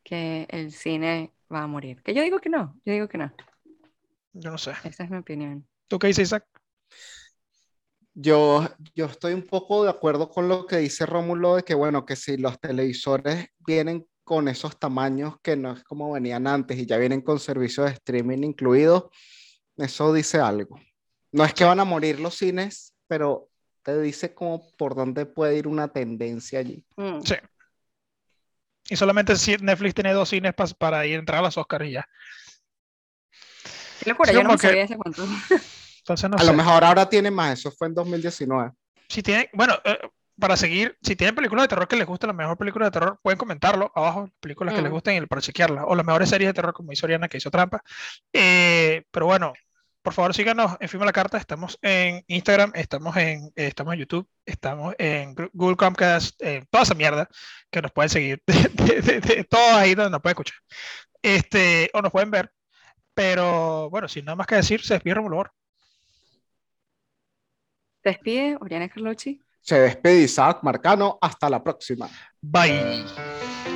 que 0.05 0.47
el 0.51 0.73
cine 0.73 1.33
va 1.53 1.63
a 1.63 1.67
morir. 1.67 2.03
Que 2.03 2.15
yo 2.15 2.23
digo 2.23 2.39
que 2.41 2.49
no, 2.49 2.81
yo 2.85 2.93
digo 2.93 3.09
que 3.09 3.19
no. 3.19 3.33
Yo 4.33 4.51
no 4.51 4.59
sé. 4.59 4.73
Esa 4.85 5.05
es 5.05 5.11
mi 5.11 5.19
opinión. 5.19 5.67
¿Tú 5.89 5.99
qué 5.99 6.07
dices, 6.09 6.29
Isaac? 6.29 6.47
Yo, 8.15 8.69
yo 8.95 9.07
estoy 9.07 9.33
un 9.33 9.43
poco 9.47 9.85
de 9.85 9.91
acuerdo 9.91 10.29
con 10.29 10.47
lo 10.49 10.67
que 10.67 10.77
dice 10.77 11.07
Rómulo 11.07 11.57
de 11.57 11.63
que, 11.63 11.75
bueno, 11.75 12.05
que 12.05 12.15
si 12.17 12.37
los 12.37 12.61
televisores 12.61 13.47
vienen 13.59 14.07
con 14.25 14.49
esos 14.49 14.79
tamaños 14.79 15.37
que 15.43 15.57
no 15.57 15.73
es 15.73 15.83
como 15.85 16.13
venían 16.13 16.47
antes 16.47 16.79
y 16.79 16.87
ya 16.87 16.99
vienen 16.99 17.23
con 17.23 17.41
servicios 17.41 17.87
de 17.87 17.93
streaming 17.93 18.43
incluidos, 18.45 19.05
eso 19.77 20.13
dice 20.13 20.39
algo. 20.39 20.79
No 21.33 21.45
es 21.45 21.55
que 21.55 21.65
van 21.65 21.81
a 21.81 21.85
morir 21.85 22.21
los 22.21 22.37
cines, 22.37 22.95
pero 23.09 23.49
te 23.83 23.99
dice 24.01 24.35
como 24.35 24.71
por 24.77 24.95
dónde 24.95 25.25
puede 25.27 25.57
ir 25.57 25.67
una 25.67 25.89
tendencia 25.89 26.59
allí. 26.61 26.85
Mm. 26.97 27.21
Sí. 27.25 27.35
Y 28.91 28.97
solamente 28.97 29.37
si 29.37 29.57
Netflix 29.57 29.95
tiene 29.95 30.13
dos 30.13 30.29
cines 30.29 30.53
pas- 30.55 30.77
para 30.77 31.07
ir 31.07 31.17
a 31.17 31.19
entrar 31.21 31.39
a 31.39 31.43
los 31.43 31.57
Oscars 31.57 31.87
y 31.87 31.93
ya. 31.93 32.07
Qué 34.01 34.11
locura, 34.11 34.31
Sí, 34.31 34.37
yo 34.37 34.43
no 34.45 34.51
me 34.51 34.59
sabía 34.59 34.85
ese 34.85 34.97
cuento. 34.97 35.27
Entonces 36.03 36.29
no 36.31 36.37
A 36.37 36.41
sé. 36.41 36.47
lo 36.47 36.53
mejor 36.55 36.85
ahora 36.85 37.09
tiene 37.09 37.31
más, 37.31 37.59
eso 37.59 37.71
fue 37.71 37.87
en 37.89 37.95
2019. 37.95 38.73
Si 39.09 39.23
tienen, 39.23 39.47
bueno, 39.53 39.75
eh, 39.85 39.99
para 40.39 40.57
seguir, 40.57 40.97
si 41.03 41.15
tienen 41.15 41.35
películas 41.35 41.65
de 41.65 41.69
terror 41.69 41.87
que 41.87 41.97
les 41.97 42.07
gusten, 42.07 42.29
las 42.29 42.37
mejores 42.37 42.59
películas 42.59 42.89
de 42.89 42.93
terror, 42.99 43.21
pueden 43.23 43.39
comentarlo 43.39 43.93
abajo, 43.95 44.29
películas 44.41 44.75
que 44.75 44.83
les 44.83 44.91
Mm. 44.91 44.95
gusten 44.95 45.23
y 45.23 45.27
para 45.27 45.41
chequearlas. 45.43 45.85
O 45.87 45.95
las 45.95 46.05
mejores 46.07 46.29
series 46.29 46.49
de 46.49 46.55
terror, 46.55 46.73
como 46.73 46.91
hizo 46.93 47.07
Oriana, 47.07 47.29
que 47.29 47.37
hizo 47.39 47.51
trampa. 47.51 47.83
Eh, 48.33 49.05
pero 49.11 49.27
bueno, 49.27 49.53
por 50.03 50.15
favor 50.15 50.35
síganos 50.35 50.77
en 50.81 50.89
Firma 50.89 51.05
la 51.07 51.13
Carta. 51.13 51.37
Estamos 51.39 51.79
en 51.83 52.25
Instagram, 52.27 52.73
estamos 52.75 53.17
en, 53.19 53.45
eh, 53.55 53.67
estamos 53.69 53.95
en 53.95 54.01
YouTube, 54.01 54.29
estamos 54.45 54.95
en 54.99 55.37
Google 55.53 55.77
Chromecast, 55.77 56.43
en 56.43 56.67
toda 56.71 56.83
esa 56.83 56.95
mierda 56.95 57.29
que 57.71 57.83
nos 57.83 57.93
pueden 57.93 58.09
seguir. 58.09 58.43
De, 58.47 58.69
de- 58.71 59.01
de- 59.03 59.21
de- 59.21 59.45
todo 59.45 59.77
ahí 59.77 59.95
donde 59.95 60.11
nos 60.11 60.21
pueden 60.23 60.33
escuchar. 60.33 60.57
Este, 61.23 61.91
o 61.95 62.03
nos 62.03 62.11
pueden 62.11 62.31
ver. 62.33 62.51
Pero 63.15 63.91
bueno, 63.91 64.09
sin 64.09 64.25
nada 64.25 64.37
más 64.37 64.47
que 64.47 64.55
decir, 64.57 64.83
se 64.83 64.95
despide 64.95 65.15
Romulo 65.15 65.37
Te 68.03 68.11
despide 68.11 68.57
Oriana 68.61 68.89
Carlucci. 68.89 69.41
Se 69.61 69.79
despide 69.79 70.23
Isaac 70.23 70.59
Marcano, 70.63 71.19
hasta 71.21 71.49
la 71.49 71.63
próxima. 71.63 72.09
Bye. 72.41 73.72